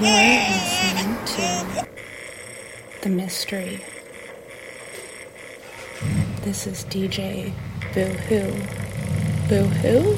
You're 0.00 0.06
listening 0.06 1.16
to 1.26 1.88
The 3.02 3.08
Mystery. 3.08 3.80
This 6.42 6.68
is 6.68 6.84
DJ 6.84 7.52
Boo 7.92 8.04
Hoo. 8.04 8.52
Boo 9.48 9.64
Hoo? 9.80 10.16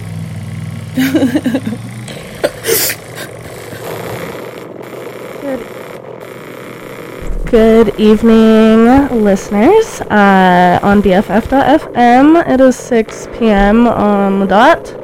Good 7.51 7.99
evening, 7.99 8.85
listeners. 9.25 10.03
Uh, 10.03 10.79
on 10.83 11.01
BFF.fm, 11.03 12.47
it 12.47 12.61
is 12.61 12.77
6 12.77 13.29
p.m. 13.39 13.87
on 13.87 14.41
the 14.41 14.47
dot, 14.47 15.00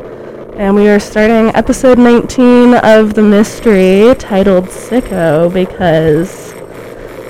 and 0.58 0.74
we 0.74 0.88
are 0.88 0.98
starting 0.98 1.54
episode 1.54 1.98
19 1.98 2.74
of 2.76 3.12
the 3.12 3.22
mystery 3.22 4.14
titled 4.18 4.64
Sicko 4.64 5.52
because 5.52 6.54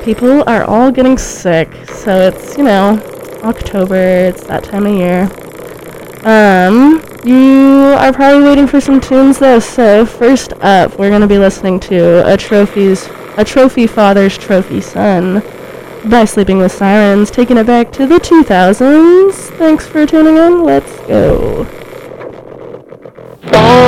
people 0.04 0.48
are 0.48 0.62
all 0.62 0.92
getting 0.92 1.18
sick. 1.18 1.68
So 1.86 2.20
it's, 2.20 2.56
you 2.56 2.62
know, 2.62 3.00
October, 3.42 3.96
it's 3.96 4.44
that 4.44 4.62
time 4.62 4.86
of 4.86 4.94
year. 4.94 5.22
Um, 6.24 7.02
you 7.24 7.96
are 7.98 8.12
probably 8.12 8.44
waiting 8.44 8.68
for 8.68 8.80
some 8.80 9.00
tunes 9.00 9.40
though, 9.40 9.58
so 9.58 10.06
first 10.06 10.52
up, 10.60 10.96
we're 10.96 11.10
going 11.10 11.20
to 11.20 11.26
be 11.26 11.38
listening 11.38 11.80
to 11.80 12.32
a 12.32 12.36
trophies 12.36 13.08
a 13.36 13.44
trophy 13.44 13.86
father's 13.86 14.38
trophy 14.38 14.80
son 14.80 15.42
by 16.08 16.24
Sleeping 16.24 16.58
with 16.58 16.70
Sirens, 16.70 17.30
taking 17.30 17.56
it 17.56 17.66
back 17.66 17.90
to 17.92 18.06
the 18.06 18.18
2000s. 18.18 19.34
Thanks 19.58 19.86
for 19.86 20.06
tuning 20.06 20.36
in. 20.36 20.62
Let's 20.62 20.96
go. 21.00 21.66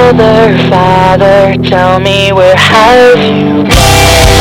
Father, 0.09 0.57
Father, 0.71 1.63
tell 1.69 2.01
me 2.01 2.33
where 2.33 2.57
have 2.57 3.19
you 3.19 3.63
been? 3.65 4.38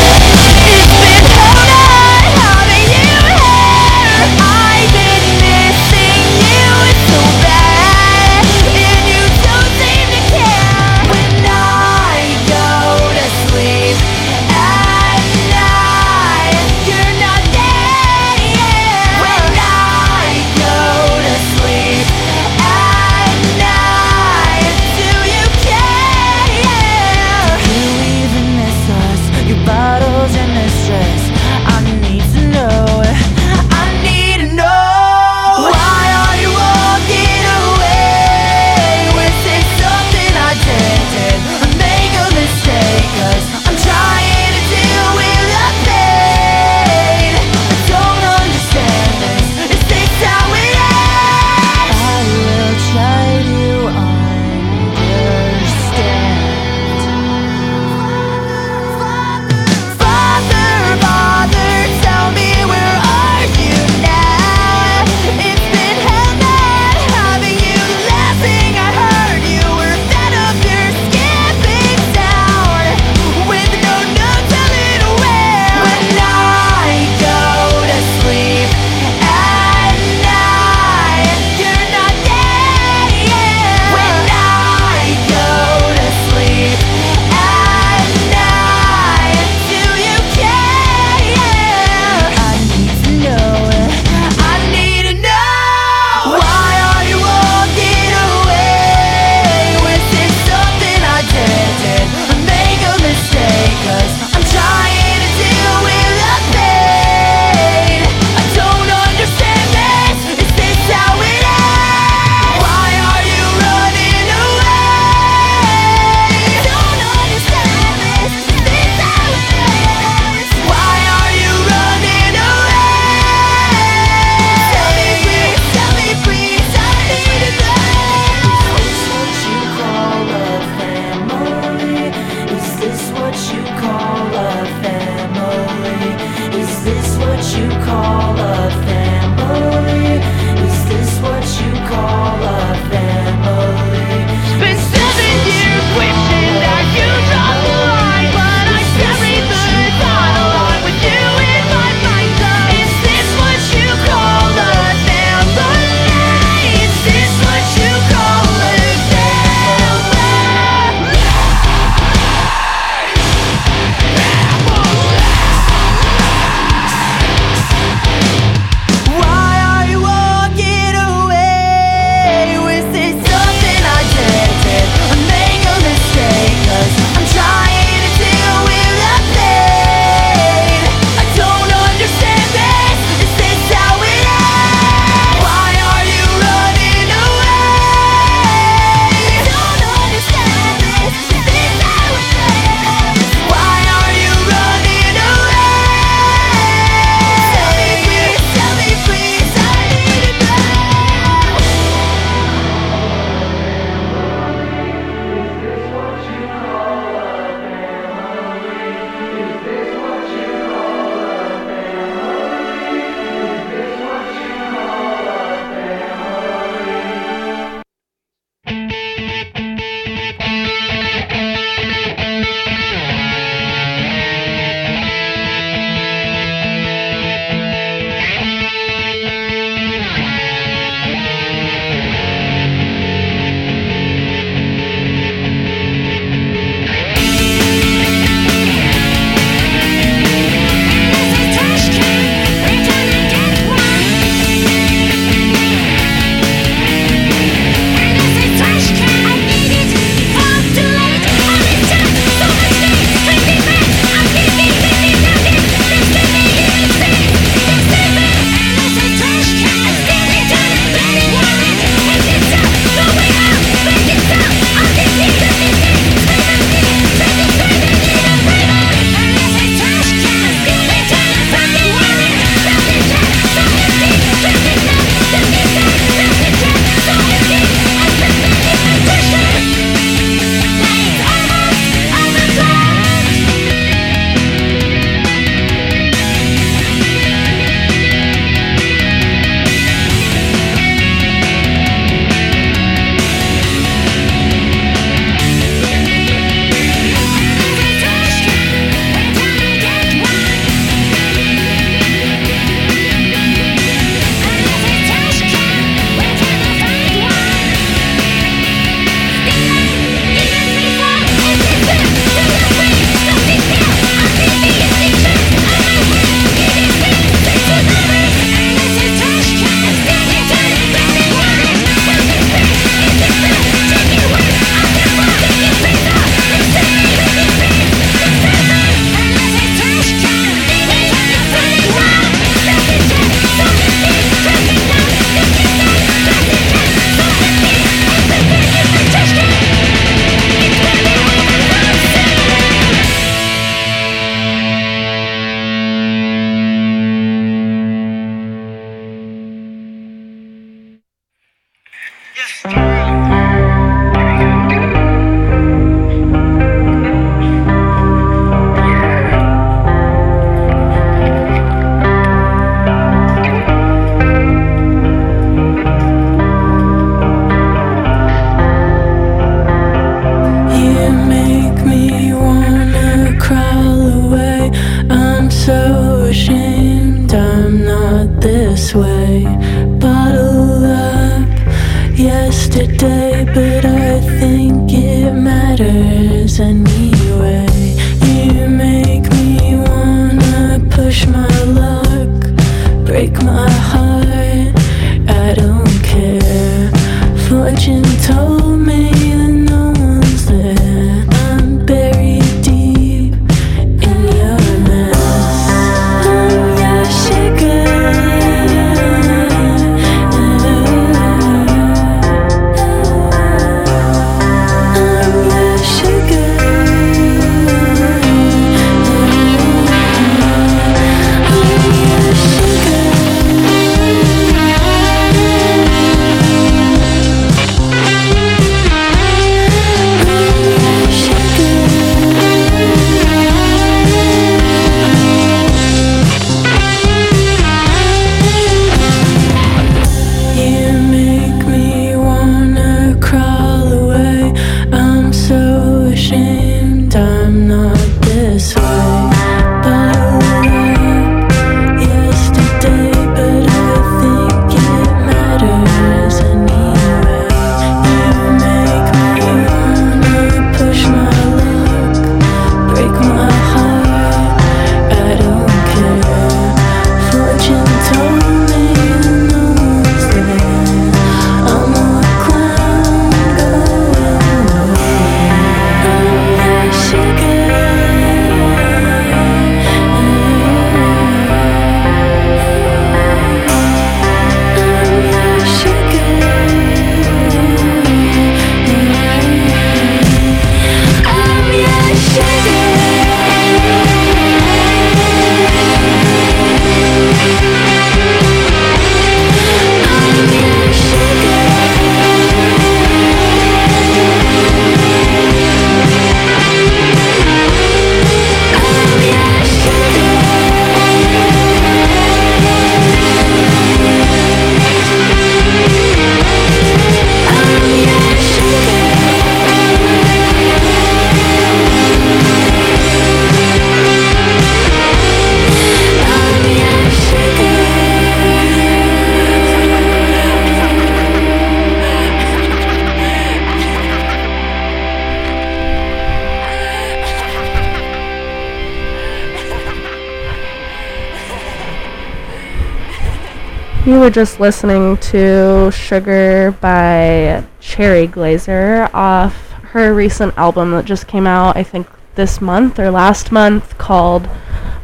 Were 544.28 544.34
just 544.34 544.60
listening 544.60 545.16
to 545.32 545.90
Sugar 545.90 546.76
by 546.82 547.64
Cherry 547.80 548.28
Glazerr 548.28 549.08
off 549.14 549.70
her 549.70 550.12
recent 550.12 550.52
album 550.58 550.90
that 550.90 551.06
just 551.06 551.26
came 551.26 551.46
out, 551.46 551.78
I 551.78 551.82
think 551.82 552.06
this 552.34 552.60
month 552.60 552.98
or 552.98 553.10
last 553.10 553.50
month, 553.50 553.96
called 553.96 554.46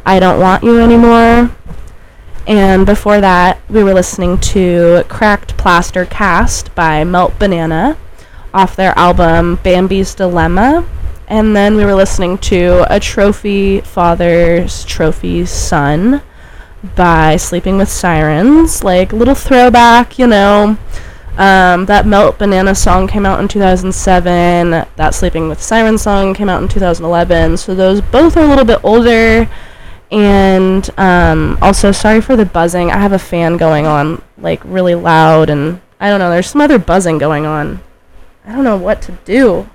I 0.05 0.19
Don't 0.19 0.39
Want 0.39 0.63
You 0.63 0.79
Anymore. 0.79 1.49
And 2.45 2.85
before 2.85 3.19
that, 3.19 3.59
we 3.67 3.83
were 3.83 3.95
listening 3.95 4.37
to 4.41 5.03
Cracked 5.09 5.57
Plaster 5.57 6.05
Cast 6.05 6.75
by 6.75 7.03
Melt 7.03 7.39
Banana 7.39 7.97
off 8.53 8.75
their 8.75 8.95
album 8.95 9.55
Bambi's 9.63 10.13
Dilemma. 10.13 10.87
And 11.27 11.55
then 11.55 11.77
we 11.77 11.83
were 11.83 11.95
listening 11.95 12.37
to 12.37 12.85
A 12.93 12.99
Trophy 12.99 13.81
Father's 13.81 14.85
Trophy 14.85 15.47
Son 15.47 16.21
by 16.95 17.37
Sleeping 17.37 17.77
with 17.77 17.89
Sirens. 17.89 18.83
Like, 18.83 19.13
little 19.13 19.35
throwback, 19.35 20.19
you 20.19 20.27
know. 20.27 20.77
Um, 21.37 21.85
that 21.87 22.05
Melt 22.05 22.37
Banana 22.37 22.75
song 22.75 23.07
came 23.07 23.25
out 23.25 23.39
in 23.39 23.47
2007. 23.47 24.69
That 24.95 25.15
Sleeping 25.15 25.49
with 25.49 25.61
Sirens 25.61 26.01
song 26.01 26.33
came 26.33 26.49
out 26.49 26.61
in 26.61 26.69
2011. 26.69 27.57
So 27.57 27.75
those 27.75 28.01
both 28.01 28.37
are 28.37 28.43
a 28.43 28.47
little 28.47 28.65
bit 28.65 28.79
older. 28.83 29.49
And 30.11 30.89
um, 30.97 31.57
also, 31.61 31.91
sorry 31.91 32.21
for 32.21 32.35
the 32.35 32.45
buzzing. 32.45 32.91
I 32.91 32.99
have 32.99 33.11
a 33.11 33.19
fan 33.19 33.57
going 33.57 33.85
on, 33.85 34.21
like, 34.37 34.61
really 34.63 34.95
loud. 34.95 35.49
And 35.49 35.81
I 35.99 36.09
don't 36.09 36.19
know, 36.19 36.29
there's 36.29 36.47
some 36.47 36.61
other 36.61 36.79
buzzing 36.79 37.17
going 37.17 37.45
on. 37.45 37.81
I 38.45 38.53
don't 38.53 38.63
know 38.63 38.77
what 38.77 39.01
to 39.03 39.13
do. 39.25 39.69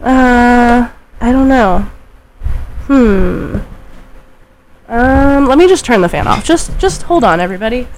Uh, 0.00 0.90
I 1.20 1.32
don't 1.32 1.48
know. 1.48 1.90
Hmm. 2.86 3.58
Um, 4.88 5.46
let 5.46 5.58
me 5.58 5.66
just 5.66 5.84
turn 5.84 6.00
the 6.00 6.08
fan 6.08 6.26
off. 6.26 6.44
Just 6.44 6.78
just 6.78 7.02
hold 7.02 7.24
on, 7.24 7.40
everybody. 7.40 7.88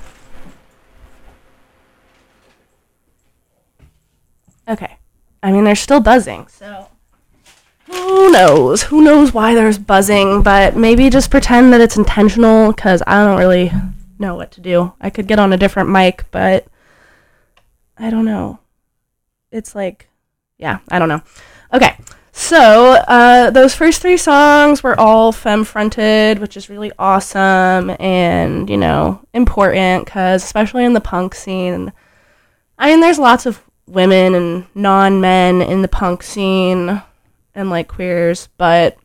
Okay. 4.67 4.97
I 5.43 5.53
mean, 5.53 5.65
they're 5.65 5.77
still 5.77 6.01
buzzing, 6.01 6.47
so 6.49 6.89
who 7.87 8.31
knows? 8.31 8.83
Who 8.85 9.03
knows 9.03 9.33
why 9.33 9.55
there's 9.55 9.79
buzzing, 9.79 10.43
but 10.43 10.77
maybe 10.77 11.09
just 11.11 11.31
pretend 11.31 11.73
that 11.73 11.81
it's 11.81 11.97
intentional 11.97 12.73
cuz 12.73 13.03
I 13.07 13.25
don't 13.25 13.39
really 13.39 13.73
know 14.19 14.35
what 14.35 14.51
to 14.53 14.61
do. 14.61 14.93
I 15.01 15.11
could 15.11 15.27
get 15.27 15.39
on 15.39 15.53
a 15.53 15.57
different 15.57 15.91
mic, 15.91 16.25
but 16.31 16.67
I 17.97 18.11
don't 18.11 18.25
know. 18.25 18.61
It's 19.51 19.75
like 19.75 20.09
yeah, 20.59 20.79
I 20.91 20.99
don't 20.99 21.09
know. 21.09 21.23
Okay. 21.73 21.97
So, 22.41 22.93
uh, 22.93 23.51
those 23.51 23.75
first 23.75 24.01
three 24.01 24.17
songs 24.17 24.81
were 24.81 24.99
all 24.99 25.33
femme 25.33 25.65
fronted, 25.65 26.39
which 26.39 26.57
is 26.57 26.71
really 26.71 26.93
awesome 26.97 27.91
and, 27.99 28.71
you 28.71 28.77
know, 28.77 29.21
important 29.35 30.05
because, 30.05 30.45
especially 30.45 30.85
in 30.85 30.93
the 30.93 31.01
punk 31.01 31.35
scene, 31.35 31.93
I 32.79 32.91
mean, 32.91 33.01
there's 33.01 33.19
lots 33.19 33.45
of 33.45 33.61
women 33.89 34.37
and 34.37 34.67
non 34.77 35.21
men 35.21 35.61
in 35.61 35.83
the 35.83 35.89
punk 35.89 36.23
scene 36.23 37.03
and 37.57 37.71
like 37.71 37.89
queers, 37.89 38.49
but 38.57 38.97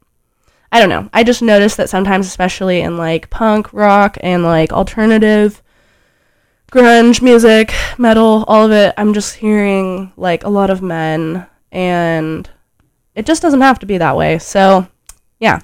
I 0.71 0.79
don't 0.79 0.89
know. 0.89 1.09
I 1.11 1.23
just 1.23 1.41
noticed 1.41 1.77
that 1.77 1.89
sometimes, 1.89 2.27
especially 2.27 2.81
in 2.81 2.97
like 2.97 3.31
punk 3.31 3.73
rock 3.73 4.15
and 4.21 4.43
like 4.43 4.71
alternative 4.71 5.63
grunge 6.71 7.19
music, 7.19 7.73
metal, 7.97 8.45
all 8.47 8.67
of 8.67 8.71
it, 8.71 8.93
I'm 8.95 9.15
just 9.15 9.33
hearing 9.37 10.13
like 10.17 10.43
a 10.43 10.49
lot 10.49 10.69
of 10.69 10.83
men 10.83 11.47
and 11.71 12.47
it 13.15 13.25
just 13.25 13.41
doesn't 13.41 13.61
have 13.61 13.79
to 13.79 13.85
be 13.85 13.97
that 13.97 14.17
way. 14.17 14.39
So, 14.39 14.87
yeah. 15.39 15.59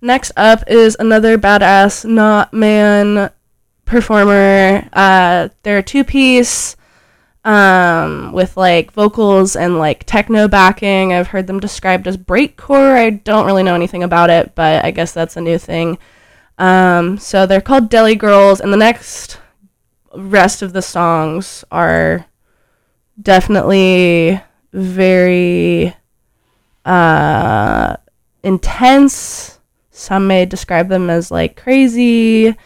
Next 0.00 0.32
up 0.36 0.64
is 0.66 0.96
another 0.98 1.38
badass 1.38 2.04
not 2.04 2.52
man 2.52 3.30
performer. 3.84 4.88
Uh, 4.92 5.48
they're 5.62 5.78
a 5.78 5.82
two 5.82 6.02
piece 6.02 6.76
um, 7.44 8.32
with 8.32 8.56
like 8.56 8.92
vocals 8.92 9.56
and 9.56 9.78
like 9.78 10.04
techno 10.04 10.48
backing. 10.48 11.12
I've 11.12 11.28
heard 11.28 11.46
them 11.46 11.60
described 11.60 12.06
as 12.06 12.16
breakcore. 12.16 12.96
I 12.96 13.10
don't 13.10 13.46
really 13.46 13.62
know 13.62 13.74
anything 13.74 14.02
about 14.02 14.30
it, 14.30 14.54
but 14.54 14.84
I 14.84 14.90
guess 14.90 15.12
that's 15.12 15.36
a 15.36 15.40
new 15.40 15.58
thing. 15.58 15.98
Um, 16.58 17.18
so 17.18 17.46
they're 17.46 17.60
called 17.60 17.88
Deli 17.88 18.14
Girls, 18.14 18.60
and 18.60 18.72
the 18.72 18.76
next 18.76 19.38
rest 20.14 20.62
of 20.62 20.72
the 20.72 20.82
songs 20.82 21.64
are 21.70 22.26
definitely 23.20 24.40
very 24.72 25.94
uh, 26.84 27.96
intense. 28.42 29.58
Some 29.90 30.26
may 30.26 30.46
describe 30.46 30.88
them 30.88 31.10
as 31.10 31.30
like 31.30 31.60
crazy, 31.60 32.56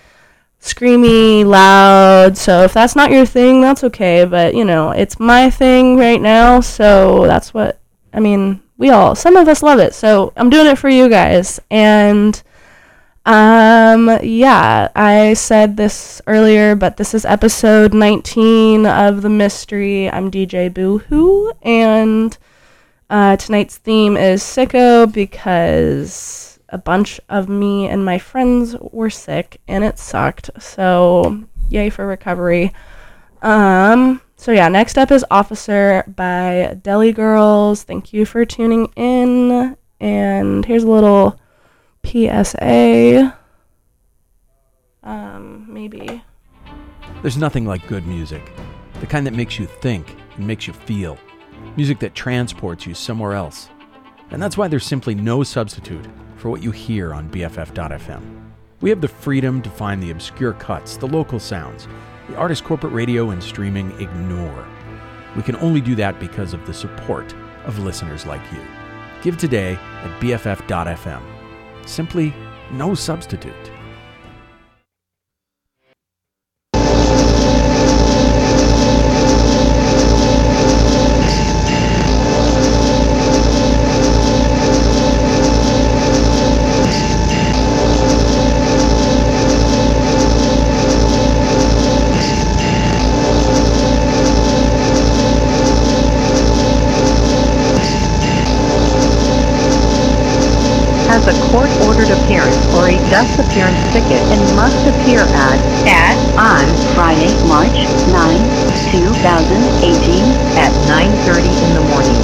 screamy, 0.60 1.44
loud. 1.44 2.36
So 2.36 2.62
if 2.62 2.72
that's 2.72 2.96
not 2.96 3.10
your 3.10 3.26
thing, 3.26 3.60
that's 3.60 3.84
okay. 3.84 4.24
But 4.24 4.54
you 4.54 4.64
know, 4.64 4.90
it's 4.90 5.20
my 5.20 5.50
thing 5.50 5.96
right 5.96 6.20
now. 6.20 6.60
So 6.60 7.26
that's 7.26 7.52
what 7.52 7.80
I 8.12 8.20
mean. 8.20 8.62
We 8.78 8.90
all, 8.90 9.14
some 9.14 9.36
of 9.36 9.48
us 9.48 9.62
love 9.62 9.78
it. 9.78 9.94
So 9.94 10.32
I'm 10.36 10.50
doing 10.50 10.66
it 10.66 10.76
for 10.76 10.90
you 10.90 11.08
guys. 11.08 11.58
And 11.70 12.42
um, 13.26 14.20
yeah, 14.22 14.88
I 14.94 15.34
said 15.34 15.76
this 15.76 16.22
earlier, 16.28 16.76
but 16.76 16.96
this 16.96 17.12
is 17.12 17.24
episode 17.24 17.92
19 17.92 18.86
of 18.86 19.22
The 19.22 19.28
Mystery. 19.28 20.08
I'm 20.08 20.30
DJ 20.30 20.72
Boohoo, 20.72 21.50
and 21.62 22.38
uh, 23.10 23.36
tonight's 23.36 23.78
theme 23.78 24.16
is 24.16 24.42
sicko 24.42 25.10
because 25.12 26.58
a 26.70 26.78
bunch 26.78 27.20
of 27.28 27.48
me 27.48 27.88
and 27.88 28.04
my 28.04 28.18
friends 28.18 28.76
were 28.80 29.10
sick 29.10 29.60
and 29.68 29.84
it 29.84 29.98
sucked. 29.98 30.50
So, 30.58 31.44
yay 31.68 31.90
for 31.90 32.06
recovery. 32.06 32.72
Um, 33.42 34.20
so 34.36 34.52
yeah, 34.52 34.68
next 34.68 34.98
up 34.98 35.10
is 35.10 35.24
Officer 35.30 36.04
by 36.16 36.78
Deli 36.82 37.12
Girls. 37.12 37.82
Thank 37.82 38.12
you 38.12 38.26
for 38.26 38.44
tuning 38.44 38.86
in. 38.96 39.76
And 40.00 40.64
here's 40.64 40.84
a 40.84 40.90
little 40.90 41.38
PSA. 42.04 43.36
Um, 45.02 45.66
maybe. 45.68 46.22
There's 47.22 47.36
nothing 47.36 47.64
like 47.64 47.86
good 47.86 48.06
music. 48.06 48.42
The 49.00 49.06
kind 49.06 49.26
that 49.26 49.34
makes 49.34 49.58
you 49.58 49.66
think 49.66 50.16
and 50.36 50.46
makes 50.46 50.66
you 50.66 50.72
feel. 50.72 51.18
Music 51.76 51.98
that 51.98 52.14
transports 52.14 52.86
you 52.86 52.94
somewhere 52.94 53.34
else. 53.34 53.68
And 54.30 54.42
that's 54.42 54.56
why 54.56 54.66
there's 54.66 54.86
simply 54.86 55.14
no 55.14 55.42
substitute 55.42 56.06
for 56.36 56.48
what 56.48 56.62
you 56.62 56.70
hear 56.70 57.12
on 57.12 57.30
BFF.fm. 57.30 58.50
We 58.80 58.90
have 58.90 59.00
the 59.00 59.08
freedom 59.08 59.60
to 59.62 59.70
find 59.70 60.02
the 60.02 60.10
obscure 60.10 60.54
cuts, 60.54 60.96
the 60.96 61.06
local 61.06 61.38
sounds, 61.38 61.86
the 62.28 62.36
artist 62.36 62.64
corporate 62.64 62.92
radio 62.92 63.30
and 63.30 63.42
streaming 63.42 63.90
ignore. 64.00 64.66
We 65.36 65.42
can 65.42 65.56
only 65.56 65.82
do 65.82 65.94
that 65.96 66.18
because 66.18 66.54
of 66.54 66.66
the 66.66 66.74
support 66.74 67.34
of 67.66 67.78
listeners 67.78 68.24
like 68.24 68.42
you. 68.52 68.60
Give 69.22 69.36
today 69.36 69.74
at 69.74 70.20
BFF.fm. 70.20 71.22
Simply 71.86 72.34
no 72.72 72.94
substitute. 72.94 73.54
Ticket 103.96 104.20
and 104.28 104.44
must 104.52 104.76
appear 104.84 105.24
at 105.24 105.56
at 105.88 106.16
on 106.36 106.68
Friday, 106.92 107.32
March 107.48 107.88
9, 108.12 108.92
2018 108.92 110.20
at 110.60 110.68
9:30 110.84 111.48
in 111.48 111.70
the 111.72 111.80
morning. 111.88 112.20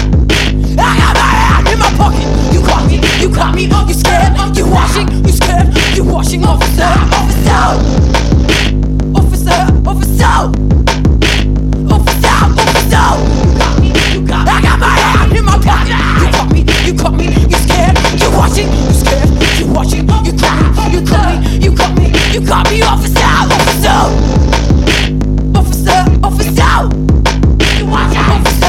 Me, 2.99 3.21
you 3.21 3.29
caught 3.29 3.55
me. 3.55 3.63
You 3.63 3.93
scared? 3.93 4.35
You 4.57 4.65
watching? 4.69 5.07
You 5.25 5.31
scared? 5.31 5.67
You 5.95 6.03
watching? 6.03 6.43
Officer, 6.43 6.83
officer, 6.83 7.61
officer, 9.15 9.59
officer, 9.87 10.51
officer, 11.91 12.37
officer. 12.59 13.07
You 13.41 13.57
got 13.57 13.73
me, 13.79 13.87
you 14.13 14.21
got 14.27 14.45
me. 14.45 14.51
I 14.51 14.61
got 14.61 14.79
my 14.79 14.87
hand 14.89 15.35
in 15.37 15.45
my 15.45 15.57
pocket. 15.59 15.99
You 16.21 16.27
caught 16.31 16.51
me, 16.51 16.59
you 16.85 16.93
caught 16.95 17.13
me. 17.13 17.25
You 17.49 17.57
scared? 17.57 17.95
You 18.19 18.29
watching? 18.37 18.69
You 18.69 18.93
scared? 18.93 19.29
You 19.59 19.67
watching? 19.73 20.01
You 20.01 20.07
caught 20.07 20.23
me, 20.25 20.91
you 20.91 21.01
caught 21.05 21.39
me, 21.39 21.57
you 21.59 21.71
caught 21.75 21.93
me, 21.97 22.05
you 22.33 22.41
caught 22.45 22.69
me, 22.71 22.81
officer, 22.81 23.19
officer, 23.55 23.99
officer, 25.55 25.99
officer. 26.23 26.73
You 27.77 27.85
watching? 27.87 28.19
Officer, 28.19 28.60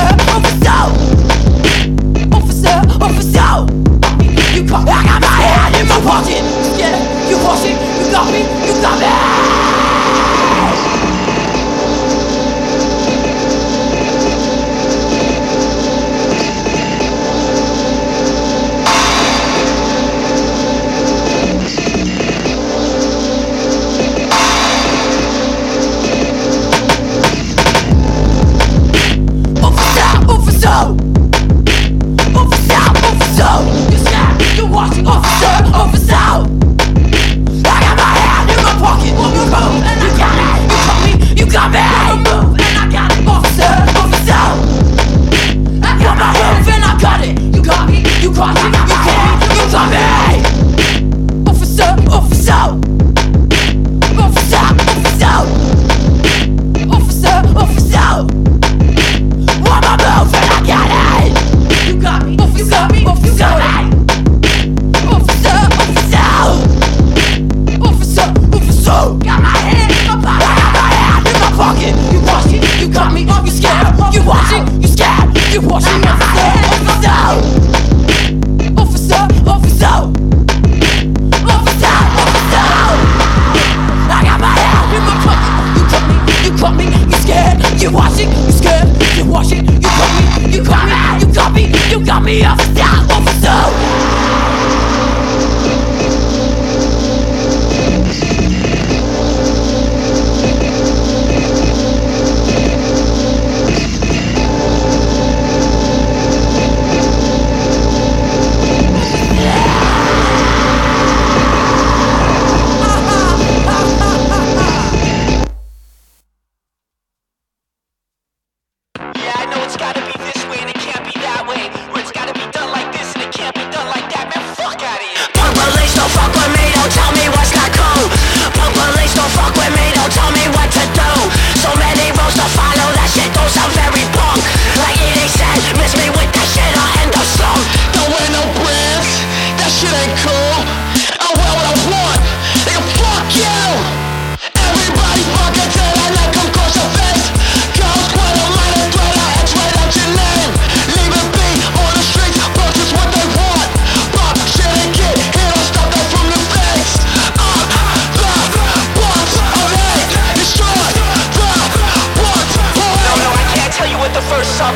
Me. 4.63 4.69
I 4.71 5.03
got 5.05 5.21
my 5.21 5.29
hand 5.29 5.75
in 5.77 5.89
my 5.89 6.01
pocket. 6.07 6.43
Yeah, 6.79 6.95
you 7.29 7.37
push 7.39 7.65
it, 7.65 7.77
You 8.05 8.13
got 8.13 8.31
me, 8.31 8.43
you 8.67 8.81
got 8.81 9.01
me. 9.01 9.52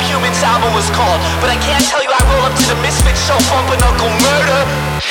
Misfits 0.06 0.42
album 0.46 0.70
was 0.76 0.86
called. 0.92 1.18
But 1.40 1.50
I 1.50 1.58
can't 1.58 1.82
tell 1.82 1.98
you 1.98 2.12
I 2.12 2.20
roll 2.30 2.44
up 2.46 2.54
to 2.54 2.64
the 2.68 2.78
Misfit 2.84 3.16
show 3.16 3.40
bumping 3.50 3.80
Uncle 3.82 4.12
Murder. 4.22 4.60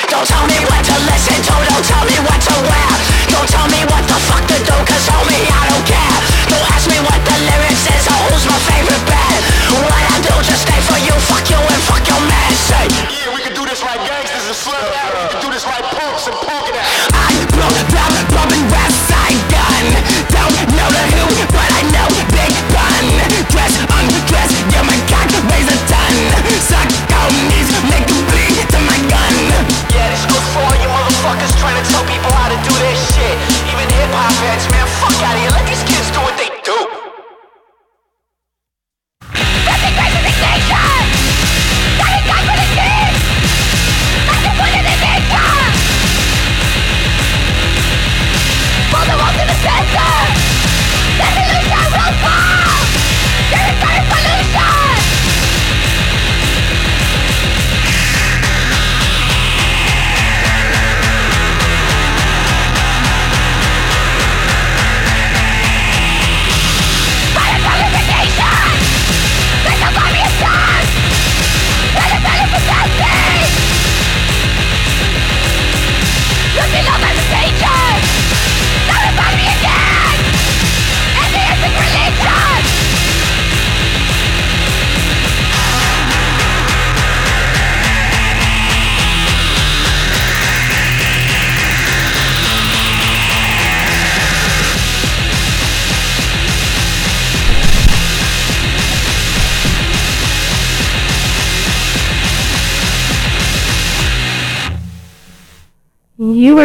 Don't 0.08 0.24
tell 0.24 0.46
me 0.46 0.56
what 0.70 0.82
to 0.86 0.96
listen 1.04 1.36
to, 1.36 1.54
don't 1.66 1.84
tell 1.84 2.04
me 2.06 2.16
what 2.22 2.40
to 2.46 2.54
wear. 2.64 2.90
Don't 3.34 3.48
tell 3.50 3.66
me 3.68 3.82
what 3.90 4.06
the 4.06 4.18
fuck 4.30 4.44
to 4.46 4.58
do, 4.62 4.76
cause 4.86 5.06
homie, 5.10 5.44
I 5.50 5.62
don't 5.68 5.84
care. 5.84 6.16
Don't 6.48 6.66
ask 6.72 6.86
me 6.88 6.98
what 7.02 7.18
the 7.26 7.36
lyrics 7.42 7.84
is 7.90 8.04
or 8.06 8.18
who's 8.30 8.46
my 8.46 8.58
favorite 8.70 9.04
band. 9.10 9.40
What 9.84 10.00
I 10.00 10.16
do, 10.22 10.34
just 10.46 10.62
stay 10.62 10.80
for 10.86 10.98
you, 11.02 11.14
fuck 11.26 11.44
you 11.50 11.58
and 11.58 11.80
fuck 11.84 12.04
your 12.06 12.22
man. 12.22 12.50
Say, 12.54 13.35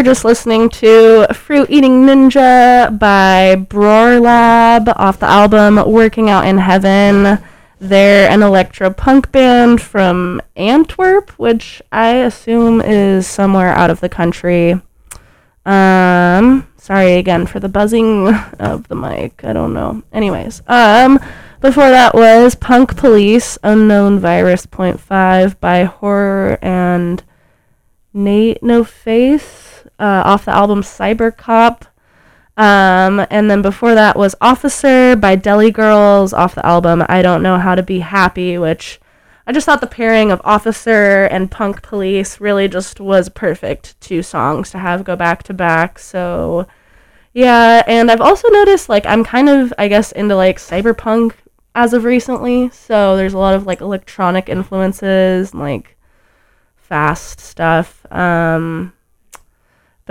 were 0.02 0.06
just 0.06 0.26
listening 0.26 0.68
to 0.68 1.28
Fruit 1.32 1.70
Eating 1.70 2.08
Ninja 2.08 2.98
by 2.98 3.56
Brorlab 3.56 4.92
off 4.96 5.20
the 5.20 5.28
album 5.28 5.76
Working 5.92 6.28
Out 6.28 6.48
in 6.48 6.58
Heaven. 6.58 7.38
They're 7.80 8.28
an 8.28 8.42
electro 8.42 8.90
punk 8.90 9.32
band 9.32 9.80
from 9.80 10.42
Antwerp, 10.56 11.30
which 11.38 11.84
I 11.92 12.16
assume 12.16 12.82
is 12.82 13.28
somewhere 13.28 13.74
out 13.74 13.92
of 13.92 14.00
the 14.00 14.10
country. 14.10 14.82
Um, 15.68 16.68
sorry 16.78 17.18
again 17.18 17.46
for 17.46 17.60
the 17.60 17.70
buzzing 17.70 18.30
of 18.58 18.88
the 18.88 18.96
mic. 18.96 19.44
I 19.44 19.54
don't 19.54 19.76
know. 19.76 20.02
Anyways, 20.12 20.64
um, 20.66 21.20
before 21.60 21.92
that 21.92 22.16
was 22.16 22.56
Punk 22.56 22.98
Police 22.98 23.60
Unknown 23.62 24.18
Virus 24.18 24.66
Point 24.66 25.00
Five 25.00 25.62
by 25.62 25.86
Ho99o9 25.86 26.58
and 26.64 27.24
N8NOFACE 28.16 29.71
uh, 30.02 30.24
off 30.26 30.46
the 30.46 30.56
album 30.56 30.82
Cyber 30.82 31.36
Cop. 31.36 31.86
Um, 32.58 33.26
and 33.30 33.50
then 33.50 33.62
before 33.62 33.96
that 33.96 34.18
was 34.18 34.36
Officer 34.42 35.16
by 35.16 35.36
Deli 35.36 35.72
Girls 35.72 36.34
off 36.34 36.56
the 36.56 36.66
album 36.66 37.04
I 37.08 37.22
Don't 37.22 37.44
Know 37.44 37.58
How 37.58 37.76
to 37.76 37.84
Be 37.84 38.00
Happy, 38.00 38.58
which 38.58 39.00
I 39.48 39.54
just 39.54 39.66
thought 39.66 39.80
the 39.80 39.88
pairing 39.88 40.32
of 40.32 40.42
Officer 40.44 41.26
and 41.26 41.50
Punk 41.50 41.82
Police 41.82 42.42
really 42.42 42.68
just 42.68 43.00
was 43.00 43.30
perfect 43.30 44.00
two 44.02 44.22
songs 44.22 44.72
to 44.72 44.80
have 44.80 45.04
go 45.04 45.16
back 45.16 45.44
to 45.44 45.54
back. 45.54 45.98
So 45.98 46.68
yeah, 47.34 47.84
and 47.88 48.12
I've 48.12 48.22
also 48.22 48.50
noticed 48.50 48.90
like 48.90 49.06
I'm 49.06 49.24
kind 49.24 49.50
of 49.50 49.74
I 49.78 49.88
guess 49.88 50.12
into 50.12 50.36
like 50.36 50.58
cyberpunk 50.58 51.34
as 51.74 51.94
of 51.94 52.04
recently. 52.04 52.70
So 52.72 53.16
there's 53.16 53.34
a 53.34 53.38
lot 53.40 53.56
of 53.56 53.66
like 53.66 53.82
electronic 53.82 54.50
influences, 54.50 55.52
and, 55.52 55.62
like 55.62 55.98
fast 56.76 57.40
stuff. 57.40 58.06
Um, 58.12 58.94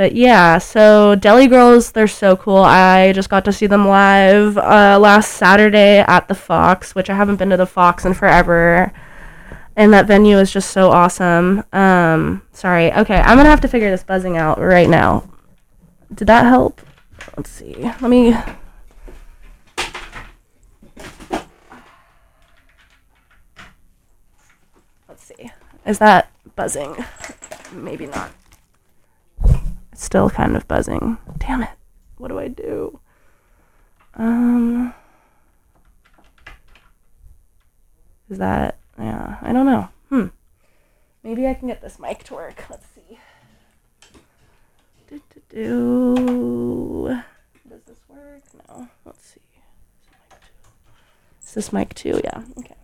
but 0.01 0.15
yeah, 0.15 0.57
so 0.57 1.15
Deli 1.15 1.47
Girls, 1.47 1.93
they're 1.93 2.09
so 2.09 2.35
cool. 2.35 2.57
I 2.57 3.13
just 3.13 3.29
got 3.29 3.45
to 3.45 3.53
see 3.53 3.67
them 3.67 3.87
live 3.87 4.57
uh, 4.57 4.99
last 4.99 5.35
Saturday 5.35 5.99
at 5.99 6.27
the 6.27 6.35
Fox, 6.35 6.95
which 6.95 7.11
I 7.11 7.15
haven't 7.15 7.37
been 7.37 7.51
to 7.51 7.59
the 7.59 7.67
Fox 7.67 8.07
in 8.07 8.15
forever. 8.15 8.95
And 9.77 9.93
that 9.93 10.07
venue 10.07 10.39
is 10.39 10.51
just 10.51 10.71
so 10.71 10.91
awesome. 10.91 11.65
Um, 11.75 12.41
sorry. 12.53 12.91
Okay, 12.95 13.17
I'm 13.17 13.37
gonna 13.37 13.51
have 13.51 13.61
to 13.61 13.69
figure 13.69 13.91
this 13.91 14.03
buzzing 14.03 14.39
out 14.39 14.59
right 14.59 14.89
now. 14.89 15.29
Did 16.15 16.29
that 16.29 16.47
help? 16.47 16.81
Let's 17.37 17.51
see. 17.51 17.75
Let 17.83 18.01
me. 18.01 18.35
Let's 25.07 25.25
see. 25.25 25.51
Is 25.85 25.99
that 25.99 26.31
buzzing? 26.57 26.97
Maybe 27.75 28.07
not. 28.07 28.31
It's 30.01 30.07
still 30.07 30.31
kind 30.31 30.57
of 30.57 30.67
buzzing. 30.67 31.19
Damn 31.37 31.63
it. 31.63 31.69
What 32.17 32.29
do 32.29 32.39
I 32.39 32.49
do? 32.49 33.01
Um. 34.15 34.95
Is 38.31 38.39
that. 38.39 38.79
Yeah, 38.99 39.37
I 39.43 39.53
don't 39.53 39.67
know. 39.67 39.91
Hmm. 40.09 40.29
Maybe 41.23 41.47
I 41.47 41.53
can 41.53 41.69
get 41.69 41.83
this 41.83 41.99
mic 41.99 42.25
to 42.25 42.35
work. 42.35 42.65
Let's 42.71 42.87
see. 42.95 43.19
Do, 45.11 45.21
do, 45.35 45.43
do. 45.51 47.21
Does 47.69 47.83
this 47.83 47.99
work? 48.09 48.43
No. 48.71 48.89
Let's 49.05 49.27
see. 49.27 49.41
Is 51.43 51.53
this 51.53 51.75
mic 51.75 51.93
too? 51.93 52.23
Yeah. 52.25 52.43
Okay. 52.59 52.75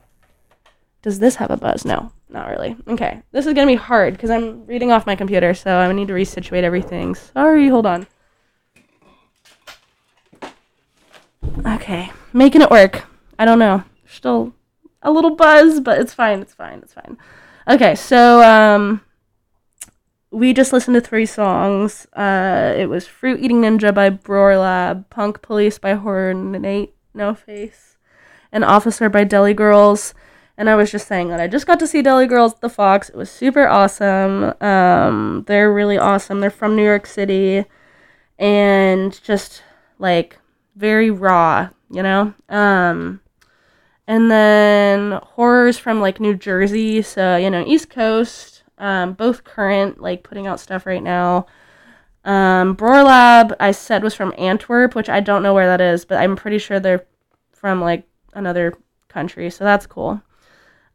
Does 1.06 1.20
this 1.20 1.36
have 1.36 1.52
a 1.52 1.56
buzz? 1.56 1.84
No, 1.84 2.10
not 2.28 2.48
really. 2.48 2.74
Okay. 2.88 3.22
This 3.30 3.46
is 3.46 3.54
to 3.54 3.64
be 3.64 3.76
hard 3.76 4.14
because 4.14 4.28
I'm 4.28 4.66
reading 4.66 4.90
off 4.90 5.06
my 5.06 5.14
computer, 5.14 5.54
so 5.54 5.78
I 5.78 5.92
need 5.92 6.08
to 6.08 6.14
resituate 6.14 6.64
everything. 6.64 7.14
Sorry, 7.14 7.68
hold 7.68 7.86
on. 7.86 8.08
Okay. 11.64 12.10
Making 12.32 12.62
it 12.62 12.72
work. 12.72 13.04
I 13.38 13.44
don't 13.44 13.60
know. 13.60 13.84
Still 14.04 14.52
a 15.00 15.12
little 15.12 15.36
buzz, 15.36 15.78
but 15.78 16.00
it's 16.00 16.12
fine. 16.12 16.40
It's 16.40 16.54
fine. 16.54 16.80
It's 16.80 16.94
fine. 16.94 17.16
Okay, 17.68 17.94
so 17.94 18.42
um 18.42 19.00
we 20.32 20.52
just 20.52 20.72
listened 20.72 20.96
to 20.96 21.00
three 21.00 21.26
songs. 21.26 22.08
Uh 22.14 22.74
it 22.76 22.86
was 22.86 23.06
Fruit 23.06 23.38
Eating 23.38 23.60
Ninja 23.60 23.94
by 23.94 24.10
Brorlab, 24.10 25.08
Punk 25.08 25.40
Police 25.40 25.78
by 25.78 25.94
Ho99o9 25.94 26.60
Nate 26.60 26.94
No 27.14 27.32
Face, 27.32 27.96
and 28.50 28.64
Officer 28.64 29.08
by 29.08 29.22
Deli 29.22 29.54
Girls. 29.54 30.12
And 30.58 30.70
I 30.70 30.74
was 30.74 30.90
just 30.90 31.06
saying 31.06 31.28
that 31.28 31.40
I 31.40 31.48
just 31.48 31.66
got 31.66 31.78
to 31.80 31.86
see 31.86 32.00
Deli 32.00 32.26
Girls 32.26 32.54
at 32.54 32.60
the 32.60 32.68
Fox. 32.68 33.10
It 33.10 33.16
was 33.16 33.30
super 33.30 33.66
awesome. 33.66 34.54
Um, 34.60 35.44
they're 35.46 35.72
really 35.72 35.98
awesome. 35.98 36.40
They're 36.40 36.50
from 36.50 36.76
New 36.76 36.84
York 36.84 37.06
City 37.06 37.66
and 38.38 39.22
just 39.22 39.62
like 39.98 40.38
very 40.74 41.10
raw, 41.10 41.68
you 41.90 42.02
know? 42.02 42.34
Um, 42.48 43.20
and 44.06 44.30
then 44.30 45.20
Ho99o9's 45.36 45.78
from 45.78 46.00
like 46.00 46.20
New 46.20 46.36
Jersey, 46.36 47.02
so 47.02 47.36
you 47.36 47.50
know, 47.50 47.64
East 47.66 47.90
Coast, 47.90 48.62
um, 48.78 49.14
both 49.14 49.44
current, 49.44 50.00
like 50.00 50.22
putting 50.22 50.46
out 50.46 50.60
stuff 50.60 50.86
right 50.86 51.02
now. 51.02 51.46
Um, 52.24 52.76
Brorlab, 52.76 53.54
I 53.60 53.72
said 53.72 54.02
was 54.02 54.14
from 54.14 54.34
Antwerp, 54.36 54.94
which 54.94 55.08
I 55.08 55.20
don't 55.20 55.42
know 55.42 55.54
where 55.54 55.66
that 55.66 55.80
is, 55.80 56.04
but 56.04 56.18
I'm 56.18 56.36
pretty 56.36 56.58
sure 56.58 56.80
they're 56.80 57.06
from 57.52 57.80
like 57.80 58.04
another 58.34 58.74
country, 59.08 59.50
so 59.50 59.64
that's 59.64 59.86
cool. 59.86 60.22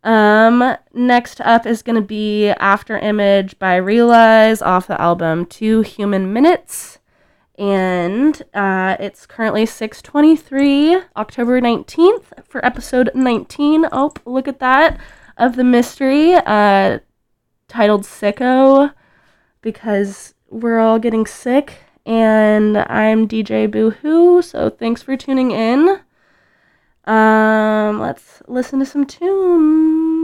Um, 0.04 0.76
next 0.94 1.42
up 1.42 1.66
is 1.66 1.84
gonna 1.84 2.02
be 2.02 2.50
After 2.50 2.98
Image 2.98 3.60
by 3.60 3.76
Realize 3.76 4.62
off 4.62 4.88
the 4.88 5.00
album 5.00 5.46
Two 5.46 5.82
Human 5.82 6.34
Minutes. 6.34 6.98
and 7.58 8.42
uh, 8.56 8.96
it's 9.00 9.28
currently 9.28 9.66
6:23, 9.66 11.04
October 11.16 11.62
19th 11.62 12.44
for 12.48 12.66
episode 12.66 13.12
19. 13.14 13.86
Oh, 13.92 14.12
look 14.26 14.48
at 14.48 14.60
that 14.60 15.00
of 15.38 15.56
the 15.56 15.64
mystery, 15.64 16.34
uh, 16.34 17.00
titled 17.68 18.04
"Sicko," 18.04 18.94
because 19.62 20.34
we're 20.50 20.80
all 20.80 20.98
getting 21.00 21.26
sick. 21.28 21.84
And 22.06 22.78
I'm 22.78 23.28
DJ 23.28 23.70
Boohoo, 23.70 24.42
so 24.42 24.70
thanks 24.72 25.04
for 25.04 25.16
tuning 25.16 25.52
in. 25.52 26.00
Um, 27.06 28.00
let's 28.00 28.44
listen 28.48 28.80
to 28.80 28.86
some 28.86 29.06
tunes. 29.06 30.21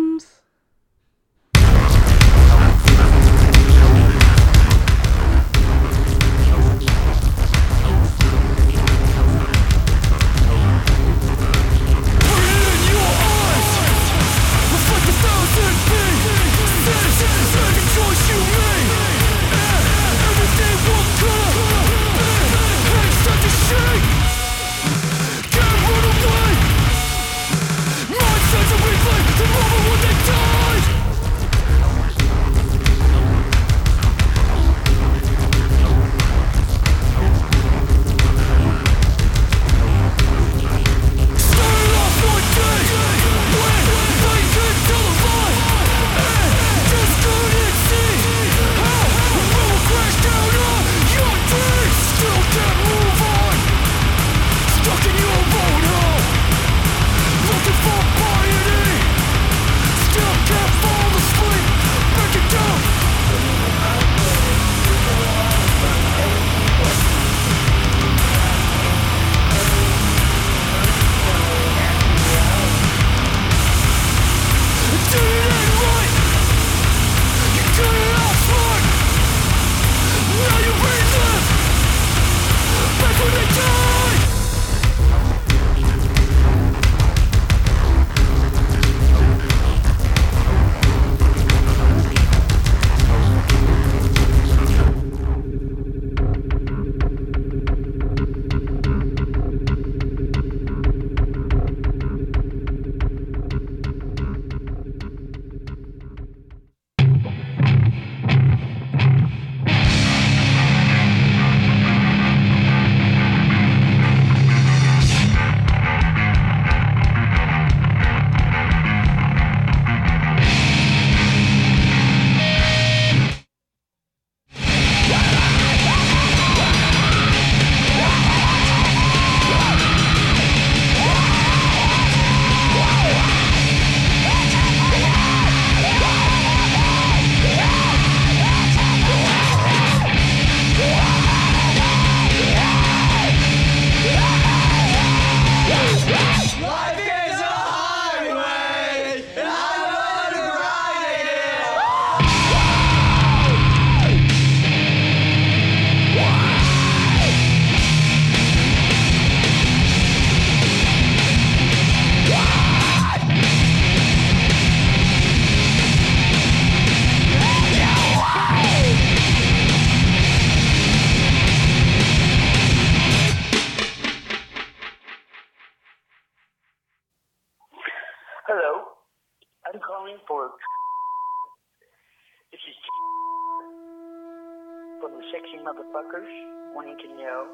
Motherfuckers 186.27 186.75
wanting 186.75 186.97
to 186.97 187.07
know 187.15 187.47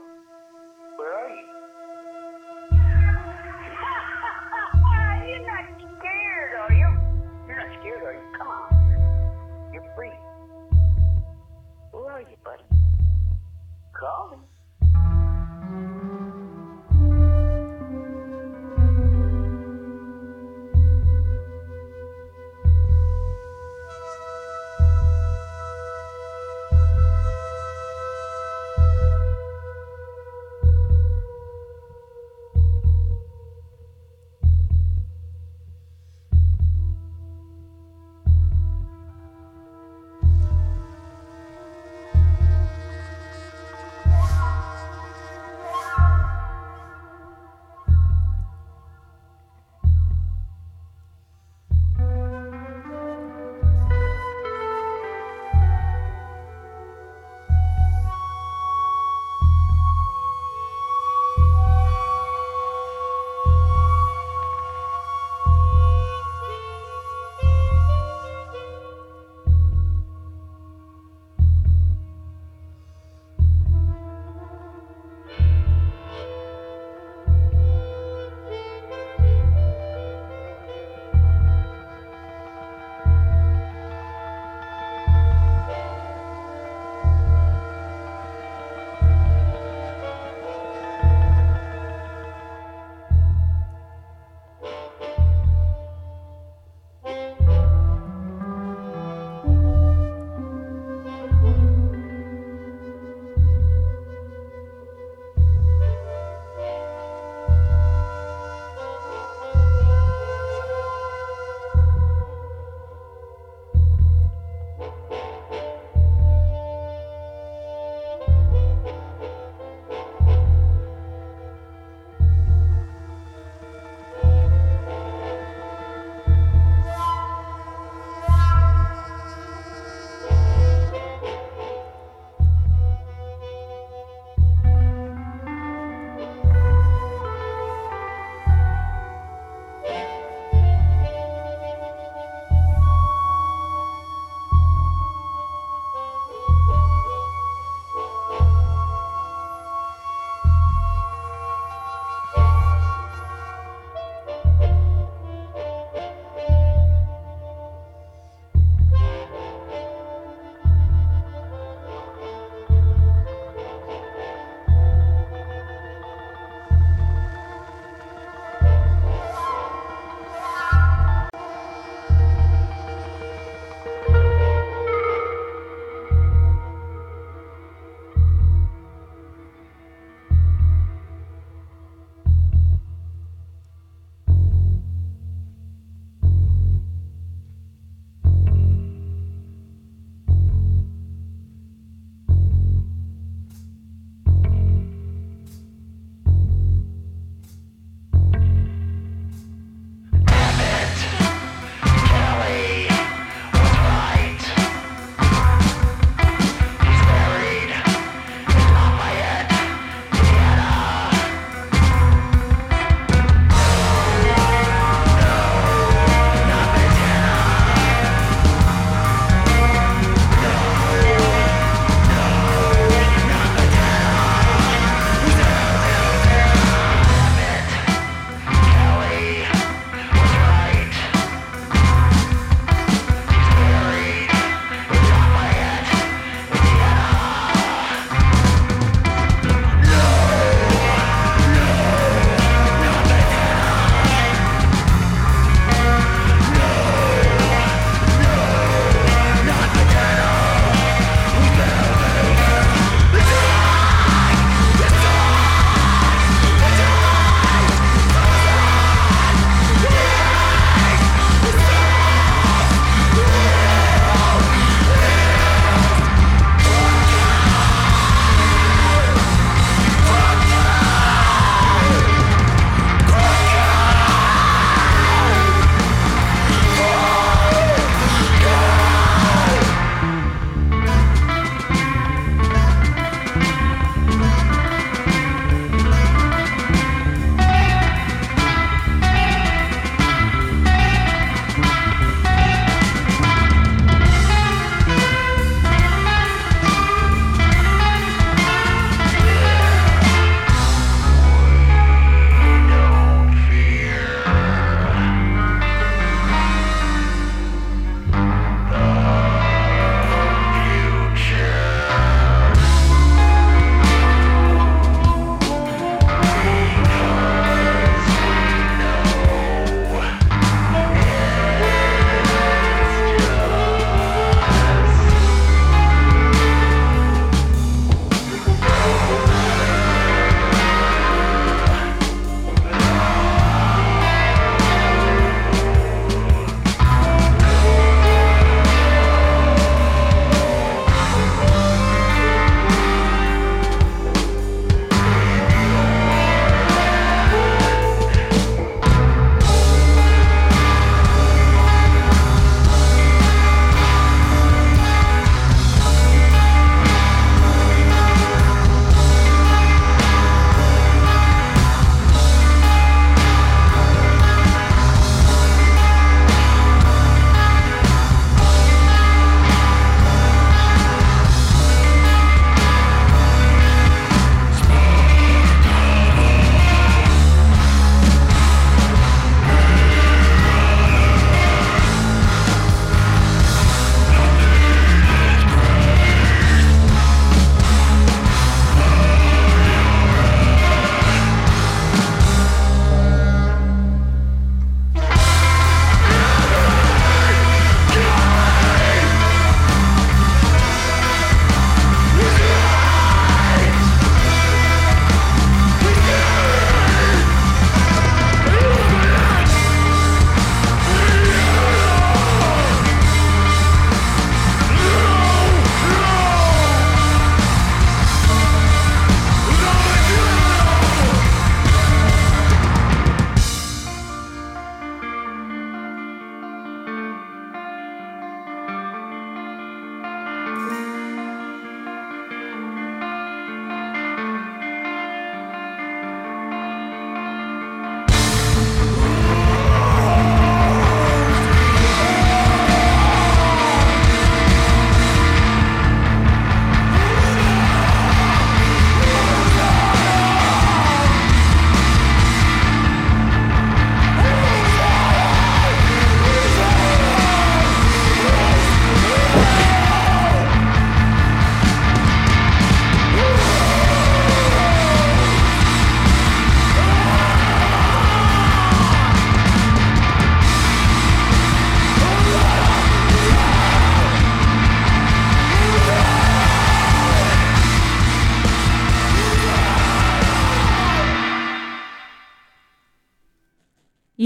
where 0.98 1.14
are 1.14 1.30
you? 1.30 1.46
You're 5.28 5.46
not 5.46 5.66
scared, 5.80 6.54
are 6.60 6.74
you? 6.74 6.88
You're 7.48 7.58
not 7.58 7.68
scared, 7.80 8.04
are 8.04 8.14
you? 8.14 8.22
Come 8.38 8.48
on, 8.48 8.68
you're 9.74 9.86
free. 9.96 10.12
Where 11.92 12.12
are 12.12 12.22
you, 12.22 12.38
buddy? 12.44 12.64
Call 14.00 14.30
me. 14.32 14.38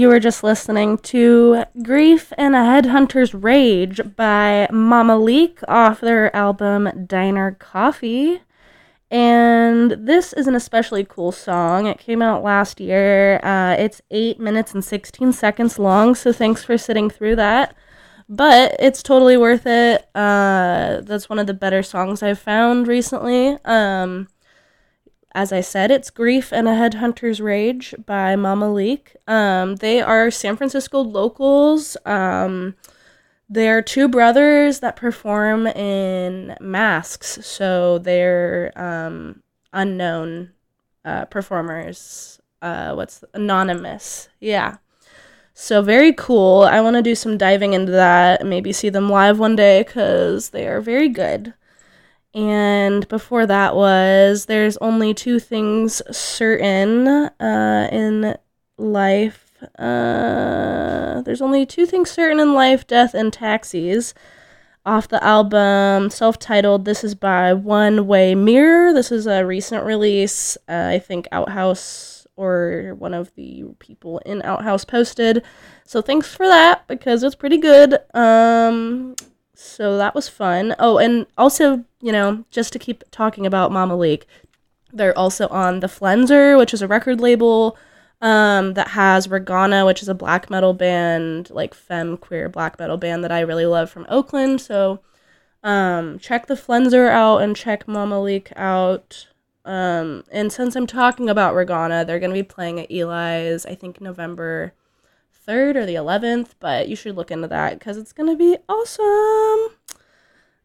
You 0.08 0.14
were 0.14 0.20
just 0.20 0.42
listening 0.42 0.96
to 0.96 1.64
Grief 1.82 2.32
and 2.38 2.56
a 2.56 2.60
Headhunter's 2.60 3.34
Rage 3.34 4.00
by 4.16 4.66
Mamaleek 4.70 5.62
off 5.68 6.00
their 6.00 6.34
album 6.34 7.04
Diner 7.06 7.52
Coffee. 7.52 8.40
And 9.10 9.90
this 9.90 10.32
is 10.32 10.46
an 10.46 10.54
especially 10.54 11.04
cool 11.04 11.30
song. 11.30 11.84
It 11.84 11.98
came 11.98 12.22
out 12.22 12.42
last 12.42 12.80
year. 12.80 13.38
Uh, 13.42 13.76
it's 13.78 14.00
8 14.10 14.40
minutes 14.40 14.72
and 14.72 14.82
16 14.82 15.34
seconds 15.34 15.78
long, 15.78 16.14
so 16.14 16.32
thanks 16.32 16.64
for 16.64 16.78
sitting 16.78 17.10
through 17.10 17.36
that. 17.36 17.74
But 18.30 18.76
it's 18.78 19.02
totally 19.02 19.36
worth 19.36 19.66
it. 19.66 20.08
Uh, 20.14 21.02
that's 21.02 21.28
one 21.28 21.38
of 21.38 21.46
the 21.46 21.52
better 21.52 21.82
songs 21.82 22.22
I've 22.22 22.38
found 22.38 22.88
recently. 22.88 23.58
Um, 23.66 24.28
as 25.32 25.52
I 25.52 25.60
said, 25.60 25.90
it's 25.90 26.10
Grief 26.10 26.52
and 26.52 26.68
a 26.68 26.72
Headhunter's 26.72 27.40
Rage 27.40 27.94
by 28.06 28.34
Mamaleek. 28.34 29.16
Um, 29.26 29.76
they 29.76 30.00
are 30.00 30.30
San 30.30 30.56
Francisco 30.56 31.00
locals. 31.00 31.96
Um, 32.06 32.74
they're 33.48 33.82
two 33.82 34.08
brothers 34.08 34.80
that 34.80 34.96
perform 34.96 35.66
in 35.66 36.56
masks, 36.60 37.38
so 37.46 37.98
they're 37.98 38.72
um, 38.76 39.42
unknown 39.72 40.52
uh, 41.04 41.26
performers. 41.26 42.40
Uh, 42.60 42.94
what's 42.94 43.24
anonymous? 43.34 44.28
Yeah. 44.40 44.76
So 45.54 45.82
very 45.82 46.12
cool. 46.12 46.62
I 46.62 46.80
want 46.80 46.96
to 46.96 47.02
do 47.02 47.14
some 47.14 47.36
diving 47.36 47.72
into 47.72 47.92
that. 47.92 48.46
Maybe 48.46 48.72
see 48.72 48.90
them 48.90 49.10
live 49.10 49.38
one 49.38 49.56
day 49.56 49.82
because 49.82 50.50
they 50.50 50.68
are 50.68 50.80
very 50.80 51.08
good. 51.08 51.54
And 52.34 53.08
before 53.08 53.46
that 53.46 53.74
was 53.74 54.46
there's 54.46 54.76
only 54.78 55.14
two 55.14 55.38
things 55.38 56.02
certain 56.16 57.08
uh, 57.08 57.88
in 57.90 58.36
life. 58.76 59.62
Uh, 59.78 61.22
there's 61.22 61.42
only 61.42 61.66
two 61.66 61.86
things 61.86 62.10
certain 62.10 62.38
in 62.38 62.54
life: 62.54 62.86
death 62.86 63.14
and 63.14 63.32
taxis. 63.32 64.14
Off 64.86 65.08
the 65.08 65.22
album, 65.22 66.08
self-titled. 66.08 66.86
This 66.86 67.04
is 67.04 67.14
by 67.14 67.52
onewaymirror. 67.52 68.94
This 68.94 69.12
is 69.12 69.26
a 69.26 69.44
recent 69.44 69.84
release. 69.84 70.56
Uh, 70.68 70.90
I 70.94 70.98
think 70.98 71.28
Outhouse 71.30 72.26
or 72.36 72.94
one 72.96 73.12
of 73.12 73.34
the 73.34 73.64
people 73.80 74.18
in 74.24 74.40
Outhouse 74.42 74.84
posted. 74.86 75.42
So 75.84 76.00
thanks 76.00 76.32
for 76.32 76.46
that 76.46 76.86
because 76.86 77.22
it's 77.22 77.34
pretty 77.34 77.58
good. 77.58 77.98
Um, 78.14 79.14
so 79.60 79.98
that 79.98 80.14
was 80.14 80.28
fun. 80.28 80.76
Oh, 80.78 80.98
and 80.98 81.26
also, 81.36 81.84
you 82.00 82.12
know, 82.12 82.44
just 82.50 82.72
to 82.74 82.78
keep 82.78 83.02
talking 83.10 83.44
about 83.44 83.72
Mamaleek, 83.72 84.22
they're 84.92 85.18
also 85.18 85.48
on 85.48 85.80
the 85.80 85.88
Flenser, 85.88 86.56
which 86.56 86.72
is 86.72 86.80
a 86.80 86.86
record 86.86 87.20
label 87.20 87.76
um, 88.20 88.74
that 88.74 88.88
has 88.88 89.26
Ragana, 89.26 89.84
which 89.84 90.00
is 90.00 90.08
a 90.08 90.14
black 90.14 90.48
metal 90.48 90.74
band, 90.74 91.50
like 91.50 91.74
femme 91.74 92.16
queer 92.16 92.48
black 92.48 92.78
metal 92.78 92.96
band 92.96 93.24
that 93.24 93.32
I 93.32 93.40
really 93.40 93.66
love 93.66 93.90
from 93.90 94.06
Oakland. 94.08 94.60
So 94.60 95.00
um, 95.64 96.20
check 96.20 96.46
the 96.46 96.54
Flenser 96.54 97.10
out 97.10 97.38
and 97.38 97.56
check 97.56 97.86
Mamaleek 97.86 98.52
out. 98.54 99.26
Um, 99.64 100.22
and 100.30 100.52
since 100.52 100.76
I'm 100.76 100.86
talking 100.86 101.28
about 101.28 101.54
Ragana, 101.54 102.06
they're 102.06 102.20
going 102.20 102.30
to 102.30 102.42
be 102.42 102.44
playing 102.44 102.78
at 102.78 102.92
Eli's, 102.92 103.66
I 103.66 103.74
think 103.74 104.00
November 104.00 104.72
3rd 105.48 105.76
or 105.76 105.86
the 105.86 105.94
11th, 105.94 106.50
but 106.60 106.88
you 106.88 106.96
should 106.96 107.16
look 107.16 107.30
into 107.30 107.48
that 107.48 107.78
because 107.78 107.96
it's 107.96 108.12
going 108.12 108.28
to 108.28 108.36
be 108.36 108.58
awesome. 108.68 109.76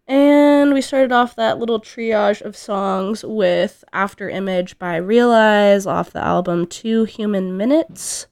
And 0.05 0.73
we 0.73 0.81
started 0.81 1.13
off 1.13 1.35
that 1.35 1.59
little 1.59 1.79
triage 1.79 2.41
of 2.41 2.57
songs 2.57 3.23
with 3.23 3.85
Afterimage 3.93 4.77
by 4.77 4.97
Realize 4.97 5.87
off 5.87 6.11
the 6.11 6.23
album 6.23 6.67
Two 6.67 7.05
Human 7.05 7.55
Minutes. 7.55 8.27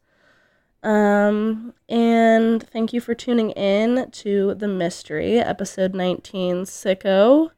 Um, 0.83 1.73
and 1.87 2.61
thank 2.61 2.91
you 2.91 2.99
for 2.99 3.15
tuning 3.15 3.51
in 3.51 4.11
to 4.11 4.55
The 4.55 4.67
Mystery, 4.67 5.39
episode 5.39 5.93
19, 5.93 6.63
Sicko. 6.65 7.51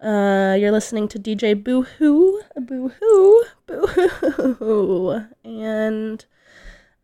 Uh, 0.00 0.56
you're 0.58 0.72
listening 0.72 1.08
to 1.08 1.18
DJ 1.18 1.60
Boo 1.62 1.82
Hoo, 1.82 2.42
Boo 2.60 2.88
Hoo, 3.00 3.44
Boo 3.66 3.86
Hoo, 3.86 5.24
and 5.44 6.24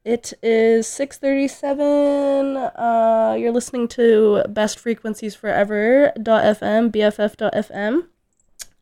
it 0.05 0.35
is 0.43 0.87
6:37. 0.87 2.57
Uh, 2.57 3.35
you're 3.35 3.53
listening 3.53 3.89
to 3.89 4.45
Best 4.49 4.79
Frequencies 4.79 5.35
Forever.fm, 5.35 6.91
BFF.fm. 6.91 8.07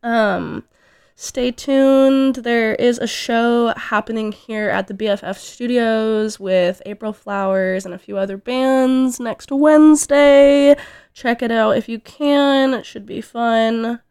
Um, 0.03 0.65
stay 1.15 1.51
tuned. 1.51 2.35
There 2.35 2.75
is 2.75 2.99
a 2.99 3.07
show 3.07 3.73
happening 3.77 4.33
here 4.33 4.69
at 4.69 4.87
the 4.87 4.93
BFF 4.93 5.37
Studios 5.37 6.39
with 6.39 6.81
April 6.85 7.13
Flowers 7.13 7.85
and 7.85 7.93
a 7.93 7.99
few 7.99 8.17
other 8.17 8.35
bands 8.35 9.19
next 9.19 9.51
Wednesday. 9.51 10.75
Check 11.13 11.41
it 11.41 11.51
out 11.51 11.77
if 11.77 11.87
you 11.87 11.99
can. 11.99 12.73
It 12.73 12.85
should 12.85 13.05
be 13.05 13.21
fun. 13.21 14.01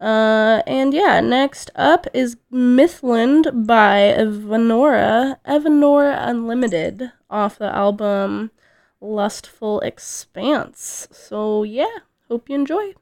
Uh, 0.00 0.62
and 0.66 0.94
yeah, 0.94 1.20
next 1.20 1.70
up 1.76 2.06
is 2.14 2.36
Mithlond 2.50 3.66
by 3.66 4.14
Evanora, 4.16 5.36
Evanora 5.46 6.16
Unlimited, 6.26 7.12
off 7.28 7.58
the 7.58 7.74
album 7.74 8.50
Lustful 9.00 9.80
Expanse. 9.80 11.06
So 11.12 11.64
yeah, 11.64 11.98
hope 12.28 12.48
you 12.48 12.54
enjoy. 12.54 12.94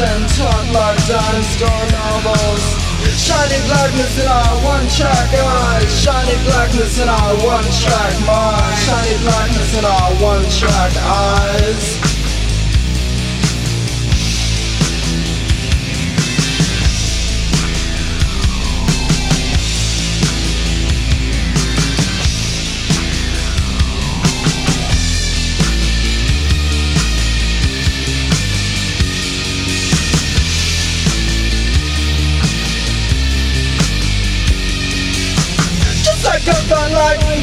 and 0.00 0.24
talk 0.32 0.64
like 0.72 0.98
dinosaur 1.06 1.82
novels. 1.92 2.64
Shining 3.16 3.64
blackness 3.68 4.16
in 4.20 4.28
our 4.28 4.56
one-track 4.64 5.28
eyes. 5.34 5.88
Shiny 6.00 6.36
blackness 6.44 6.98
in 7.00 7.08
our 7.08 7.34
one-track 7.44 8.14
mind 8.26 8.78
Shiny 8.84 9.16
blackness 9.24 9.78
in 9.78 9.84
our 9.84 10.10
one-track 10.22 10.92
eyes. 10.96 11.89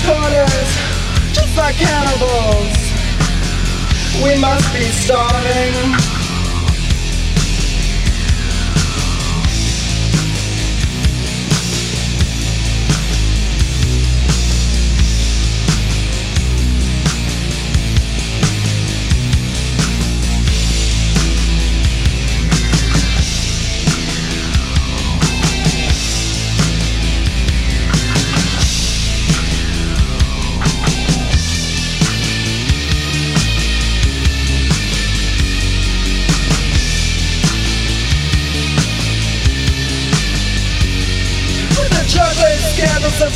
quarters, 0.07 0.69
just 1.35 1.57
like 1.57 1.75
cannibals. 1.75 2.77
We 4.23 4.39
must 4.39 4.71
be 4.73 4.85
starving. 5.03 6.16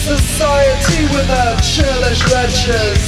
Society 0.01 1.05
with 1.13 1.29
our 1.29 1.53
churlish 1.61 2.21
wretches. 2.33 3.01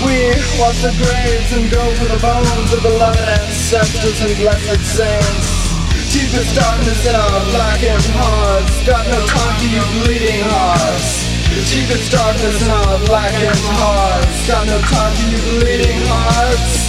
We 0.00 0.32
watch 0.56 0.80
the 0.80 0.96
graves 0.96 1.52
and 1.52 1.68
go 1.68 1.84
for 2.00 2.08
the 2.08 2.20
bones 2.24 2.72
of 2.72 2.80
beloved 2.80 3.20
ancestors 3.20 4.16
and 4.24 4.32
blessed 4.40 4.80
saints. 4.80 5.48
Deepest 6.08 6.56
darkness 6.56 7.04
in 7.04 7.14
our 7.14 7.40
blackened 7.52 8.08
hearts. 8.16 8.72
Got 8.88 9.06
no 9.12 9.20
time 9.28 9.54
for 9.60 9.68
you 9.68 9.84
bleeding 10.00 10.40
hearts. 10.48 11.28
Deepest 11.68 12.10
darkness 12.10 12.62
in 12.64 12.70
our 12.70 12.98
blackened 13.04 13.60
hearts. 13.76 14.48
Got 14.48 14.66
no 14.66 14.80
time 14.80 15.12
for 15.12 15.26
you 15.28 15.60
bleeding 15.60 16.00
hearts. 16.08 16.79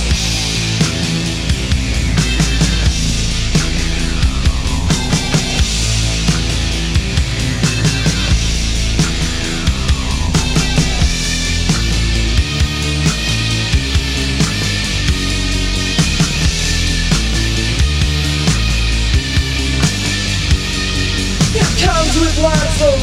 With 22.22 22.38
lots 22.40 22.82
of 22.82 22.98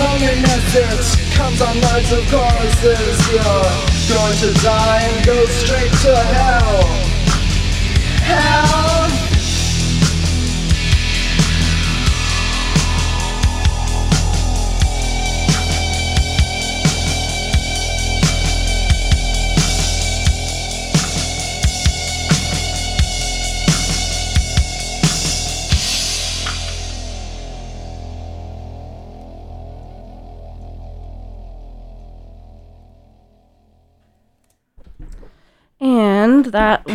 loneliness, 0.00 1.16
comes 1.36 1.60
on 1.60 1.78
nights 1.80 2.10
of 2.12 2.24
choruses. 2.32 3.18
You're 3.30 4.16
going 4.16 4.36
to 4.44 4.50
die 4.62 5.02
and 5.02 5.26
go 5.26 5.44
straight 5.46 5.92
to 5.92 6.16
hell. 6.16 6.84
Hell. 8.24 8.81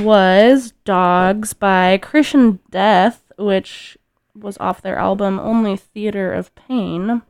Was 0.04 0.74
Dogs 0.86 1.54
by 1.54 1.98
Christian 1.98 2.60
Death, 2.70 3.32
which 3.38 3.98
was 4.36 4.58
off 4.60 4.82
their 4.82 4.98
album 4.98 5.40
Only 5.40 5.78
Theater 5.78 6.34
of 6.34 6.54
Pain. 6.56 7.22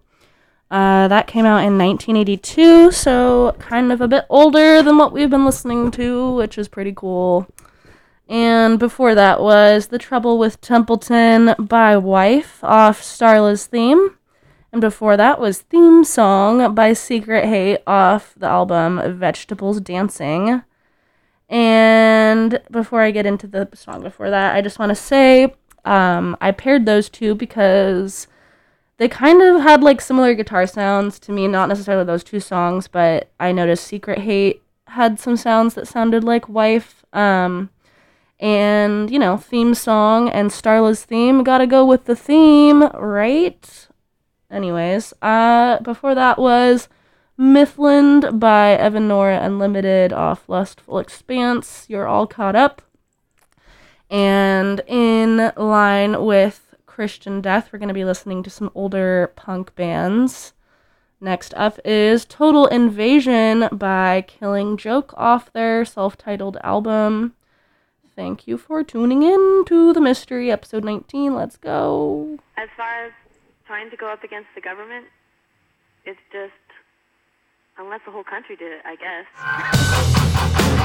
Uh, 0.69 1.07
that 1.07 1.27
came 1.27 1.45
out 1.45 1.63
in 1.63 1.77
1982, 1.77 2.91
so 2.91 3.55
kind 3.59 3.91
of 3.91 4.01
a 4.01 4.07
bit 4.07 4.25
older 4.29 4.81
than 4.83 4.97
what 4.97 5.13
we've 5.13 5.29
been 5.29 5.45
listening 5.45 5.91
to, 5.91 6.33
which 6.33 6.57
is 6.57 6.67
pretty 6.67 6.93
cool. 6.93 7.47
And 8.27 8.77
before 8.77 9.15
that 9.15 9.41
was 9.41 9.87
The 9.87 9.97
Trouble 9.97 10.37
with 10.37 10.59
Templeton 10.59 11.55
by 11.57 11.95
Wife 11.95 12.61
off 12.63 13.01
Starla's 13.01 13.65
theme. 13.65 14.17
And 14.73 14.81
before 14.81 15.15
that 15.15 15.39
was 15.39 15.61
Theme 15.61 16.03
Song 16.03 16.75
by 16.75 16.91
Secret 16.91 17.45
Hate 17.45 17.79
off 17.87 18.33
the 18.35 18.47
album 18.47 19.17
Vegetables 19.17 19.79
Dancing. 19.79 20.63
And 21.49 22.61
before 22.69 23.01
I 23.01 23.11
get 23.11 23.25
into 23.25 23.47
the 23.47 23.69
song 23.73 24.01
before 24.01 24.29
that, 24.29 24.55
I 24.55 24.61
just 24.61 24.79
want 24.79 24.89
to 24.89 24.95
say 24.95 25.53
um, 25.85 26.35
I 26.41 26.51
paired 26.51 26.85
those 26.85 27.09
two 27.09 27.35
because 27.35 28.27
they 28.97 29.07
kind 29.07 29.41
of 29.41 29.61
had 29.61 29.81
like 29.81 30.01
similar 30.01 30.33
guitar 30.33 30.67
sounds 30.67 31.19
to 31.19 31.31
me, 31.31 31.47
not 31.47 31.69
necessarily 31.69 32.03
those 32.03 32.23
two 32.23 32.39
songs, 32.39 32.87
but 32.87 33.29
I 33.39 33.51
noticed 33.51 33.87
Secret 33.87 34.19
Hate 34.19 34.61
had 34.87 35.19
some 35.19 35.37
sounds 35.37 35.75
that 35.75 35.87
sounded 35.87 36.23
like 36.23 36.49
Wife. 36.49 37.05
Um, 37.13 37.69
and, 38.39 39.09
you 39.09 39.17
know, 39.17 39.37
theme 39.37 39.73
song 39.73 40.29
and 40.29 40.51
Starla's 40.51 41.05
theme, 41.05 41.43
gotta 41.43 41.65
go 41.65 41.85
with 41.85 42.05
the 42.05 42.15
theme, 42.15 42.83
right? 42.93 43.87
Anyways, 44.51 45.13
uh, 45.21 45.79
before 45.79 46.13
that 46.15 46.37
was 46.37 46.87
Mithlond 47.39 48.39
by 48.39 48.75
Evanora 48.75 49.39
Unlimited 49.43 50.11
off 50.11 50.49
Lustful 50.49 50.97
Expanse. 50.97 51.85
You're 51.87 52.07
all 52.07 52.25
caught 52.25 52.55
up. 52.55 52.81
And 54.09 54.81
in 54.87 55.51
line 55.55 56.25
with 56.25 56.73
Christian 56.87 57.41
Death, 57.41 57.69
we're 57.71 57.77
going 57.77 57.89
to 57.89 57.93
be 57.93 58.05
listening 58.05 58.41
to 58.41 58.49
some 58.49 58.71
older 58.73 59.33
punk 59.35 59.75
bands. 59.75 60.53
Next 61.21 61.53
up 61.55 61.79
is 61.85 62.25
Total 62.25 62.65
Invasion 62.65 63.69
by 63.71 64.25
Killing 64.27 64.75
Joke 64.75 65.13
off 65.15 65.53
their 65.53 65.85
self 65.85 66.17
titled 66.17 66.57
album. 66.63 67.35
Thank 68.15 68.47
you 68.47 68.57
for 68.57 68.83
tuning 68.83 69.21
in 69.21 69.63
to 69.67 69.93
the 69.93 70.01
mystery 70.01 70.51
episode 70.51 70.83
19. 70.83 71.35
Let's 71.35 71.57
go. 71.57 72.39
As 72.57 72.69
far 72.75 73.05
as 73.05 73.11
trying 73.67 73.91
to 73.91 73.97
go 73.97 74.11
up 74.11 74.23
against 74.23 74.49
the 74.55 74.61
government, 74.61 75.05
it's 76.03 76.19
just 76.31 76.53
unless 77.77 78.01
the 78.05 78.11
whole 78.11 78.23
country 78.23 78.55
did 78.55 78.71
it, 78.71 78.81
I 78.85 78.95
guess. 78.95 80.76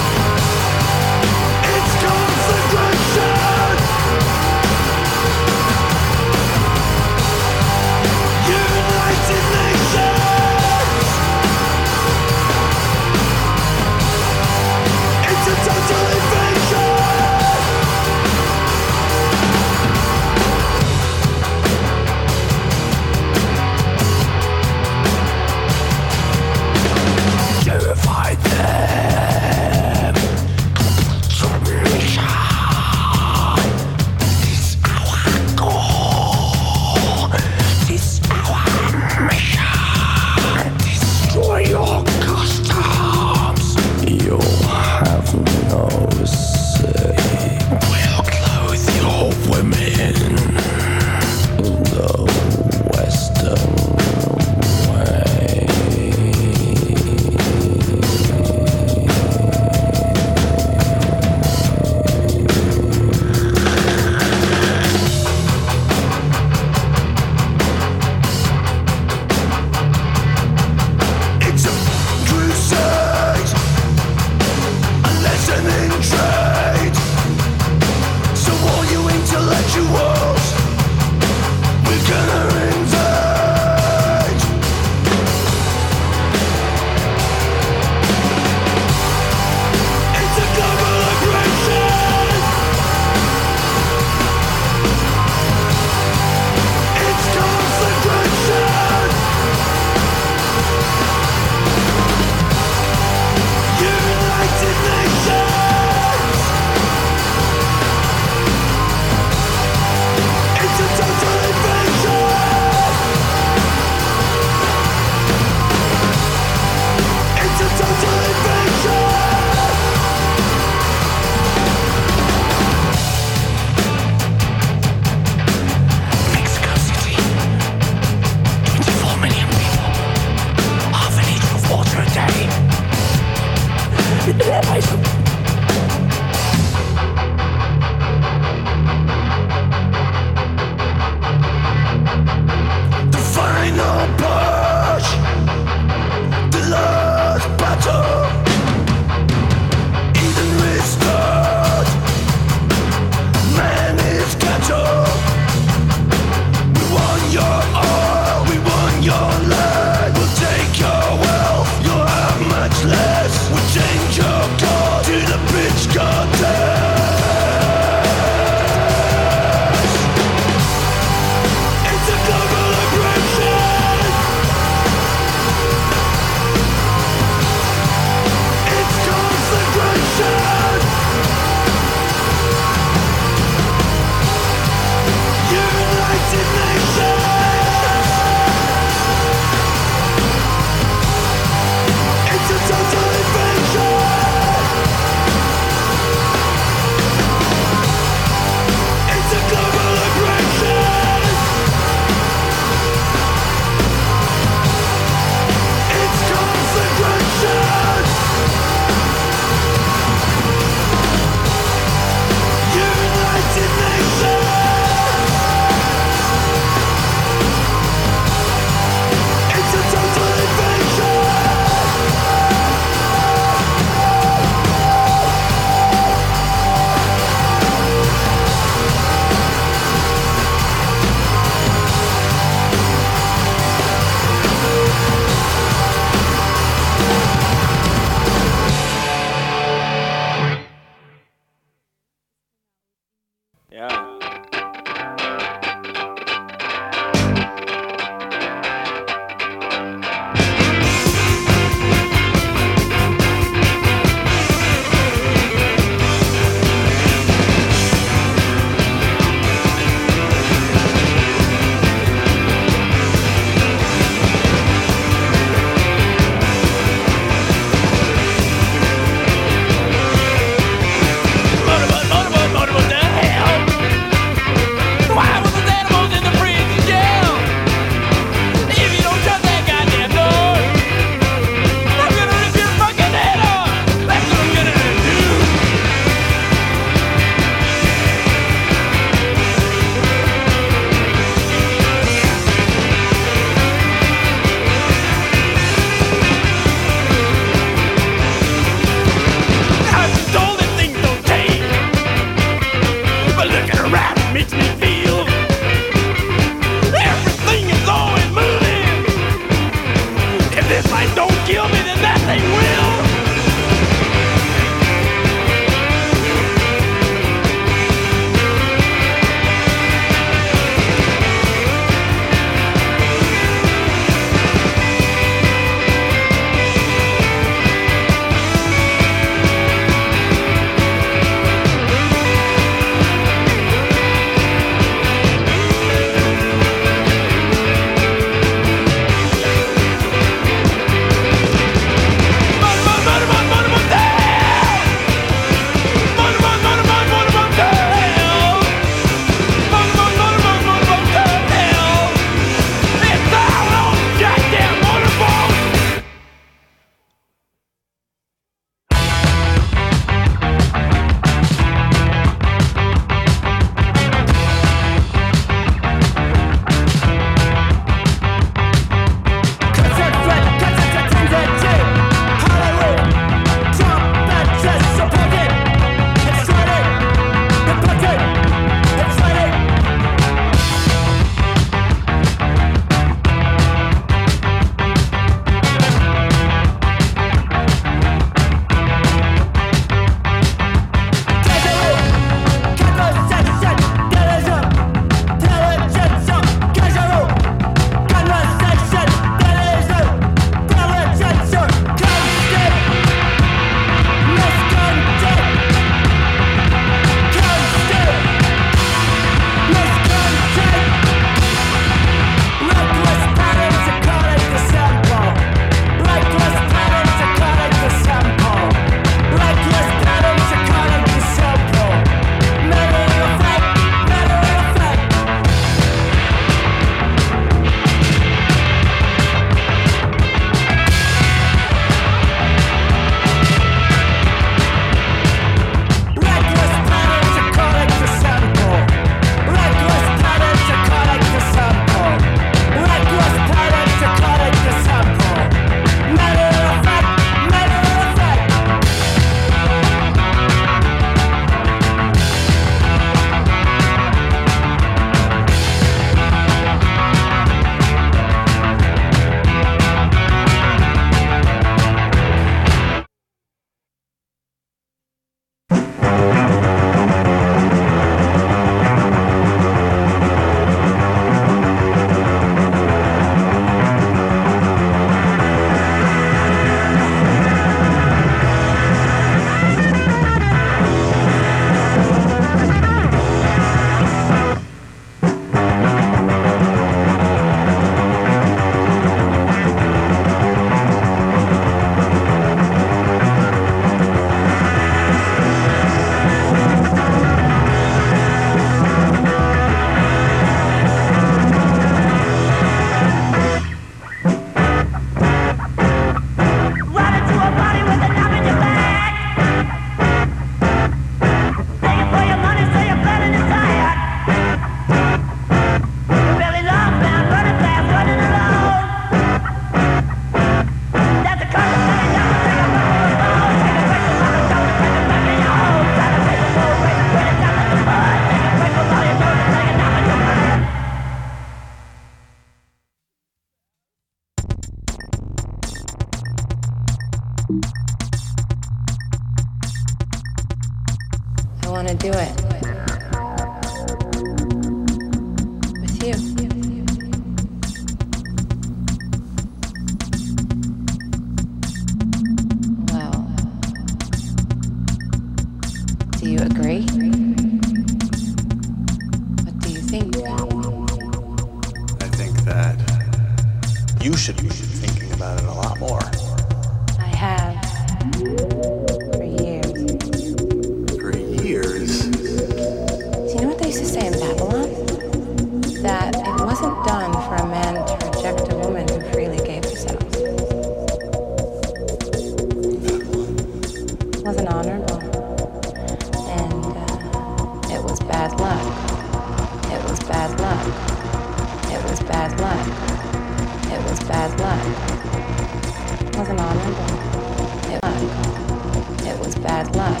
bad 599.60 599.76
luck. 599.76 600.00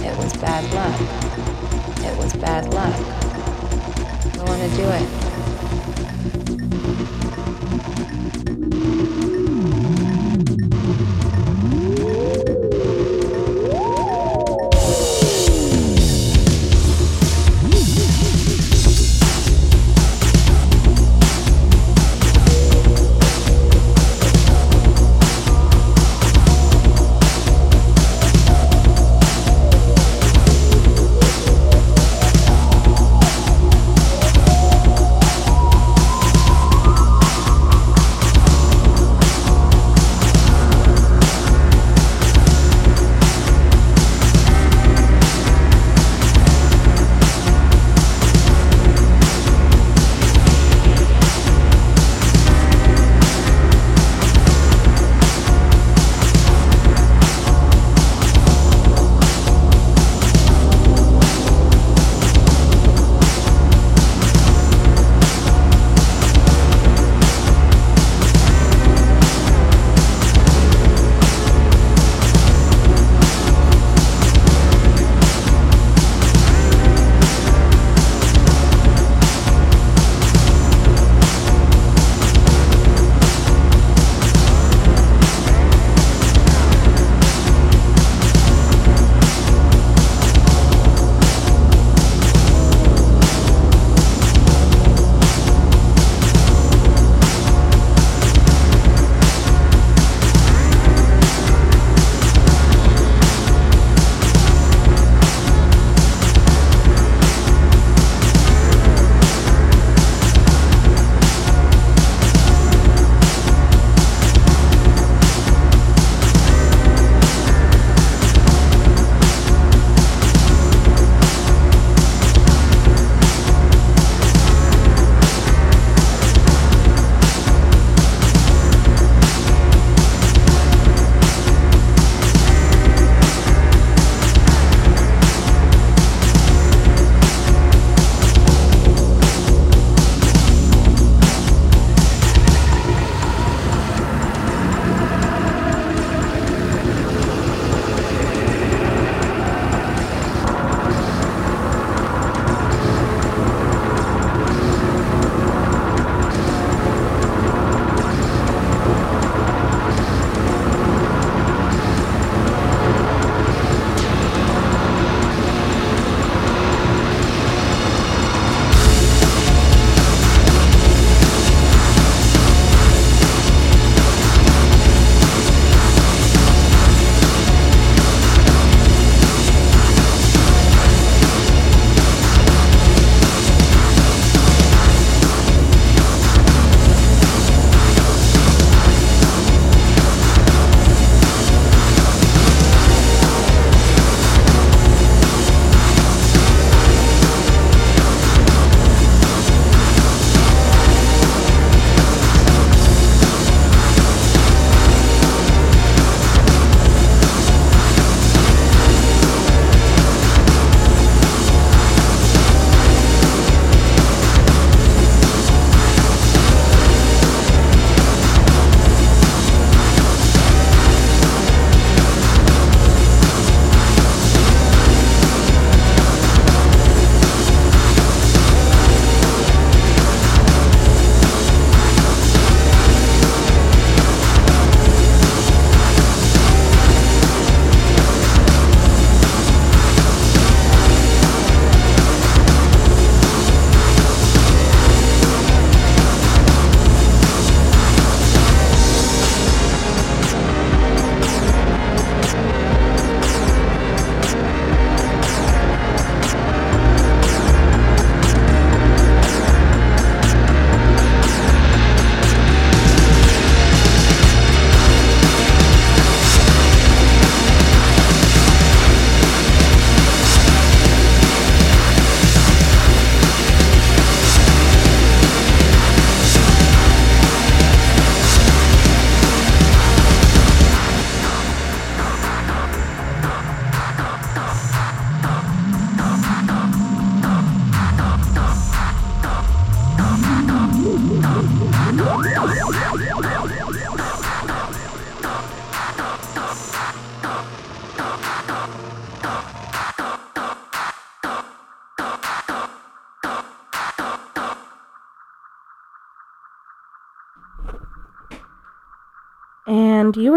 It 0.00 0.18
was 0.18 0.32
bad 0.38 0.64
luck. 0.74 1.00
It 2.00 2.18
was 2.18 2.32
bad 2.32 2.74
luck. 2.74 2.92
I 4.36 4.44
want 4.44 4.62
to 4.62 4.76
do 4.76 4.88
it. 4.88 5.27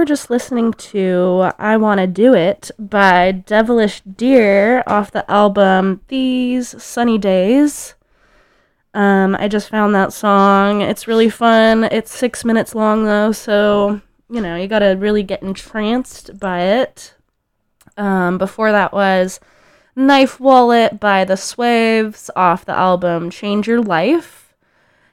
Were 0.01 0.05
just 0.05 0.31
listening 0.31 0.73
to 0.73 1.51
I 1.59 1.77
Wanna 1.77 2.07
Do 2.07 2.33
It 2.33 2.71
by 2.79 3.33
Devilish 3.33 4.01
Deer 4.01 4.81
off 4.87 5.11
the 5.11 5.29
album 5.29 6.01
These 6.07 6.81
Sunny 6.81 7.19
Days. 7.19 7.93
Um, 8.95 9.35
I 9.39 9.47
just 9.47 9.69
found 9.69 9.93
that 9.93 10.11
song. 10.11 10.81
It's 10.81 11.07
really 11.07 11.29
fun. 11.29 11.83
It's 11.83 12.11
six 12.11 12.43
minutes 12.43 12.73
long 12.73 13.05
though, 13.05 13.31
so 13.31 14.01
you 14.27 14.41
know, 14.41 14.55
you 14.55 14.67
gotta 14.67 14.95
really 14.97 15.21
get 15.21 15.43
entranced 15.43 16.39
by 16.39 16.61
it. 16.61 17.13
Um, 17.95 18.39
before 18.39 18.71
that 18.71 18.93
was 18.93 19.39
Knife 19.95 20.39
Wallet 20.39 20.99
by 20.99 21.25
the 21.25 21.37
Swaves 21.37 22.31
off 22.35 22.65
the 22.65 22.75
album 22.75 23.29
Change 23.29 23.67
Your 23.67 23.83
Life. 23.83 24.40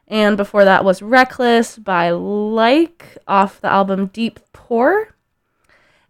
And 0.08 0.38
before 0.38 0.64
that 0.64 0.84
was 0.84 1.02
Reckless 1.02 1.78
by 1.78 2.10
Like 2.10 3.18
off 3.28 3.60
the 3.60 3.68
album 3.68 4.06
Deep 4.06 4.40
Pour. 4.54 5.14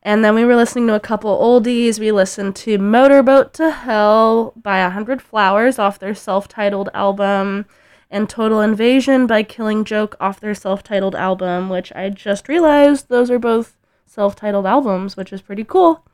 And 0.05 0.25
then 0.25 0.37
we 0.37 0.45
were 0.45 0.55
listening 0.55 0.87
to 0.87 0.95
a 0.95 1.01
couple 1.01 1.37
oldies. 1.37 1.99
We 1.99 2.13
listened 2.13 2.55
to 2.57 2.79
Motorboat 2.79 3.53
to 3.55 3.71
Hell 3.71 4.53
by 4.57 4.79
A 4.79 4.91
Hundred 4.91 5.21
Flowers 5.21 5.79
off 5.81 5.99
their 5.99 6.15
self 6.15 6.47
titled 6.47 6.89
album, 6.95 7.67
and 8.11 8.29
Total 8.29 8.61
Invasion 8.61 9.27
by 9.27 9.43
Killing 9.43 9.85
Joke 9.85 10.17
off 10.21 10.41
their 10.41 10.55
self 10.55 10.85
titled 10.85 11.17
album, 11.17 11.69
which 11.69 11.93
I 11.95 12.09
just 12.09 12.49
realized 12.49 13.09
those 13.09 13.31
are 13.31 13.41
both 13.41 13.77
self 14.07 14.37
titled 14.37 14.65
albums, 14.65 15.17
which 15.17 15.33
is 15.33 15.43
pretty 15.43 15.65
cool. 15.65 16.05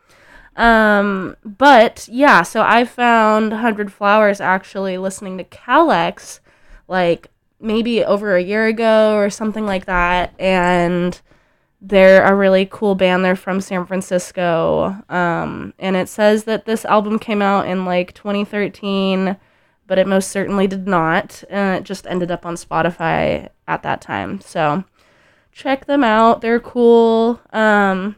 Um, 0.56 1.36
but 1.44 2.08
yeah, 2.10 2.42
so 2.42 2.62
I 2.62 2.86
found 2.86 3.52
Hundred 3.52 3.92
Flowers 3.92 4.40
actually 4.40 4.96
listening 4.96 5.36
to 5.38 5.44
KALX 5.44 6.40
like 6.88 7.28
maybe 7.64 8.04
over 8.04 8.36
a 8.36 8.42
year 8.42 8.66
ago 8.66 9.16
or 9.16 9.30
something 9.30 9.66
like 9.66 9.86
that. 9.86 10.34
And 10.38 11.20
they're 11.80 12.24
a 12.24 12.34
really 12.34 12.66
cool 12.70 12.94
band. 12.94 13.24
They're 13.24 13.36
from 13.36 13.60
San 13.60 13.86
Francisco. 13.86 14.96
Um, 15.08 15.74
and 15.78 15.96
it 15.96 16.08
says 16.08 16.44
that 16.44 16.64
this 16.64 16.84
album 16.84 17.18
came 17.18 17.42
out 17.42 17.66
in 17.66 17.84
like 17.84 18.14
2013, 18.14 19.36
but 19.86 19.98
it 19.98 20.06
most 20.06 20.30
certainly 20.30 20.66
did 20.66 20.86
not. 20.86 21.42
And 21.50 21.76
it 21.76 21.84
just 21.84 22.06
ended 22.06 22.30
up 22.30 22.46
on 22.46 22.54
Spotify 22.54 23.48
at 23.68 23.82
that 23.82 24.00
time. 24.00 24.40
So 24.40 24.84
check 25.52 25.86
them 25.86 26.04
out. 26.04 26.40
They're 26.40 26.60
cool. 26.60 27.40
Um, 27.52 28.16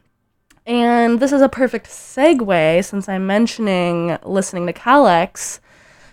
and 0.64 1.20
this 1.20 1.32
is 1.32 1.42
a 1.42 1.48
perfect 1.48 1.86
segue 1.86 2.84
since 2.84 3.08
I'm 3.08 3.26
mentioning 3.26 4.18
listening 4.24 4.66
to 4.66 4.72
KALX 4.72 5.60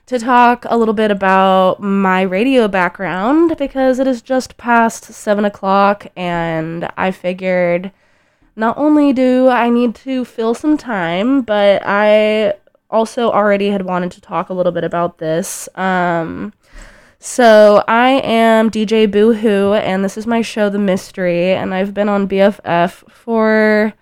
to 0.05 0.19
talk 0.19 0.65
a 0.67 0.77
little 0.77 0.93
bit 0.93 1.11
about 1.11 1.81
my 1.81 2.21
radio 2.21 2.67
background 2.67 3.57
because 3.57 3.99
it 3.99 4.07
is 4.07 4.21
just 4.21 4.57
past 4.57 5.05
seven 5.05 5.45
o'clock, 5.45 6.07
and 6.15 6.89
I 6.97 7.11
figured 7.11 7.91
not 8.55 8.77
only 8.77 9.13
do 9.13 9.47
I 9.47 9.69
need 9.69 9.95
to 9.95 10.25
fill 10.25 10.53
some 10.53 10.77
time, 10.77 11.41
but 11.41 11.81
I 11.85 12.53
also 12.89 13.31
already 13.31 13.69
had 13.69 13.83
wanted 13.85 14.11
to 14.11 14.21
talk 14.21 14.49
a 14.49 14.53
little 14.53 14.71
bit 14.71 14.83
about 14.83 15.17
this. 15.17 15.67
Um, 15.75 16.53
so 17.17 17.83
I 17.87 18.21
am 18.23 18.69
DJ 18.69 19.09
Boohoo, 19.09 19.73
and 19.73 20.03
this 20.03 20.17
is 20.17 20.27
my 20.27 20.41
show, 20.41 20.69
The 20.69 20.77
Mystery, 20.77 21.53
and 21.53 21.73
I've 21.73 21.93
been 21.93 22.09
on 22.09 22.27
BFF 22.27 23.09
for 23.09 23.93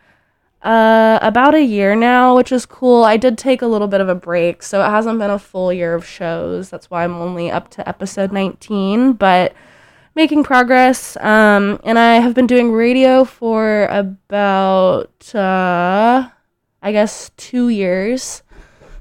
uh, 0.64 1.18
about 1.22 1.56
a 1.56 1.64
year 1.64 1.96
now, 1.96 2.36
which 2.36 2.52
is 2.52 2.66
cool. 2.66 3.04
I 3.04 3.18
did 3.18 3.38
take 3.38 3.62
a 3.62 3.68
little 3.68 3.88
bit 3.88 4.02
of 4.02 4.10
a 4.10 4.16
break, 4.16 4.62
so 4.62 4.82
it 4.82 4.90
hasn't 4.90 5.18
been 5.20 5.32
a 5.32 5.40
full 5.40 5.74
year 5.74 5.96
of 5.96 6.06
shows. 6.06 6.70
That's 6.70 6.90
why 6.90 7.04
I'm 7.04 7.16
only 7.16 7.50
up 7.50 7.70
to 7.72 7.88
episode 7.88 8.32
19, 8.32 9.14
but 9.14 9.54
making 10.14 10.44
progress. 10.44 11.18
Um, 11.18 11.80
and 11.84 11.98
I 11.98 12.16
have 12.16 12.34
been 12.34 12.48
doing 12.48 12.72
radio 12.72 13.24
for 13.24 13.86
about, 13.86 15.34
uh, 15.34 16.30
I 16.82 16.92
guess, 16.92 17.32
two 17.38 17.70
years. 17.70 18.44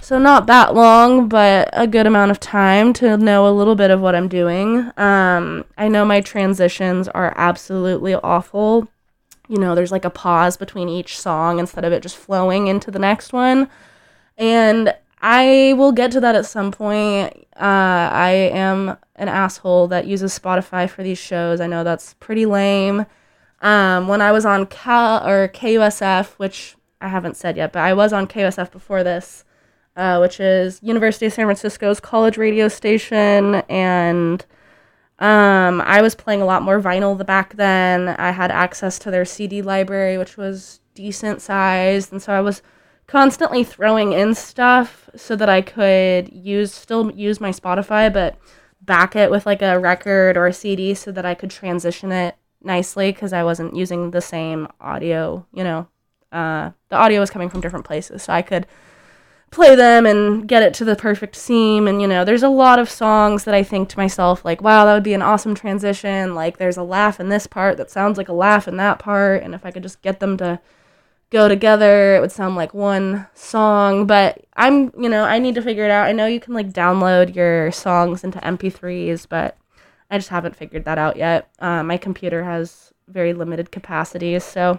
So 0.00 0.18
not 0.18 0.46
that 0.46 0.74
long, 0.74 1.28
but 1.28 1.68
a 1.74 1.86
good 1.86 2.06
amount 2.06 2.30
of 2.30 2.40
time 2.40 2.94
to 2.94 3.18
know 3.18 3.46
a 3.46 3.52
little 3.52 3.74
bit 3.74 3.90
of 3.90 4.00
what 4.00 4.14
I'm 4.14 4.28
doing. 4.28 4.90
Um, 4.96 5.66
I 5.76 5.88
know 5.88 6.06
my 6.06 6.22
transitions 6.22 7.06
are 7.08 7.34
absolutely 7.36 8.14
awful 8.14 8.88
you 9.50 9.58
know, 9.58 9.74
there's 9.74 9.90
like 9.90 10.04
a 10.04 10.10
pause 10.10 10.56
between 10.56 10.88
each 10.88 11.18
song 11.18 11.58
instead 11.58 11.84
of 11.84 11.92
it 11.92 12.04
just 12.04 12.16
flowing 12.16 12.68
into 12.68 12.88
the 12.92 13.00
next 13.00 13.32
one. 13.32 13.68
And 14.38 14.94
I 15.20 15.74
will 15.76 15.90
get 15.90 16.12
to 16.12 16.20
that 16.20 16.36
at 16.36 16.46
some 16.46 16.70
point. 16.70 17.36
Uh, 17.56 18.08
I 18.12 18.30
am 18.52 18.96
an 19.16 19.28
asshole 19.28 19.88
that 19.88 20.06
uses 20.06 20.38
Spotify 20.38 20.88
for 20.88 21.02
these 21.02 21.18
shows. 21.18 21.60
I 21.60 21.66
know 21.66 21.82
that's 21.82 22.14
pretty 22.14 22.46
lame. 22.46 23.06
Um, 23.60 24.06
when 24.06 24.22
I 24.22 24.30
was 24.30 24.46
on 24.46 24.66
Cal 24.66 25.26
or 25.26 25.48
KUSF, 25.48 26.38
which 26.38 26.76
I 27.00 27.08
haven't 27.08 27.36
said 27.36 27.56
yet, 27.56 27.72
but 27.72 27.80
I 27.80 27.92
was 27.92 28.12
on 28.12 28.28
KUSF 28.28 28.70
before 28.70 29.02
this, 29.02 29.44
uh, 29.96 30.18
which 30.18 30.38
is 30.38 30.78
University 30.80 31.26
of 31.26 31.32
San 31.32 31.46
Francisco's 31.46 31.98
college 31.98 32.38
radio 32.38 32.68
station, 32.68 33.56
and 33.68 34.46
um, 35.20 35.82
I 35.82 36.00
was 36.00 36.14
playing 36.14 36.40
a 36.40 36.46
lot 36.46 36.62
more 36.62 36.80
vinyl 36.80 37.16
the 37.16 37.24
back 37.24 37.54
then. 37.56 38.08
I 38.08 38.30
had 38.30 38.50
access 38.50 38.98
to 39.00 39.10
their 39.10 39.26
CD 39.26 39.60
library, 39.60 40.16
which 40.16 40.38
was 40.38 40.80
decent 40.94 41.42
sized, 41.42 42.10
and 42.10 42.22
so 42.22 42.32
I 42.32 42.40
was 42.40 42.62
constantly 43.06 43.62
throwing 43.62 44.12
in 44.12 44.34
stuff 44.34 45.10
so 45.14 45.36
that 45.36 45.48
I 45.48 45.60
could 45.60 46.32
use 46.32 46.72
still 46.72 47.10
use 47.12 47.40
my 47.40 47.50
Spotify, 47.50 48.10
but 48.10 48.38
back 48.80 49.14
it 49.14 49.30
with 49.30 49.44
like 49.44 49.60
a 49.60 49.78
record 49.78 50.38
or 50.38 50.46
a 50.46 50.54
CD 50.54 50.94
so 50.94 51.12
that 51.12 51.26
I 51.26 51.34
could 51.34 51.50
transition 51.50 52.12
it 52.12 52.36
nicely 52.62 53.12
because 53.12 53.34
I 53.34 53.44
wasn't 53.44 53.76
using 53.76 54.12
the 54.12 54.22
same 54.22 54.68
audio. 54.80 55.46
You 55.52 55.64
know, 55.64 55.88
uh, 56.32 56.70
the 56.88 56.96
audio 56.96 57.20
was 57.20 57.30
coming 57.30 57.50
from 57.50 57.60
different 57.60 57.84
places, 57.84 58.22
so 58.22 58.32
I 58.32 58.40
could 58.40 58.66
play 59.50 59.74
them 59.74 60.06
and 60.06 60.46
get 60.46 60.62
it 60.62 60.72
to 60.74 60.84
the 60.84 60.94
perfect 60.94 61.34
seam. 61.34 61.88
And 61.88 62.00
you 62.00 62.06
know 62.06 62.24
there's 62.24 62.42
a 62.42 62.48
lot 62.48 62.78
of 62.78 62.88
songs 62.88 63.44
that 63.44 63.54
i 63.54 63.62
think 63.62 63.88
to 63.90 63.98
myself 63.98 64.44
like 64.44 64.62
wow 64.62 64.84
that 64.84 64.94
would 64.94 65.02
be 65.02 65.14
an 65.14 65.22
awesome 65.22 65.54
transition. 65.54 66.34
Like 66.34 66.58
there's 66.58 66.76
a 66.76 66.82
laugh 66.82 67.20
in 67.20 67.28
this 67.28 67.46
part 67.46 67.76
that 67.76 67.90
sounds 67.90 68.16
like 68.18 68.28
a 68.28 68.32
laugh 68.32 68.68
in 68.68 68.76
that 68.76 68.98
part. 68.98 69.42
And 69.42 69.54
if 69.54 69.64
i 69.66 69.70
could 69.70 69.82
just 69.82 70.02
get 70.02 70.20
them 70.20 70.36
to 70.38 70.60
go 71.30 71.48
together 71.48 72.16
it 72.16 72.20
would 72.20 72.32
sound 72.32 72.56
like 72.56 72.74
one 72.74 73.26
song. 73.34 74.06
But 74.06 74.44
i'm 74.56 74.92
you 74.98 75.08
know 75.08 75.24
i 75.24 75.38
need 75.38 75.56
to 75.56 75.62
figure 75.62 75.84
it 75.84 75.90
out. 75.90 76.06
I 76.06 76.12
know 76.12 76.26
you 76.26 76.40
can 76.40 76.54
like 76.54 76.70
download 76.72 77.34
your 77.34 77.72
songs 77.72 78.22
into 78.24 78.38
mp3s 78.40 79.26
but 79.28 79.56
i 80.10 80.18
just 80.18 80.28
haven't 80.28 80.56
figured 80.56 80.84
that 80.84 80.98
out 80.98 81.16
yet. 81.16 81.50
Uh, 81.58 81.82
my 81.82 81.96
computer 81.96 82.44
has 82.44 82.92
very 83.08 83.32
limited 83.32 83.72
capacities 83.72 84.44
so 84.44 84.78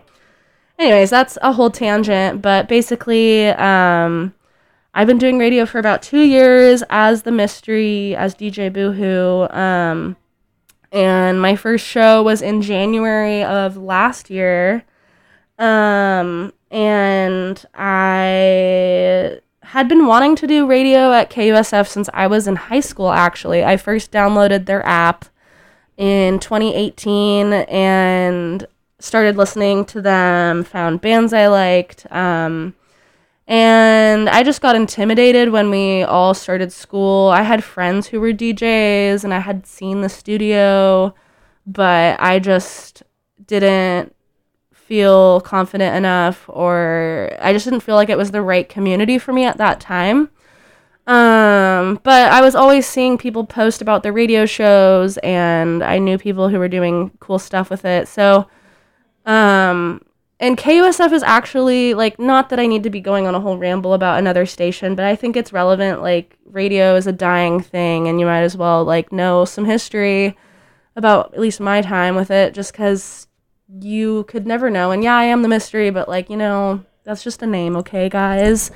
anyways 0.79 1.09
that's 1.09 1.37
a 1.41 1.51
whole 1.51 1.69
tangent. 1.69 2.41
But 2.41 2.69
basically 2.69 3.49
um 3.49 4.33
I've 4.93 5.07
been 5.07 5.17
doing 5.17 5.39
radio 5.39 5.65
for 5.65 5.79
about 5.79 6.01
two 6.01 6.19
years 6.19 6.83
as 6.89 7.21
the 7.21 7.31
mystery, 7.31 8.15
as 8.15 8.35
DJ 8.35 8.71
Boohoo. 8.71 9.47
Um, 9.49 10.17
and 10.91 11.41
my 11.41 11.55
first 11.55 11.85
show 11.85 12.21
was 12.21 12.41
in 12.41 12.61
January 12.61 13.43
of 13.43 13.77
last 13.77 14.29
year. 14.29 14.83
Um, 15.57 16.51
and 16.69 17.65
I 17.73 19.39
had 19.63 19.87
been 19.87 20.07
wanting 20.07 20.35
to 20.35 20.47
do 20.47 20.67
radio 20.67 21.13
at 21.13 21.29
KUSF 21.29 21.87
since 21.87 22.09
I 22.13 22.27
was 22.27 22.45
in 22.45 22.57
high 22.57 22.81
school, 22.81 23.11
actually. 23.11 23.63
I 23.63 23.77
first 23.77 24.11
downloaded 24.11 24.65
their 24.65 24.85
app 24.85 25.25
in 25.95 26.39
2018 26.39 27.53
and 27.53 28.67
started 28.99 29.37
listening 29.37 29.85
to 29.85 30.01
them, 30.01 30.65
found 30.65 30.99
bands 30.99 31.31
I 31.31 31.47
liked. 31.47 32.11
Um, 32.11 32.75
and 33.51 34.29
I 34.29 34.43
just 34.43 34.61
got 34.61 34.77
intimidated 34.77 35.49
when 35.49 35.69
we 35.69 36.03
all 36.03 36.33
started 36.33 36.71
school. 36.71 37.27
I 37.31 37.41
had 37.41 37.65
friends 37.65 38.07
who 38.07 38.21
were 38.21 38.31
DJs 38.31 39.25
and 39.25 39.33
I 39.33 39.39
had 39.39 39.67
seen 39.67 39.99
the 39.99 40.07
studio, 40.07 41.13
but 41.67 42.15
I 42.21 42.39
just 42.39 43.03
didn't 43.45 44.15
feel 44.71 45.41
confident 45.41 45.97
enough 45.97 46.45
or 46.47 47.37
I 47.41 47.51
just 47.51 47.65
didn't 47.65 47.81
feel 47.81 47.95
like 47.95 48.07
it 48.07 48.17
was 48.17 48.31
the 48.31 48.41
right 48.41 48.69
community 48.69 49.17
for 49.17 49.33
me 49.33 49.43
at 49.43 49.57
that 49.57 49.81
time. 49.81 50.29
Um, 51.05 51.99
but 52.03 52.31
I 52.31 52.39
was 52.39 52.55
always 52.55 52.87
seeing 52.87 53.17
people 53.17 53.45
post 53.45 53.81
about 53.81 54.01
their 54.01 54.13
radio 54.13 54.45
shows 54.45 55.17
and 55.17 55.83
I 55.83 55.97
knew 55.97 56.17
people 56.17 56.47
who 56.47 56.57
were 56.57 56.69
doing 56.69 57.11
cool 57.19 57.37
stuff 57.37 57.69
with 57.69 57.83
it. 57.83 58.07
So 58.07 58.47
um 59.25 59.99
and 60.41 60.57
KUSF 60.57 61.13
is 61.13 61.21
actually 61.21 61.93
like 61.93 62.17
not 62.17 62.49
that 62.49 62.59
I 62.59 62.65
need 62.65 62.81
to 62.83 62.89
be 62.89 62.99
going 62.99 63.27
on 63.27 63.35
a 63.35 63.39
whole 63.39 63.57
ramble 63.57 63.93
about 63.93 64.17
another 64.17 64.47
station, 64.47 64.95
but 64.95 65.05
I 65.05 65.15
think 65.15 65.37
it's 65.37 65.53
relevant. 65.53 66.01
Like 66.01 66.35
radio 66.45 66.95
is 66.95 67.05
a 67.05 67.11
dying 67.11 67.61
thing, 67.61 68.07
and 68.07 68.19
you 68.19 68.25
might 68.25 68.41
as 68.41 68.57
well 68.57 68.83
like 68.83 69.11
know 69.11 69.45
some 69.45 69.65
history 69.65 70.35
about 70.95 71.35
at 71.35 71.39
least 71.39 71.59
my 71.59 71.81
time 71.81 72.15
with 72.15 72.31
it, 72.31 72.55
just 72.55 72.71
because 72.71 73.27
you 73.79 74.23
could 74.23 74.47
never 74.47 74.71
know. 74.71 74.89
And 74.89 75.03
yeah, 75.03 75.15
I 75.15 75.25
am 75.25 75.43
the 75.43 75.47
mystery, 75.47 75.91
but 75.91 76.09
like 76.09 76.27
you 76.27 76.37
know, 76.37 76.83
that's 77.03 77.23
just 77.23 77.43
a 77.43 77.47
name, 77.47 77.75
okay, 77.77 78.09
guys. 78.09 78.71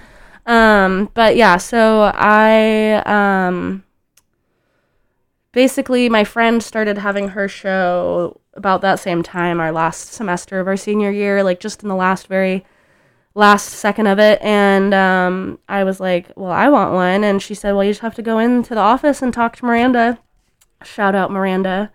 Um, 0.46 1.10
but 1.16 1.36
yeah, 1.36 1.58
so 1.58 2.12
I 2.14 3.02
um 3.08 3.85
basically 5.56 6.10
my 6.10 6.26
friend 6.26 6.62
started 6.62 6.98
having 6.98 7.30
her 7.30 7.48
show 7.48 8.40
about 8.54 8.82
that 8.82 9.00
same 9.00 9.24
time, 9.24 9.60
our 9.60 9.72
last 9.72 10.14
semester 10.14 10.60
of 10.60 10.68
our 10.68 10.76
senior 10.78 11.10
year, 11.10 11.44
like 11.44 11.62
just 11.62 11.82
in 11.82 11.88
the 11.90 11.96
last 11.96 12.28
very 12.28 12.66
last 13.36 13.70
second 13.70 14.06
of 14.08 14.20
it. 14.20 14.40
And 14.42 14.94
um, 14.94 15.58
i 15.68 15.84
was 15.84 16.00
like 16.00 16.32
well 16.36 16.52
i 16.52 16.68
want 16.70 16.94
one. 16.94 17.24
And 17.24 17.42
she 17.42 17.56
said 17.56 17.72
well 17.72 17.84
you 17.84 17.92
just 17.92 18.02
have 18.02 18.16
to 18.16 18.22
go 18.22 18.38
into 18.38 18.76
the 18.76 18.82
office 18.82 19.22
and 19.22 19.34
talk 19.34 19.56
to 19.56 19.66
miranda. 19.66 20.20
Shout 20.84 21.16
out 21.16 21.32
miranda. 21.32 21.90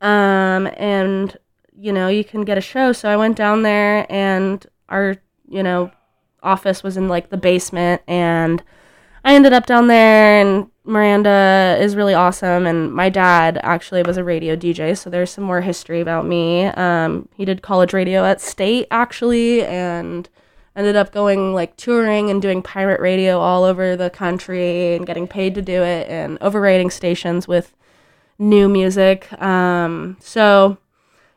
Um, 0.00 0.66
and 0.76 1.36
you 1.76 1.92
know 1.92 2.08
you 2.08 2.24
can 2.24 2.42
get 2.42 2.58
a 2.58 2.62
show. 2.62 2.92
So 2.92 3.08
i 3.08 3.16
went 3.16 3.36
down 3.36 3.62
there 3.62 4.06
and 4.10 4.66
our 4.88 5.16
you 5.46 5.62
know 5.62 5.92
office 6.42 6.82
was 6.82 6.96
in 6.96 7.08
like 7.08 7.28
the 7.28 7.36
basement 7.36 8.00
and 8.08 8.62
i 9.24 9.34
ended 9.34 9.52
up 9.52 9.66
down 9.66 9.88
there 9.88 10.40
and 10.40 10.70
miranda 10.84 11.76
is 11.80 11.96
really 11.96 12.14
awesome 12.14 12.66
and 12.66 12.92
my 12.92 13.08
dad 13.08 13.58
actually 13.62 14.02
was 14.02 14.16
a 14.16 14.24
radio 14.24 14.54
dj 14.54 14.96
so 14.96 15.08
there's 15.08 15.30
some 15.30 15.44
more 15.44 15.60
history 15.60 16.00
about 16.00 16.26
me 16.26 16.66
um, 16.66 17.28
he 17.34 17.44
did 17.44 17.62
college 17.62 17.92
radio 17.92 18.24
at 18.24 18.40
state 18.40 18.86
actually 18.90 19.62
and 19.64 20.28
ended 20.76 20.96
up 20.96 21.12
going 21.12 21.54
like 21.54 21.76
touring 21.76 22.30
and 22.30 22.42
doing 22.42 22.62
pirate 22.62 23.00
radio 23.00 23.38
all 23.38 23.64
over 23.64 23.96
the 23.96 24.10
country 24.10 24.94
and 24.94 25.06
getting 25.06 25.26
paid 25.26 25.54
to 25.54 25.62
do 25.62 25.82
it 25.82 26.08
and 26.08 26.40
overrating 26.42 26.90
stations 26.90 27.46
with 27.46 27.74
new 28.38 28.68
music. 28.68 29.32
Um, 29.40 30.16
so, 30.20 30.78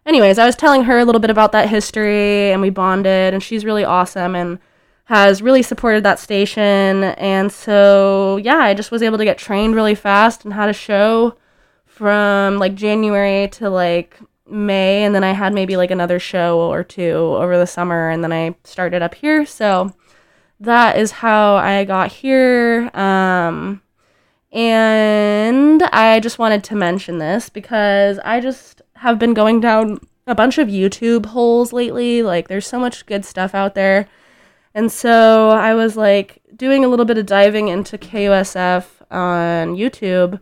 anyways, 0.05 0.39
I 0.39 0.45
was 0.45 0.55
telling 0.55 0.83
her 0.83 0.97
a 0.97 1.05
little 1.05 1.21
bit 1.21 1.29
about 1.29 1.51
that 1.51 1.69
history 1.69 2.51
and 2.51 2.61
we 2.61 2.69
bonded, 2.69 3.33
and 3.33 3.43
she's 3.43 3.65
really 3.65 3.83
awesome 3.83 4.35
and 4.35 4.59
has 5.07 5.41
really 5.41 5.63
supported 5.63 6.03
that 6.03 6.19
station. 6.19 7.03
And 7.15 7.49
so, 7.49 8.37
yeah, 8.37 8.57
I 8.57 8.73
just 8.73 8.91
was 8.91 9.01
able 9.01 9.17
to 9.17 9.23
get 9.23 9.37
trained 9.37 9.73
really 9.73 9.95
fast 9.95 10.43
and 10.43 10.53
had 10.53 10.69
a 10.69 10.73
show 10.73 11.37
from 11.85 12.57
like 12.57 12.75
January 12.75 13.47
to 13.53 13.69
like 13.69 14.19
May, 14.45 15.03
and 15.03 15.15
then 15.15 15.23
I 15.23 15.31
had 15.31 15.53
maybe 15.53 15.77
like 15.77 15.91
another 15.91 16.19
show 16.19 16.59
or 16.59 16.83
two 16.83 17.13
over 17.13 17.57
the 17.57 17.65
summer, 17.65 18.09
and 18.09 18.21
then 18.21 18.33
I 18.33 18.55
started 18.65 19.01
up 19.01 19.15
here. 19.15 19.45
So 19.45 19.93
that 20.59 20.97
is 20.97 21.11
how 21.11 21.55
I 21.55 21.85
got 21.85 22.11
here. 22.11 22.91
Um, 22.93 23.81
and 24.51 25.83
I 25.83 26.19
just 26.19 26.37
wanted 26.37 26.65
to 26.65 26.75
mention 26.75 27.17
this 27.17 27.47
because 27.47 28.19
I 28.25 28.41
just 28.41 28.81
have 28.95 29.19
been 29.19 29.33
going 29.33 29.61
down 29.61 29.99
a 30.25 30.35
bunch 30.35 30.57
of 30.57 30.67
YouTube 30.67 31.27
holes 31.27 31.71
lately. 31.71 32.23
Like, 32.23 32.49
there's 32.49 32.67
so 32.67 32.79
much 32.79 33.05
good 33.05 33.23
stuff 33.23 33.55
out 33.55 33.73
there. 33.73 34.07
And 34.73 34.91
so 34.91 35.49
I 35.49 35.73
was 35.73 35.97
like 35.97 36.41
doing 36.55 36.85
a 36.85 36.87
little 36.87 37.05
bit 37.05 37.17
of 37.17 37.25
diving 37.25 37.67
into 37.67 37.97
KUSF 37.97 38.85
on 39.09 39.75
YouTube 39.75 40.39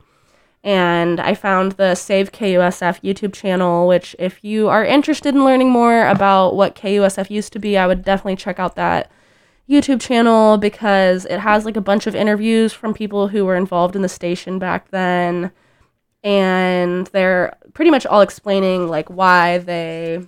and 0.65 1.19
I 1.19 1.35
found 1.35 1.73
the 1.73 1.93
Save 1.93 2.31
KUSF 2.31 2.99
YouTube 3.03 3.33
channel, 3.33 3.87
which, 3.87 4.15
if 4.17 4.43
you 4.43 4.67
are 4.67 4.83
interested 4.83 5.35
in 5.35 5.45
learning 5.45 5.69
more 5.69 6.07
about 6.07 6.55
what 6.55 6.75
KUSF 6.75 7.29
used 7.29 7.53
to 7.53 7.59
be, 7.59 7.77
I 7.77 7.85
would 7.85 8.03
definitely 8.03 8.37
check 8.37 8.59
out 8.59 8.75
that 8.75 9.11
YouTube 9.69 10.01
channel 10.01 10.57
because 10.57 11.25
it 11.25 11.39
has 11.39 11.65
like 11.65 11.77
a 11.77 11.81
bunch 11.81 12.07
of 12.07 12.15
interviews 12.15 12.73
from 12.73 12.95
people 12.95 13.27
who 13.27 13.45
were 13.45 13.55
involved 13.55 13.95
in 13.95 14.01
the 14.01 14.09
station 14.09 14.57
back 14.57 14.89
then. 14.89 15.51
And 16.23 17.05
they're 17.07 17.55
pretty 17.75 17.91
much 17.91 18.07
all 18.07 18.21
explaining 18.21 18.87
like 18.87 19.07
why 19.07 19.59
they 19.59 20.27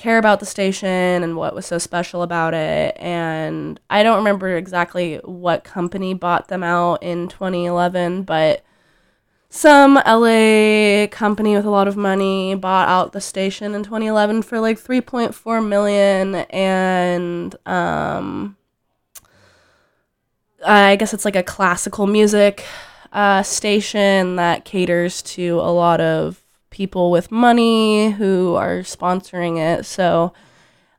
care 0.00 0.18
about 0.18 0.40
the 0.40 0.46
station 0.46 0.88
and 0.88 1.36
what 1.36 1.54
was 1.54 1.66
so 1.66 1.78
special 1.78 2.22
about 2.22 2.54
it. 2.54 2.96
And 2.98 3.78
I 3.90 4.02
don't 4.02 4.16
remember 4.16 4.56
exactly 4.56 5.16
what 5.18 5.62
company 5.62 6.14
bought 6.14 6.48
them 6.48 6.62
out 6.62 7.02
in 7.02 7.28
2011, 7.28 8.22
but 8.22 8.64
some 9.50 9.96
LA 10.06 11.06
company 11.10 11.54
with 11.54 11.66
a 11.66 11.70
lot 11.70 11.86
of 11.86 11.96
money 11.96 12.54
bought 12.54 12.88
out 12.88 13.12
the 13.12 13.20
station 13.20 13.74
in 13.74 13.82
2011 13.82 14.42
for 14.42 14.58
like 14.60 14.78
3.4 14.78 15.66
million 15.68 16.34
and 16.50 17.56
um 17.66 18.56
I 20.64 20.96
guess 20.96 21.12
it's 21.12 21.24
like 21.24 21.36
a 21.36 21.42
classical 21.42 22.06
music 22.06 22.64
uh, 23.12 23.42
station 23.42 24.36
that 24.36 24.64
caters 24.64 25.22
to 25.22 25.58
a 25.60 25.72
lot 25.72 26.00
of 26.00 26.42
people 26.80 27.10
with 27.10 27.30
money 27.30 28.08
who 28.12 28.54
are 28.54 28.78
sponsoring 28.78 29.58
it. 29.58 29.84
So 29.84 30.32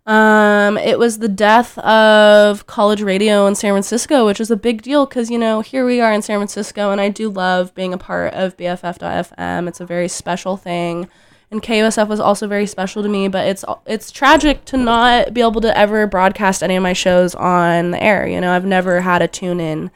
um, 0.05 0.77
it 0.77 0.99
was 0.99 1.17
the 1.17 1.27
death 1.27 1.75
of 1.79 2.67
college 2.67 3.01
radio 3.01 3.47
in 3.47 3.55
San 3.55 3.73
Francisco, 3.73 4.27
which 4.27 4.37
was 4.37 4.51
a 4.51 4.55
big 4.55 4.83
deal 4.83 5.07
because, 5.07 5.31
you 5.31 5.39
know, 5.39 5.61
here 5.61 5.83
we 5.83 5.99
are 5.99 6.13
in 6.13 6.21
San 6.21 6.37
Francisco, 6.37 6.91
and 6.91 7.01
I 7.01 7.09
do 7.09 7.29
love 7.29 7.73
being 7.73 7.95
a 7.95 7.97
part 7.97 8.35
of 8.35 8.55
BFF.FM. 8.57 9.67
It's 9.67 9.79
a 9.79 9.85
very 9.87 10.07
special 10.07 10.55
thing. 10.55 11.09
And 11.49 11.63
KUSF 11.63 12.07
was 12.07 12.19
also 12.19 12.47
very 12.47 12.67
special 12.67 13.01
to 13.01 13.09
me, 13.09 13.27
but 13.27 13.47
it's 13.47 13.65
it's 13.87 14.11
tragic 14.11 14.63
to 14.65 14.77
not 14.77 15.33
be 15.33 15.41
able 15.41 15.61
to 15.61 15.75
ever 15.75 16.05
broadcast 16.05 16.61
any 16.61 16.75
of 16.75 16.83
my 16.83 16.93
shows 16.93 17.33
on 17.33 17.89
the 17.89 18.01
air. 18.01 18.27
You 18.27 18.39
know, 18.39 18.53
I've 18.53 18.65
never 18.65 19.01
had 19.01 19.23
a 19.23 19.27
tune 19.27 19.59
in 19.59 19.89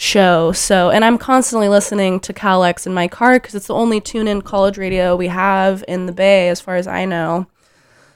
show. 0.00 0.52
So, 0.52 0.90
and 0.90 1.04
I'm 1.04 1.18
constantly 1.18 1.68
listening 1.68 2.20
to 2.20 2.32
KALX 2.32 2.86
in 2.86 2.94
my 2.94 3.08
car 3.08 3.34
because 3.34 3.56
it's 3.56 3.66
the 3.66 3.74
only 3.74 4.00
tune 4.00 4.28
in 4.28 4.42
college 4.42 4.78
radio 4.78 5.16
we 5.16 5.26
have 5.26 5.84
in 5.88 6.06
the 6.06 6.12
Bay, 6.12 6.48
as 6.48 6.60
far 6.60 6.76
as 6.76 6.86
I 6.86 7.04
know. 7.04 7.48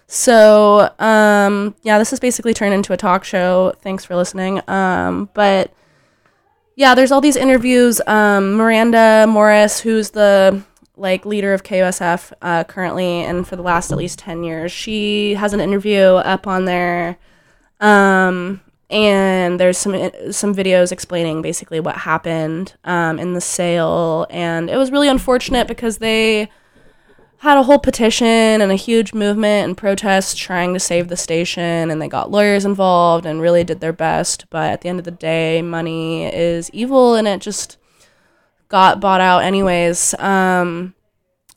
So, 0.07 0.95
um, 1.01 1.75
yeah, 1.83 1.99
this 1.99 2.13
is 2.13 2.21
basically 2.21 2.55
turned 2.55 2.73
into 2.73 2.93
a 2.93 2.97
talk 2.97 3.25
show. 3.25 3.73
Thanks 3.81 4.05
for 4.05 4.15
listening. 4.15 4.63
Um, 4.69 5.29
but 5.35 5.75
yeah, 6.77 6.95
there's 6.95 7.11
all 7.11 7.21
these 7.21 7.35
interviews. 7.35 8.01
Um, 8.07 8.55
Miranda 8.55 9.27
Morris, 9.29 9.81
who's 9.81 10.11
the 10.11 10.63
like 10.97 11.27
leader 11.27 11.53
of 11.53 11.65
KUSF 11.65 12.33
uh, 12.43 12.63
currently, 12.63 13.25
and 13.25 13.47
for 13.47 13.57
the 13.57 13.63
last 13.63 13.91
at 13.91 13.99
least 13.99 14.21
ten 14.21 14.45
years, 14.45 14.71
she 14.71 15.35
has 15.35 15.53
an 15.53 15.61
interview 15.61 15.99
up 15.99 16.47
on 16.47 16.65
there. 16.65 17.19
Um, 17.81 18.61
and 18.93 19.59
there's 19.59 19.79
some 19.79 19.95
some 20.31 20.55
videos 20.55 20.93
explaining 20.93 21.43
basically 21.43 21.81
what 21.81 21.97
happened 21.97 22.75
um, 22.85 23.19
in 23.19 23.33
the 23.33 23.41
sale, 23.41 24.27
and 24.31 24.71
it 24.71 24.77
was 24.77 24.93
really 24.93 25.09
unfortunate 25.09 25.67
because 25.67 25.99
they 25.99 26.51
had 27.43 27.59
a 27.59 27.63
whole 27.65 27.79
petition 27.81 28.61
and 28.61 28.71
a 28.71 28.77
huge 28.77 29.13
movement 29.13 29.67
and 29.67 29.77
protest 29.77 30.39
trying 30.39 30.73
to 30.75 30.79
save 30.79 31.09
the 31.09 31.17
station. 31.17 31.91
And 31.91 32.01
they 32.01 32.07
got 32.07 32.31
lawyers 32.31 32.65
involved 32.65 33.27
and 33.27 33.41
really 33.41 33.65
did 33.65 33.81
their 33.81 33.93
best. 33.93 34.45
But 34.49 34.71
at 34.71 34.83
the 34.83 34.89
end 34.89 35.01
of 35.01 35.05
the 35.05 35.11
day 35.11 35.61
money 35.61 36.27
is 36.27 36.71
evil 36.71 37.17
and 37.17 37.27
it 37.27 37.41
just 37.41 37.79
got 38.69 39.01
bought 39.01 39.21
out 39.21 39.43
anyways. 39.43 40.15
Um, 40.21 40.95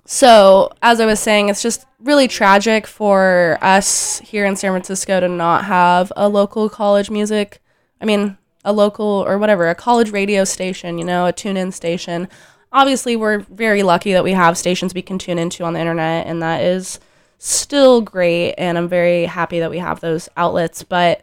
so 0.05 0.71
as 0.81 0.99
i 0.99 1.05
was 1.05 1.19
saying 1.19 1.49
it's 1.49 1.61
just 1.61 1.85
really 1.99 2.27
tragic 2.27 2.85
for 2.85 3.57
us 3.61 4.19
here 4.19 4.45
in 4.45 4.55
san 4.55 4.71
francisco 4.71 5.19
to 5.19 5.27
not 5.27 5.65
have 5.65 6.11
a 6.15 6.29
local 6.29 6.69
college 6.69 7.09
music 7.09 7.61
i 7.99 8.05
mean 8.05 8.37
a 8.65 8.73
local 8.73 9.23
or 9.25 9.37
whatever 9.37 9.69
a 9.69 9.75
college 9.75 10.11
radio 10.11 10.43
station 10.43 10.97
you 10.97 11.05
know 11.05 11.27
a 11.27 11.31
tune 11.31 11.55
in 11.55 11.71
station. 11.71 12.27
Obviously 12.71 13.15
we're 13.15 13.39
very 13.39 13.83
lucky 13.83 14.11
that 14.11 14.23
we 14.23 14.33
have 14.33 14.57
stations 14.57 14.93
we 14.93 15.01
can 15.01 15.17
tune 15.17 15.39
into 15.39 15.63
on 15.63 15.73
the 15.73 15.79
internet 15.79 16.27
and 16.27 16.41
that 16.41 16.61
is 16.61 16.99
still 17.37 18.01
great 18.01 18.53
and 18.55 18.77
i'm 18.77 18.89
very 18.89 19.25
happy 19.25 19.59
that 19.59 19.69
we 19.69 19.77
have 19.77 20.01
those 20.01 20.27
outlets. 20.35 20.83
But 20.83 21.21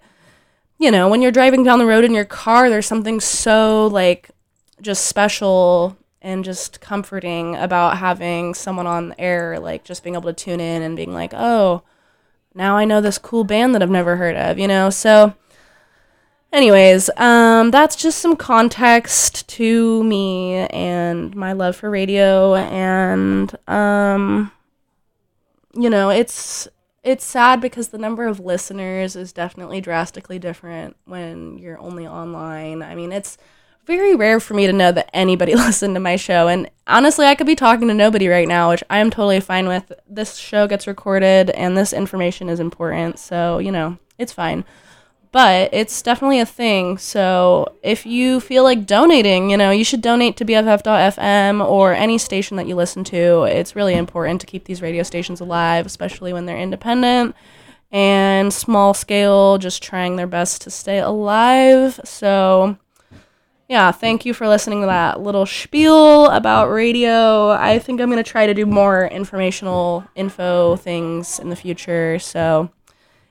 you 0.79 0.91
know 0.91 1.09
when 1.09 1.21
you're 1.21 1.33
driving 1.33 1.65
down 1.65 1.81
the 1.81 1.87
road 1.87 2.05
in 2.05 2.15
your 2.15 2.25
car 2.25 2.71
there's 2.71 2.87
something 2.87 3.21
so 3.21 3.89
like 3.89 4.31
just 4.81 5.07
special 5.07 5.97
and 6.23 6.44
just 6.44 6.81
comforting 6.81 7.55
about 7.57 7.99
having 7.99 8.55
someone 8.55 8.86
on 8.86 9.11
the 9.11 9.20
air 9.20 9.59
like 9.59 9.85
just 9.85 10.03
being 10.03 10.15
able 10.15 10.32
to 10.32 10.44
tune 10.44 10.61
in 10.61 10.81
and 10.81 10.97
being 10.97 11.12
like 11.12 11.35
oh 11.35 11.82
now 12.55 12.77
i 12.77 12.85
know 12.85 13.01
this 13.01 13.19
cool 13.19 13.44
band 13.44 13.74
that 13.74 13.82
i've 13.82 13.90
never 13.90 14.16
heard 14.16 14.36
of 14.36 14.59
you 14.59 14.66
know 14.66 14.89
so 14.89 15.35
Anyways, 16.53 17.09
um, 17.16 17.70
that's 17.70 17.97
just 17.97 18.19
some 18.19 18.36
context 18.36 19.49
to 19.49 20.05
me 20.05 20.57
and 20.69 21.35
my 21.35 21.55
love 21.55 21.77
for 21.77 21.89
radio, 21.89 22.55
and 22.55 23.57
um, 23.66 24.53
you 25.73 25.89
know, 25.89 26.11
it's 26.11 26.69
it's 27.03 27.24
sad 27.24 27.62
because 27.62 27.89
the 27.89 27.99
number 27.99 28.27
of 28.27 28.39
listeners 28.39 29.16
is 29.16 29.32
definitely 29.32 29.81
drastically 29.81 30.39
different 30.39 30.94
when 31.07 31.57
you're 31.57 31.78
only 31.78 32.07
online. 32.07 32.82
I 32.82 32.94
mean, 32.97 33.12
it's 33.12 33.39
very 33.87 34.15
rare 34.15 34.41
for 34.41 34.55
me 34.55 34.67
to 34.67 34.73
know 34.73 34.93
that 34.93 35.11
anybody 35.15 35.55
listened 35.57 35.95
to 35.95 36.01
my 36.01 36.17
show, 36.17 36.49
and 36.49 36.71
honestly, 36.87 37.27
I 37.27 37.35
could 37.35 37.47
be 37.47 37.57
talking 37.57 37.89
to 37.89 37.95
nobody 37.95 38.29
right 38.29 38.49
now, 38.49 38.71
which 38.71 38.85
I 38.91 38.99
am 38.99 39.11
totally 39.11 39.41
fine 39.41 39.69
with. 39.69 39.93
This 40.09 40.37
show 40.37 40.67
gets 40.67 40.87
recorded, 40.87 41.51
and 41.51 41.77
this 41.77 41.93
information 41.93 42.49
is 42.49 42.61
important, 42.61 43.19
so 43.19 43.59
you 43.59 43.73
know, 43.73 43.99
it's 44.19 44.33
fine 44.33 44.65
but 45.33 45.71
it's 45.73 46.03
definitely 46.03 46.41
a 46.41 46.47
thing. 46.47 46.99
So 46.99 47.75
if 47.83 48.05
you 48.05 48.39
feel 48.39 48.63
like 48.65 48.87
donating, 48.87 49.51
you 49.51 49.57
know, 49.57 49.71
you 49.71 49.83
should 49.83 50.03
donate 50.03 50.37
to 50.37 50.45
BFF.FM 50.45 51.67
or 51.67 51.95
any 51.95 52.19
station 52.19 52.59
that 52.59 52.69
you 52.69 52.77
listen 52.77 53.03
to. 53.05 53.45
It's 53.45 53.75
really 53.75 53.95
important 53.95 54.43
to 54.43 54.47
keep 54.47 54.67
these 54.67 54.83
radio 54.83 55.03
stations 55.03 55.41
alive, 55.41 55.87
especially 55.87 56.35
when 56.35 56.45
they're 56.47 56.59
independent. 56.59 57.35
and 57.91 58.55
small 58.55 58.95
scale, 58.95 59.59
just 59.59 59.83
trying 59.83 60.17
their 60.17 60.27
best 60.27 60.63
to 60.63 60.71
stay 60.71 60.99
alive. 60.99 62.01
So, 62.05 62.79
yeah, 63.69 63.91
thank 63.93 64.27
you 64.27 64.35
for 64.35 64.49
listening 64.49 64.81
to 64.81 64.87
that 64.87 65.21
little 65.21 65.47
spiel 65.47 66.27
about 66.27 66.71
radio. 66.71 67.51
I 67.51 67.79
think 67.79 68.01
I'm 68.01 68.11
going 68.11 68.23
to 68.23 68.31
try 68.31 68.47
to 68.47 68.55
do 68.55 68.67
more 68.67 69.07
informational 69.07 70.05
info 70.15 70.77
things 70.77 71.39
in 71.39 71.49
the 71.49 71.57
future. 71.57 72.19
So, 72.19 72.71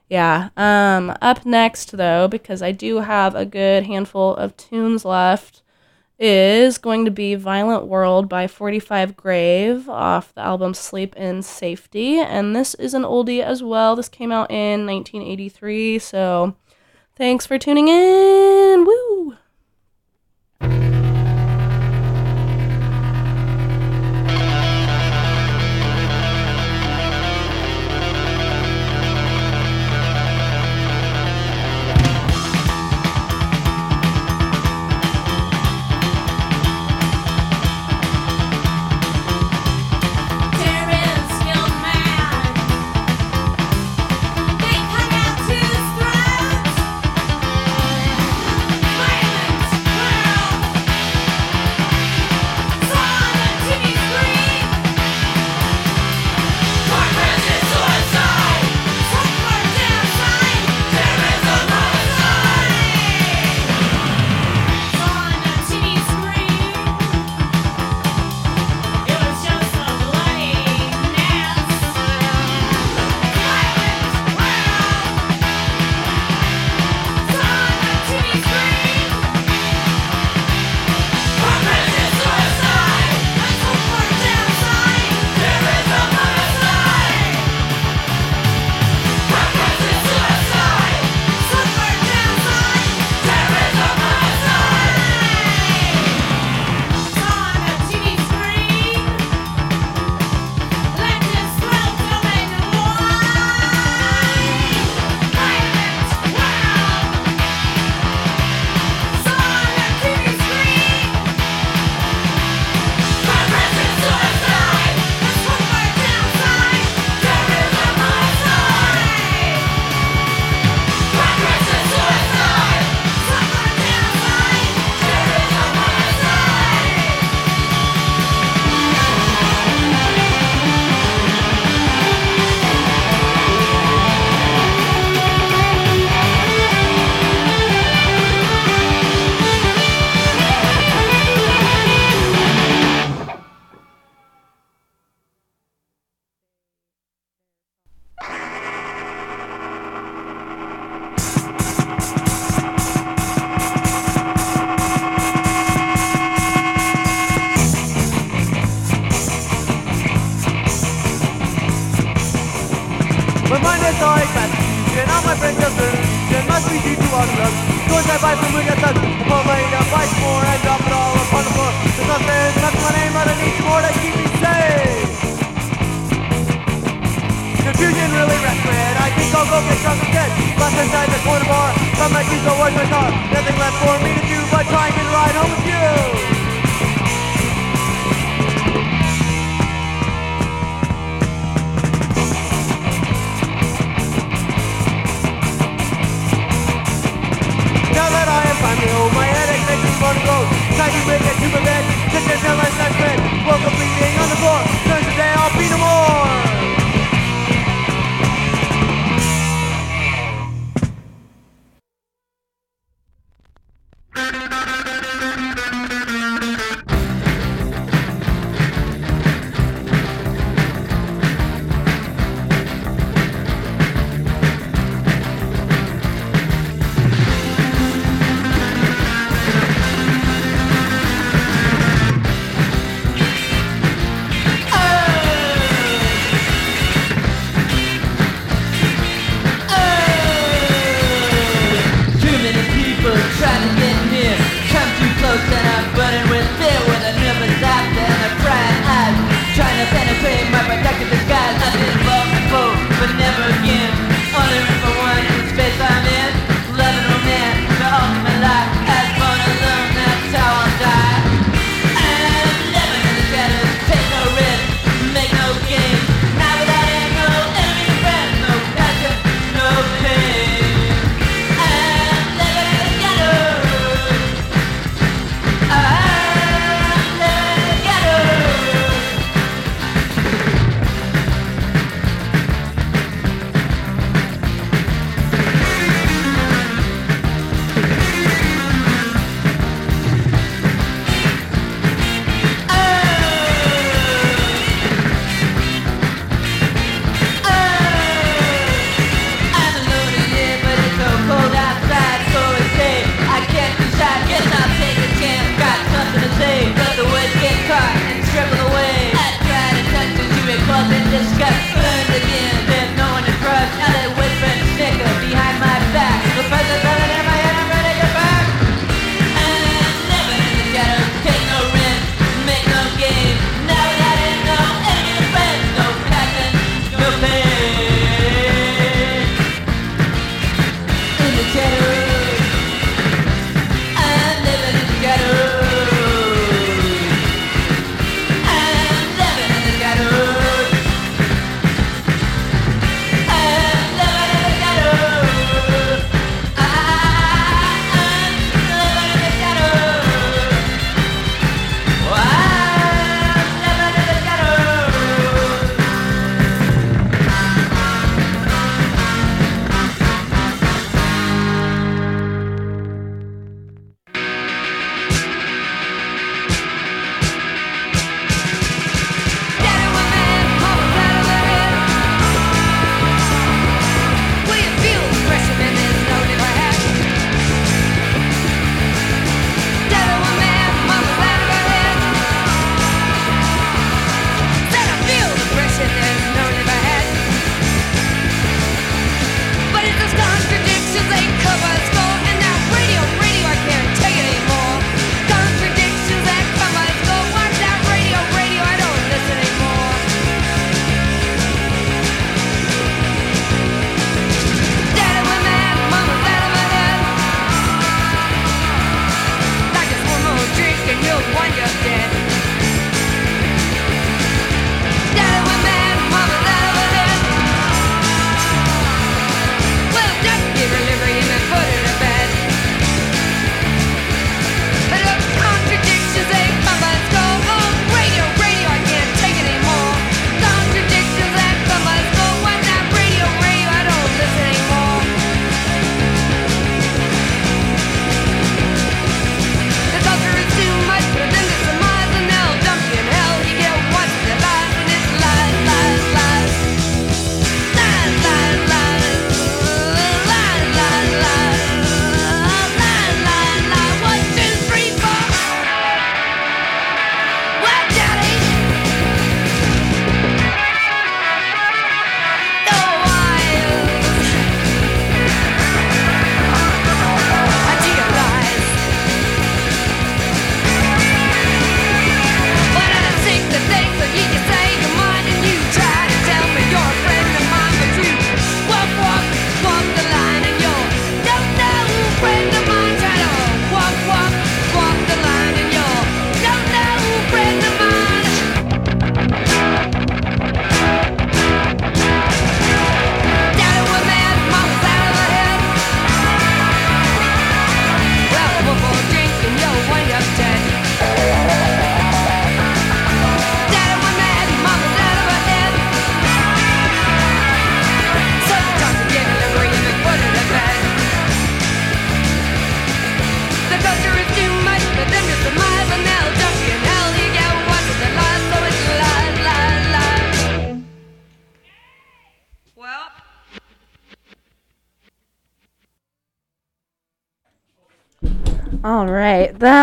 yeah. 0.09 0.49
Um, 0.57 1.15
up 1.21 1.45
next, 1.45 1.95
though, 1.95 2.27
because 2.27 2.61
I 2.61 2.71
do 2.71 2.97
have 2.97 3.35
a 3.35 3.45
good 3.45 3.85
handful 3.85 4.35
of 4.35 4.57
tunes 4.57 5.05
left, 5.05 5.61
is 6.17 6.77
going 6.77 7.03
to 7.05 7.11
be 7.11 7.33
Violent 7.35 7.87
World 7.87 8.29
by 8.29 8.47
45 8.47 9.17
Grave 9.17 9.89
off 9.89 10.33
the 10.35 10.41
album 10.41 10.73
Sleep 10.73 11.15
in 11.15 11.41
Safety. 11.41 12.19
And 12.19 12.55
this 12.55 12.73
is 12.75 12.93
an 12.93 13.03
oldie 13.03 13.43
as 13.43 13.63
well. 13.63 13.95
This 13.95 14.09
came 14.09 14.31
out 14.31 14.51
in 14.51 14.85
1983. 14.85 15.97
So 15.99 16.55
thanks 17.15 17.45
for 17.45 17.57
tuning 17.57 17.87
in. 17.87 18.85
Woo! 18.85 19.37
My 20.61 21.00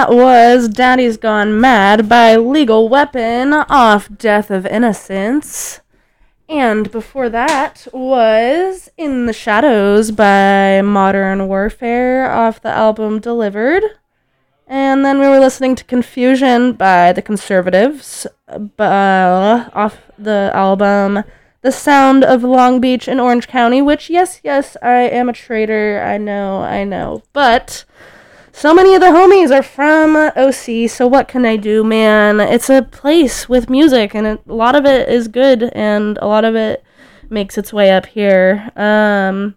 That 0.09 0.15
was 0.15 0.69
Daddy's 0.69 1.19
Gone 1.19 1.61
Mad 1.61 2.09
by 2.09 2.37
Legal 2.37 2.89
Weapon 2.89 3.53
off 3.53 4.09
Death 4.17 4.51
of 4.51 4.65
Innocence. 4.65 5.81
And 6.49 6.91
before 6.91 7.29
that 7.29 7.87
was 7.93 8.89
In 8.97 9.27
the 9.27 9.35
Shadows 9.35 10.11
by 10.11 10.81
Modern 10.81 11.47
Warfare 11.47 12.31
off 12.31 12.63
the 12.63 12.71
album 12.71 13.21
Delivered. 13.21 13.83
And 14.67 15.05
then 15.05 15.21
we 15.21 15.27
were 15.27 15.41
listening 15.41 15.75
to 15.77 15.85
Confusion 15.85 16.73
by 16.73 17.13
The 17.13 17.21
Conservatives 17.21 18.27
uh, 18.49 19.69
off 19.75 19.99
the 20.19 20.51
album 20.55 21.23
The 21.61 21.73
Sound 21.73 22.25
of 22.25 22.43
Long 22.43 22.81
Beach 22.81 23.09
in 23.09 23.21
Orange 23.21 23.47
County, 23.47 23.83
which, 23.83 24.09
yes, 24.09 24.41
yes, 24.43 24.75
I 24.81 25.01
am 25.01 25.29
a 25.29 25.35
traitor. 25.35 26.03
I 26.03 26.17
know, 26.17 26.63
I 26.63 26.85
know. 26.85 27.25
But 27.35 27.85
so 28.59 28.75
many 28.75 28.93
of 28.97 29.01
the 29.01 29.07
homies 29.07 29.57
are 29.57 29.63
from 29.63 30.17
OC, 30.17 30.91
so 30.91 31.07
what 31.07 31.29
can 31.29 31.47
I 31.47 31.57
do, 31.57 31.85
man? 31.85 32.41
It's 32.41 32.69
a 32.69 32.83
place 32.83 33.49
with 33.49 33.71
music, 33.71 34.17
and 34.17 34.27
a 34.27 34.41
lot 34.47 34.75
of 34.75 34.85
it 34.85 35.09
is 35.09 35.29
good, 35.29 35.63
and 35.75 36.19
a 36.21 36.27
lot 36.27 36.45
of 36.45 36.57
it 36.57 36.83
makes 37.31 37.57
its 37.57 37.73
way 37.73 37.93
up 37.93 38.07
here. 38.07 38.69
Um, 38.75 39.55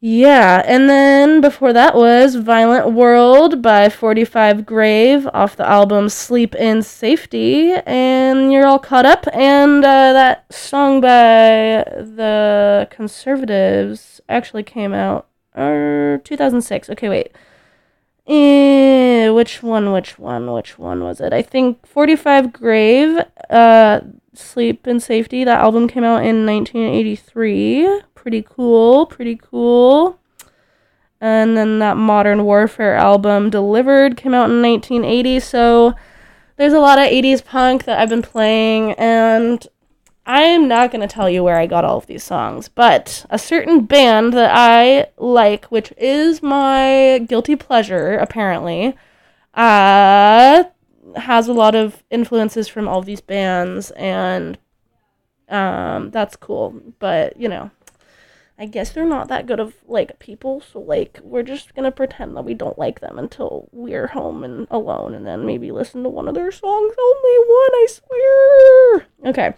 yeah, 0.00 0.64
and 0.66 0.90
then 0.90 1.40
before 1.40 1.72
that 1.74 1.94
was 1.94 2.34
Violent 2.34 2.92
World 2.92 3.62
by 3.62 3.88
45 3.88 4.66
Grave 4.66 5.28
off 5.32 5.54
the 5.54 5.68
album 5.68 6.08
Sleep 6.08 6.56
in 6.56 6.82
Safety, 6.82 7.72
and 7.86 8.52
you're 8.52 8.66
all 8.66 8.80
caught 8.80 9.06
up. 9.06 9.28
And 9.32 9.84
uh, 9.84 10.12
that 10.12 10.52
song 10.52 11.00
by 11.00 11.84
the 11.86 12.88
Conservatives 12.90 14.20
actually 14.28 14.64
came 14.64 14.92
out 14.92 15.28
uh, 15.54 16.18
2006. 16.24 16.90
Okay, 16.90 17.08
wait. 17.08 17.30
Eh, 18.26 19.28
which 19.28 19.62
one? 19.62 19.92
Which 19.92 20.18
one? 20.18 20.52
Which 20.52 20.78
one 20.78 21.04
was 21.04 21.20
it? 21.20 21.32
I 21.32 21.42
think 21.42 21.86
45 21.86 22.52
Grave, 22.52 23.18
uh, 23.50 24.00
Sleep 24.34 24.86
in 24.86 24.98
Safety. 24.98 25.44
That 25.44 25.60
album 25.60 25.86
came 25.86 26.02
out 26.04 26.24
in 26.24 26.44
1983. 26.44 28.02
Pretty 28.14 28.42
cool. 28.42 29.06
Pretty 29.06 29.36
cool. 29.36 30.18
And 31.20 31.56
then 31.56 31.78
that 31.78 31.96
Modern 31.96 32.44
Warfare 32.44 32.94
album, 32.94 33.48
Delivered, 33.48 34.16
came 34.16 34.34
out 34.34 34.50
in 34.50 34.60
1980. 34.60 35.40
So 35.40 35.94
there's 36.56 36.72
a 36.72 36.80
lot 36.80 36.98
of 36.98 37.04
80s 37.04 37.44
punk 37.44 37.84
that 37.84 37.98
I've 37.98 38.08
been 38.08 38.22
playing, 38.22 38.92
and 38.92 39.66
I'm 40.28 40.66
not 40.66 40.90
going 40.90 41.06
to 41.06 41.14
tell 41.14 41.30
you 41.30 41.44
where 41.44 41.56
I 41.56 41.66
got 41.66 41.84
all 41.84 41.98
of 41.98 42.06
these 42.06 42.24
songs, 42.24 42.68
but 42.68 43.24
a 43.30 43.38
certain 43.38 43.84
band 43.84 44.32
that 44.32 44.50
I 44.52 45.06
like, 45.16 45.66
which 45.66 45.92
is 45.96 46.42
my 46.42 47.24
guilty 47.28 47.54
pleasure, 47.54 48.16
apparently, 48.16 48.96
uh, 49.54 50.64
has 51.14 51.46
a 51.46 51.52
lot 51.52 51.76
of 51.76 52.02
influences 52.10 52.66
from 52.66 52.88
all 52.88 53.02
these 53.02 53.20
bands, 53.20 53.92
and 53.92 54.58
um, 55.48 56.10
that's 56.10 56.34
cool. 56.34 56.74
But, 56.98 57.40
you 57.40 57.48
know, 57.48 57.70
I 58.58 58.66
guess 58.66 58.90
they're 58.90 59.04
not 59.04 59.28
that 59.28 59.46
good 59.46 59.60
of, 59.60 59.74
like, 59.86 60.18
people, 60.18 60.60
so, 60.60 60.80
like, 60.80 61.20
we're 61.22 61.44
just 61.44 61.72
going 61.76 61.84
to 61.84 61.92
pretend 61.92 62.36
that 62.36 62.44
we 62.44 62.54
don't 62.54 62.78
like 62.78 62.98
them 62.98 63.16
until 63.16 63.68
we're 63.70 64.08
home 64.08 64.42
and 64.42 64.66
alone, 64.72 65.14
and 65.14 65.24
then 65.24 65.46
maybe 65.46 65.70
listen 65.70 66.02
to 66.02 66.08
one 66.08 66.26
of 66.26 66.34
their 66.34 66.50
songs. 66.50 66.94
Only 66.98 67.38
one, 67.46 67.70
I 67.74 67.86
swear! 67.88 69.06
Okay. 69.30 69.54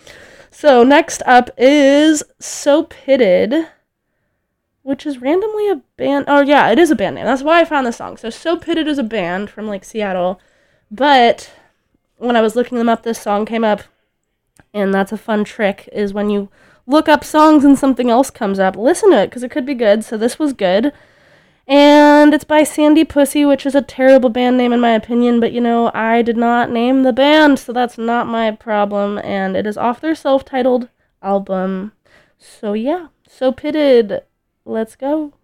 So 0.51 0.83
next 0.83 1.23
up 1.27 1.51
is 1.57 2.23
So 2.41 2.85
Pitted, 2.85 3.69
which 4.83 5.07
is 5.07 5.21
randomly 5.21 5.69
a 5.69 5.83
band. 5.97 6.25
Oh 6.29 6.41
yeah, 6.41 6.71
it 6.71 6.79
is 6.79 6.91
a 6.91 6.97
band 6.97 7.17
name. 7.17 7.25
That's 7.25 7.43
why 7.43 7.61
I 7.61 7.65
found 7.65 7.87
the 7.87 7.93
song. 7.93 8.17
So 8.17 8.31
So 8.31 8.57
Pitted 8.57 8.89
is 8.89 8.99
a 8.99 9.03
band 9.03 9.51
from 9.51 9.67
like 9.67 9.85
Seattle, 9.85 10.41
but 10.91 11.51
when 12.17 12.37
I 12.37 12.41
was 12.41 12.57
looking 12.57 12.79
them 12.79 12.89
up, 12.89 13.03
this 13.03 13.21
song 13.21 13.47
came 13.47 13.65
up, 13.65 13.83
and 14.75 14.93
that's 14.93 15.13
a 15.13 15.19
fun 15.19 15.45
trick. 15.45 15.89
Is 15.93 16.13
when 16.13 16.31
you 16.31 16.49
look 16.87 17.09
up 17.09 17.23
songs 17.23 17.65
and 17.65 17.79
something 17.79 18.11
else 18.11 18.31
comes 18.31 18.59
up, 18.59 18.77
listen 18.77 19.11
to 19.11 19.23
it 19.23 19.27
because 19.29 19.43
it 19.43 19.51
could 19.51 19.67
be 19.67 19.75
good. 19.75 20.05
So 20.05 20.17
this 20.17 20.39
was 20.39 20.53
good. 20.53 20.93
And 21.69 22.33
it's 22.33 22.45
by 22.45 22.65
Sandy 22.65 23.05
Pussy, 23.05 23.45
which 23.45 23.67
is 23.67 23.75
a 23.75 23.83
terrible 23.83 24.31
band 24.31 24.57
name 24.57 24.73
in 24.73 24.81
my 24.81 24.93
opinion, 24.93 25.39
but 25.39 25.53
you 25.53 25.61
know, 25.61 25.91
I 25.93 26.23
did 26.23 26.39
not 26.39 26.71
name 26.71 27.03
the 27.03 27.13
band, 27.13 27.59
so 27.59 27.75
that's 27.75 27.99
not 27.99 28.27
my 28.27 28.51
problem. 28.53 29.19
And 29.19 29.55
it 29.55 29.67
is 29.67 29.77
off 29.77 30.01
their 30.01 30.15
self 30.15 30.47
titled 30.47 30.89
album. 31.23 31.93
So 32.39 32.73
yeah, 32.73 33.09
so 33.29 33.53
pitted. 33.53 34.23
Let's 34.65 34.97
go. 34.97 35.35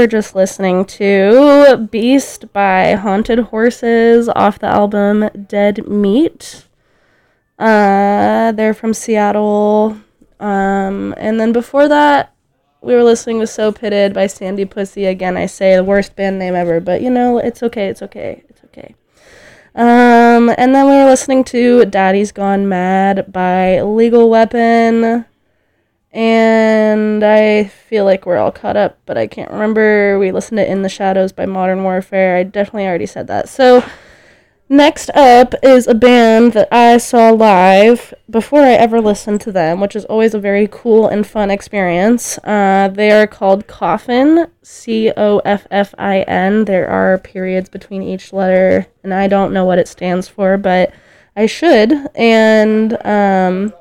Were 0.00 0.06
just 0.06 0.34
listening 0.34 0.86
to 0.86 1.86
Beast 1.90 2.50
by 2.54 2.94
Haunted 2.94 3.38
Horses 3.38 4.30
off 4.30 4.58
the 4.58 4.66
album 4.66 5.28
Dead 5.46 5.86
Meat. 5.86 6.64
Uh, 7.58 8.50
they're 8.52 8.72
from 8.72 8.94
Seattle. 8.94 10.00
Um, 10.38 11.14
and 11.18 11.38
then 11.38 11.52
before 11.52 11.86
that, 11.86 12.32
we 12.80 12.94
were 12.94 13.04
listening 13.04 13.40
to 13.40 13.46
So 13.46 13.72
Pitted 13.72 14.14
by 14.14 14.26
Sandy 14.26 14.64
Pussy. 14.64 15.04
Again, 15.04 15.36
I 15.36 15.44
say 15.44 15.76
the 15.76 15.84
worst 15.84 16.16
band 16.16 16.38
name 16.38 16.54
ever, 16.54 16.80
but 16.80 17.02
you 17.02 17.10
know, 17.10 17.36
it's 17.36 17.62
okay, 17.62 17.88
it's 17.88 18.00
okay, 18.00 18.42
it's 18.48 18.64
okay. 18.64 18.94
Um, 19.74 20.48
and 20.56 20.74
then 20.74 20.86
we 20.86 20.92
were 20.92 21.10
listening 21.10 21.44
to 21.44 21.84
Daddy's 21.84 22.32
Gone 22.32 22.66
Mad 22.66 23.30
by 23.30 23.82
Legal 23.82 24.30
Weapon. 24.30 25.26
And 26.12 27.22
I 27.22 27.64
feel 27.64 28.04
like 28.04 28.26
we're 28.26 28.38
all 28.38 28.50
caught 28.50 28.76
up, 28.76 28.98
but 29.06 29.16
I 29.16 29.28
can't 29.28 29.50
remember. 29.50 30.18
We 30.18 30.32
listened 30.32 30.58
to 30.58 30.70
In 30.70 30.82
the 30.82 30.88
Shadows 30.88 31.32
by 31.32 31.46
Modern 31.46 31.84
Warfare. 31.84 32.36
I 32.36 32.42
definitely 32.42 32.86
already 32.86 33.06
said 33.06 33.28
that. 33.28 33.48
So, 33.48 33.84
next 34.68 35.10
up 35.10 35.54
is 35.62 35.86
a 35.86 35.94
band 35.94 36.52
that 36.54 36.66
I 36.72 36.98
saw 36.98 37.30
live 37.30 38.12
before 38.28 38.62
I 38.62 38.72
ever 38.72 39.00
listened 39.00 39.40
to 39.42 39.52
them, 39.52 39.80
which 39.80 39.94
is 39.94 40.04
always 40.06 40.34
a 40.34 40.40
very 40.40 40.68
cool 40.68 41.06
and 41.06 41.24
fun 41.24 41.48
experience. 41.48 42.38
Uh, 42.38 42.90
they 42.92 43.12
are 43.12 43.28
called 43.28 43.68
Coffin, 43.68 44.48
C 44.62 45.12
O 45.16 45.38
F 45.44 45.68
F 45.70 45.94
I 45.96 46.22
N. 46.22 46.64
There 46.64 46.88
are 46.88 47.18
periods 47.18 47.68
between 47.68 48.02
each 48.02 48.32
letter, 48.32 48.88
and 49.04 49.14
I 49.14 49.28
don't 49.28 49.52
know 49.52 49.64
what 49.64 49.78
it 49.78 49.86
stands 49.86 50.26
for, 50.26 50.58
but 50.58 50.92
I 51.36 51.46
should. 51.46 51.92
And, 52.16 52.98
um, 53.06 53.74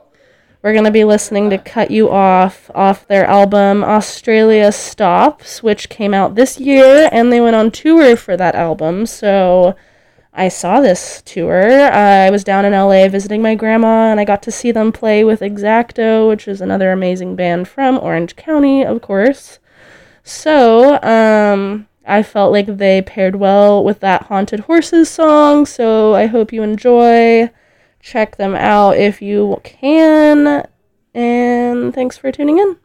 we're 0.62 0.74
going 0.74 0.86
to 0.86 0.92
be 0.92 1.06
listening 1.06 1.50
to 1.50 1.58
Cut 1.58 1.90
You 1.90 2.10
Off 2.10 2.70
off 2.76 3.08
their 3.08 3.26
album 3.26 3.84
Australia 3.84 4.72
Stops, 4.72 5.64
which 5.64 5.88
came 5.88 6.14
out 6.14 6.36
this 6.36 6.60
year, 6.60 7.08
and 7.12 7.32
they 7.32 7.40
went 7.40 7.56
on 7.56 7.72
tour 7.72 8.18
for 8.18 8.36
that 8.36 8.56
album. 8.56 9.06
So 9.06 9.76
I 10.34 10.50
saw 10.50 10.82
this 10.82 11.22
tour. 11.22 11.90
I 11.92 12.30
was 12.30 12.44
down 12.44 12.66
in 12.66 12.74
LA 12.74 13.08
visiting 13.08 13.42
my 13.42 13.56
grandma, 13.56 14.12
and 14.12 14.20
I 14.20 14.26
got 14.26 14.44
to 14.44 14.52
see 14.52 14.72
them 14.72 14.92
play 14.92 15.24
with 15.24 15.40
Exacto, 15.40 16.28
which 16.28 16.46
is 16.48 16.60
another 16.60 16.92
amazing 16.92 17.38
band 17.38 17.70
from 17.70 17.98
Orange 17.98 18.36
County, 18.36 18.84
of 18.84 19.02
course. 19.02 19.60
So, 20.24 21.02
um, 21.02 21.88
I 22.06 22.22
felt 22.22 22.52
like 22.52 22.66
they 22.66 23.02
paired 23.02 23.38
well 23.38 23.82
with 23.84 24.02
that 24.02 24.24
Haunted 24.24 24.62
Horses 24.62 25.10
song, 25.10 25.66
so 25.66 26.16
I 26.16 26.26
hope 26.26 26.52
you 26.52 26.64
enjoy 26.64 27.50
check 28.00 28.38
them 28.38 28.56
out 28.56 28.98
if 28.98 29.22
you 29.22 29.60
can. 29.64 30.68
And 31.14 31.94
thanks 31.94 32.18
for 32.18 32.32
tuning 32.32 32.60
in. 32.60 32.78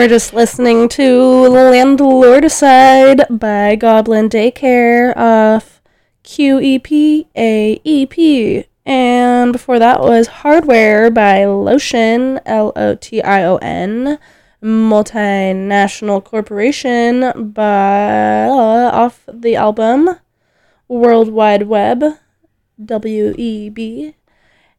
Were 0.00 0.08
just 0.08 0.32
listening 0.32 0.88
to 0.88 1.02
Landlordicide 1.02 3.38
by 3.38 3.76
Goblin 3.76 4.30
Daycare 4.30 5.14
off 5.14 5.82
QEPAEP. 6.24 7.26
And 8.86 9.52
before 9.52 9.78
that 9.78 10.00
was 10.00 10.26
Hardware 10.26 11.10
by 11.10 11.44
Lotion, 11.44 12.40
L 12.46 12.72
O 12.76 12.94
T 12.94 13.20
I 13.20 13.44
O 13.44 13.56
N, 13.56 14.18
Multinational 14.62 16.24
Corporation 16.24 17.52
by 17.52 18.46
uh, 18.46 18.90
off 18.94 19.28
the 19.30 19.54
album 19.54 20.16
World 20.88 21.28
Wide 21.28 21.64
Web, 21.64 22.02
W 22.82 23.34
E 23.36 23.68
B. 23.68 24.14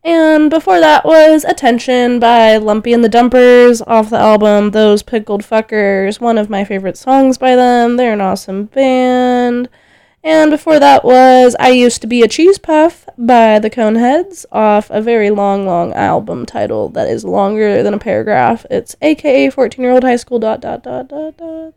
And 0.03 0.49
before 0.49 0.80
that 0.80 1.06
was 1.06 1.44
Attention 1.44 2.19
by 2.19 2.57
Lumpy 2.57 2.91
and 2.91 3.03
the 3.03 3.10
Dumpers 3.10 3.84
off 3.84 4.10
the 4.10 4.18
album 4.18 4.72
Those 4.72 5.03
Pickled 5.03 5.44
Fuckers, 5.44 6.19
one 6.19 6.40
of 6.40 6.49
my 6.49 6.64
favorite 6.64 6.98
songs 6.98 7.38
by 7.38 7.56
them. 7.56 7.98
They're 7.98 8.14
an 8.14 8.22
awesome 8.22 8.65
band. 8.65 9.69
And 10.23 10.49
before 10.49 10.80
that 10.80 11.03
was 11.03 11.56
I 11.60 11.69
Used 11.69 12.02
to 12.02 12.07
Be 12.07 12.23
a 12.23 12.28
Cheese 12.28 12.57
Puff 12.57 13.07
by 13.15 13.60
the 13.60 13.69
Coneheads 13.69 14.45
off 14.52 14.90
a 14.90 15.02
very 15.02 15.30
long, 15.30 15.68
long 15.68 15.94
album 15.94 16.48
title 16.48 16.90
that 16.90 17.07
is 17.07 17.23
longer 17.23 17.84
than 17.84 17.94
a 17.94 17.99
paragraph. 17.99 18.65
It's 18.72 18.95
AKA 19.03 19.52
14 19.52 19.84
year 19.84 19.94
old 19.94 20.03
high 20.03 20.15
school 20.15 20.40
dot 20.40 20.61
dot 20.61 20.84
dot 20.84 21.10
dot 21.10 21.38
dot. 21.38 21.73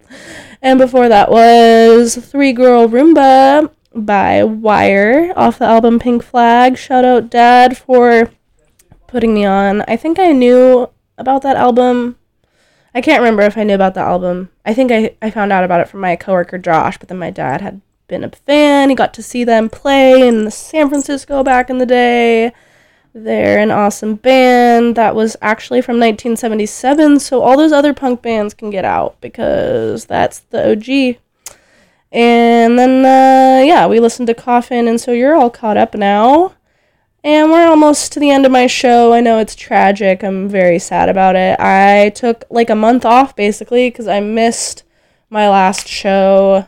And 0.62 0.78
before 0.78 1.10
that 1.10 1.30
was 1.30 2.16
Three 2.16 2.54
Girl 2.54 2.88
Rhumba 2.88 3.70
by 3.94 4.42
Wire 4.44 5.32
off 5.36 5.58
the 5.58 5.64
album 5.64 5.98
Pink 5.98 6.22
Flag. 6.22 6.76
Shout 6.76 7.04
out 7.04 7.30
Dad 7.30 7.76
for 7.76 8.30
putting 9.06 9.34
me 9.34 9.44
on. 9.44 9.82
I 9.82 9.96
think 9.96 10.18
I 10.18 10.32
knew 10.32 10.88
about 11.16 11.42
that 11.42 11.56
album. 11.56 12.16
I 12.94 13.00
can't 13.00 13.20
remember 13.20 13.42
if 13.42 13.56
I 13.56 13.64
knew 13.64 13.74
about 13.74 13.94
the 13.94 14.00
album. 14.00 14.50
I 14.64 14.74
think 14.74 14.92
I, 14.92 15.16
I 15.20 15.30
found 15.30 15.52
out 15.52 15.64
about 15.64 15.80
it 15.80 15.88
from 15.88 16.00
my 16.00 16.16
coworker 16.16 16.58
Josh, 16.58 16.98
but 16.98 17.08
then 17.08 17.18
my 17.18 17.30
dad 17.30 17.60
had 17.60 17.80
been 18.08 18.24
a 18.24 18.30
fan. 18.30 18.90
He 18.90 18.94
got 18.94 19.14
to 19.14 19.22
see 19.22 19.44
them 19.44 19.68
play 19.68 20.26
in 20.26 20.50
San 20.50 20.88
Francisco 20.88 21.42
back 21.42 21.70
in 21.70 21.78
the 21.78 21.86
day. 21.86 22.52
They're 23.12 23.60
an 23.60 23.70
awesome 23.70 24.16
band 24.16 24.96
that 24.96 25.14
was 25.14 25.36
actually 25.40 25.80
from 25.82 26.00
1977, 26.00 27.20
so 27.20 27.42
all 27.42 27.56
those 27.56 27.72
other 27.72 27.94
punk 27.94 28.22
bands 28.22 28.54
can 28.54 28.70
get 28.70 28.84
out 28.84 29.20
because 29.20 30.06
that's 30.06 30.40
the 30.40 30.72
OG. 30.72 31.20
And 32.14 32.78
then, 32.78 33.04
uh, 33.04 33.64
yeah, 33.64 33.88
we 33.88 33.98
listened 33.98 34.28
to 34.28 34.34
Coffin, 34.34 34.86
and 34.86 35.00
so 35.00 35.10
you're 35.10 35.34
all 35.34 35.50
caught 35.50 35.76
up 35.76 35.94
now. 35.94 36.54
And 37.24 37.50
we're 37.50 37.66
almost 37.66 38.12
to 38.12 38.20
the 38.20 38.30
end 38.30 38.46
of 38.46 38.52
my 38.52 38.68
show. 38.68 39.12
I 39.12 39.20
know 39.20 39.38
it's 39.38 39.56
tragic. 39.56 40.22
I'm 40.22 40.48
very 40.48 40.78
sad 40.78 41.08
about 41.08 41.34
it. 41.34 41.58
I 41.58 42.10
took 42.10 42.44
like 42.50 42.70
a 42.70 42.74
month 42.76 43.04
off 43.04 43.34
basically 43.34 43.90
because 43.90 44.06
I 44.06 44.20
missed 44.20 44.84
my 45.30 45.48
last 45.48 45.88
show 45.88 46.66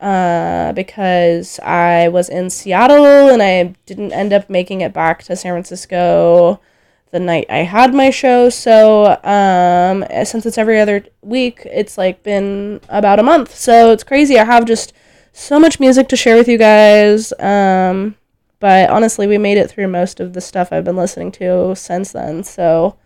uh, 0.00 0.72
because 0.72 1.60
I 1.60 2.08
was 2.08 2.28
in 2.30 2.50
Seattle 2.50 3.28
and 3.28 3.42
I 3.42 3.74
didn't 3.86 4.12
end 4.12 4.32
up 4.32 4.48
making 4.50 4.80
it 4.80 4.94
back 4.94 5.22
to 5.24 5.36
San 5.36 5.52
Francisco 5.52 6.60
the 7.14 7.20
night 7.20 7.46
I 7.48 7.58
had 7.58 7.94
my 7.94 8.10
show. 8.10 8.50
So, 8.50 9.16
um, 9.22 10.04
since 10.24 10.44
it's 10.44 10.58
every 10.58 10.80
other 10.80 11.06
week, 11.22 11.62
it's 11.64 11.96
like 11.96 12.24
been 12.24 12.80
about 12.88 13.20
a 13.20 13.22
month. 13.22 13.54
So 13.54 13.92
it's 13.92 14.02
crazy. 14.02 14.36
I 14.36 14.44
have 14.44 14.66
just 14.66 14.92
so 15.32 15.60
much 15.60 15.78
music 15.78 16.08
to 16.08 16.16
share 16.16 16.36
with 16.36 16.48
you 16.48 16.58
guys. 16.58 17.32
Um, 17.38 18.16
but 18.58 18.90
honestly, 18.90 19.28
we 19.28 19.38
made 19.38 19.58
it 19.58 19.70
through 19.70 19.88
most 19.88 20.18
of 20.18 20.32
the 20.32 20.40
stuff 20.40 20.72
I've 20.72 20.84
been 20.84 20.96
listening 20.96 21.30
to 21.32 21.74
since 21.76 22.10
then. 22.10 22.42
So, 22.42 22.96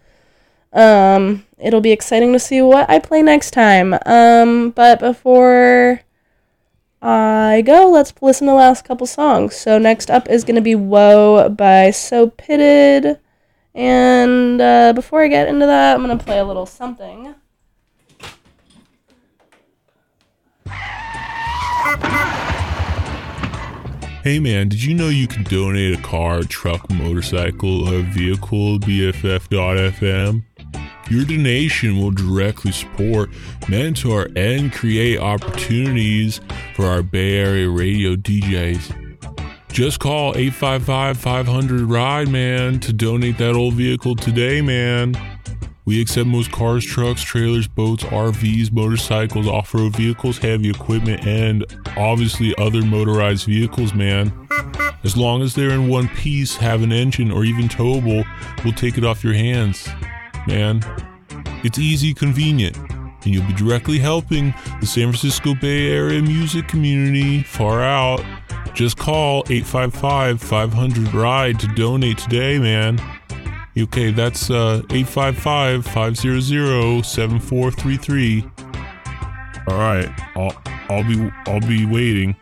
um, 0.72 1.44
it'll 1.58 1.82
be 1.82 1.92
exciting 1.92 2.32
to 2.32 2.38
see 2.38 2.62
what 2.62 2.88
I 2.88 2.98
play 3.00 3.20
next 3.20 3.50
time. 3.50 3.94
Um, 4.06 4.70
but 4.70 5.00
before 5.00 6.00
I 7.02 7.62
go, 7.64 7.90
let's 7.90 8.14
listen 8.22 8.46
to 8.46 8.52
the 8.52 8.56
last 8.56 8.86
couple 8.86 9.06
songs. 9.06 9.54
So 9.54 9.76
next 9.76 10.10
up 10.10 10.30
is 10.30 10.44
gonna 10.44 10.62
be 10.62 10.74
"Whoa" 10.74 11.50
by 11.50 11.90
So 11.90 12.28
Pitted. 12.28 13.18
And 13.78 14.60
uh, 14.60 14.92
before 14.92 15.22
I 15.22 15.28
get 15.28 15.46
into 15.46 15.64
that, 15.64 15.94
I'm 15.94 16.04
going 16.04 16.18
to 16.18 16.24
play 16.24 16.40
a 16.40 16.44
little 16.44 16.66
something. 16.66 17.32
Hey 24.24 24.40
man, 24.40 24.68
did 24.68 24.82
you 24.82 24.94
know 24.94 25.08
you 25.08 25.28
can 25.28 25.44
donate 25.44 25.96
a 25.96 26.02
car, 26.02 26.42
truck, 26.42 26.90
motorcycle, 26.90 27.88
or 27.88 28.02
vehicle 28.02 28.80
to 28.80 28.86
BFF.FM? 28.86 30.42
Your 31.08 31.24
donation 31.24 32.00
will 32.00 32.10
directly 32.10 32.72
support, 32.72 33.30
mentor, 33.68 34.28
and 34.34 34.72
create 34.72 35.20
opportunities 35.20 36.40
for 36.74 36.86
our 36.86 37.02
Bay 37.02 37.36
Area 37.36 37.70
radio 37.70 38.16
DJs. 38.16 39.07
Just 39.70 40.00
call 40.00 40.36
855 40.36 41.18
500 41.18 41.82
RIDE, 41.82 42.28
man, 42.28 42.80
to 42.80 42.92
donate 42.92 43.38
that 43.38 43.54
old 43.54 43.74
vehicle 43.74 44.16
today, 44.16 44.60
man. 44.60 45.14
We 45.84 46.02
accept 46.02 46.26
most 46.26 46.52
cars, 46.52 46.84
trucks, 46.84 47.22
trailers, 47.22 47.66
boats, 47.66 48.04
RVs, 48.04 48.72
motorcycles, 48.72 49.46
off 49.46 49.72
road 49.72 49.96
vehicles, 49.96 50.36
heavy 50.36 50.68
equipment, 50.68 51.26
and 51.26 51.64
obviously 51.96 52.54
other 52.58 52.82
motorized 52.82 53.46
vehicles, 53.46 53.94
man. 53.94 54.32
As 55.04 55.16
long 55.16 55.42
as 55.42 55.54
they're 55.54 55.70
in 55.70 55.88
one 55.88 56.08
piece, 56.08 56.56
have 56.56 56.82
an 56.82 56.92
engine, 56.92 57.30
or 57.30 57.44
even 57.44 57.68
towable, 57.68 58.26
we'll 58.64 58.74
take 58.74 58.98
it 58.98 59.04
off 59.04 59.24
your 59.24 59.32
hands, 59.32 59.88
man. 60.46 60.82
It's 61.64 61.78
easy, 61.78 62.12
convenient, 62.12 62.76
and 63.24 63.34
you'll 63.34 63.46
be 63.46 63.52
directly 63.54 63.98
helping 63.98 64.54
the 64.80 64.86
San 64.86 65.04
Francisco 65.04 65.54
Bay 65.54 65.90
Area 65.92 66.22
music 66.22 66.68
community 66.68 67.42
far 67.42 67.82
out. 67.82 68.24
Just 68.74 68.96
call 68.96 69.44
855 69.48 70.40
500 70.40 71.14
RIDE 71.14 71.58
to 71.60 71.66
donate 71.68 72.18
today, 72.18 72.58
man. 72.58 73.00
Okay, 73.76 74.10
that's 74.10 74.50
uh 74.50 74.82
855 74.90 75.84
500 75.84 77.04
7433. 77.04 78.44
All 79.68 79.78
right, 79.78 80.08
I'll 80.36 80.56
I'll 80.88 81.04
be 81.04 81.30
I'll 81.46 81.60
be 81.60 81.86
waiting. 81.86 82.34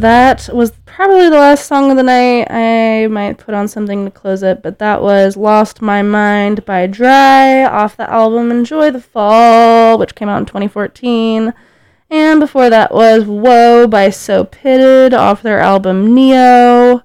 That 0.00 0.48
was 0.52 0.72
probably 0.84 1.28
the 1.28 1.36
last 1.36 1.66
song 1.66 1.90
of 1.90 1.96
the 1.96 2.02
night. 2.02 2.50
I 2.50 3.06
might 3.08 3.38
put 3.38 3.54
on 3.54 3.68
something 3.68 4.04
to 4.04 4.10
close 4.10 4.42
it, 4.42 4.62
but 4.62 4.78
that 4.78 5.02
was 5.02 5.36
Lost 5.36 5.82
My 5.82 6.02
Mind 6.02 6.64
by 6.64 6.86
Dry 6.86 7.64
off 7.64 7.96
the 7.96 8.10
album 8.10 8.50
Enjoy 8.50 8.90
the 8.90 9.00
Fall, 9.00 9.98
which 9.98 10.14
came 10.14 10.28
out 10.28 10.38
in 10.38 10.46
2014. 10.46 11.52
And 12.10 12.40
before 12.40 12.70
that 12.70 12.94
was 12.94 13.24
Whoa 13.24 13.86
by 13.86 14.10
So 14.10 14.44
Pitted 14.44 15.12
off 15.14 15.42
their 15.42 15.58
album 15.58 16.14
Neo. 16.14 17.02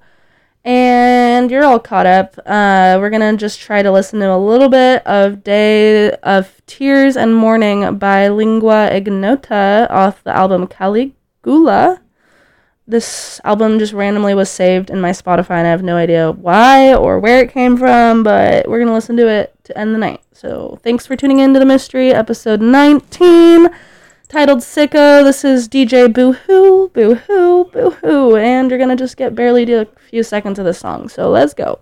And 0.64 1.50
you're 1.50 1.64
all 1.64 1.80
caught 1.80 2.06
up. 2.06 2.38
Uh, 2.46 2.98
we're 3.00 3.10
gonna 3.10 3.36
just 3.36 3.60
try 3.60 3.82
to 3.82 3.92
listen 3.92 4.20
to 4.20 4.32
a 4.32 4.38
little 4.38 4.70
bit 4.70 5.06
of 5.08 5.44
Day 5.44 6.12
of 6.18 6.62
Tears 6.68 7.18
and 7.18 7.36
Mourning 7.36 7.98
by 7.98 8.28
Lingua 8.28 8.88
Ignota 8.92 9.88
off 9.90 10.24
the 10.24 10.36
album 10.36 10.68
Caligula. 10.68 12.01
This 12.92 13.40
album 13.46 13.80
just 13.80 13.94
randomly 13.94 14.34
was 14.34 14.50
saved 14.50 14.90
in 14.90 15.00
my 15.00 15.12
Spotify, 15.12 15.52
and 15.52 15.66
I 15.66 15.70
have 15.70 15.82
no 15.82 15.96
idea 15.96 16.34
why 16.34 16.94
or 16.94 17.22
where 17.22 17.40
it 17.40 17.50
came 17.50 17.78
from, 17.78 18.22
but 18.22 18.68
we're 18.68 18.80
gonna 18.80 18.94
listen 18.94 19.16
to 19.16 19.30
it 19.30 19.56
to 19.64 19.78
end 19.78 19.96
the 19.96 19.98
night. 19.98 20.20
So 20.34 20.78
thanks 20.84 21.06
for 21.06 21.16
tuning 21.16 21.40
in 21.40 21.54
to 21.54 21.60
the 21.62 21.66
mystery 21.66 22.12
episode 22.12 22.60
19 22.60 23.70
titled 24.28 24.60
Sicko. 24.60 25.24
This 25.24 25.46
is 25.46 25.70
DJ 25.70 26.12
Boo 26.12 26.34
Hoo, 26.34 26.90
Boo 26.90 27.16
Hoo, 27.16 27.64
Boo 27.72 27.92
Hoo, 27.92 28.36
and 28.36 28.70
you're 28.70 28.78
gonna 28.78 28.98
just 28.98 29.16
get 29.16 29.36
barely 29.36 29.66
to 29.68 29.84
a 29.84 29.88
few 30.10 30.22
seconds 30.22 30.60
of 30.60 30.66
the 30.66 30.74
song. 30.74 31.08
So 31.08 31.30
let's 31.30 31.54
go. 31.54 31.80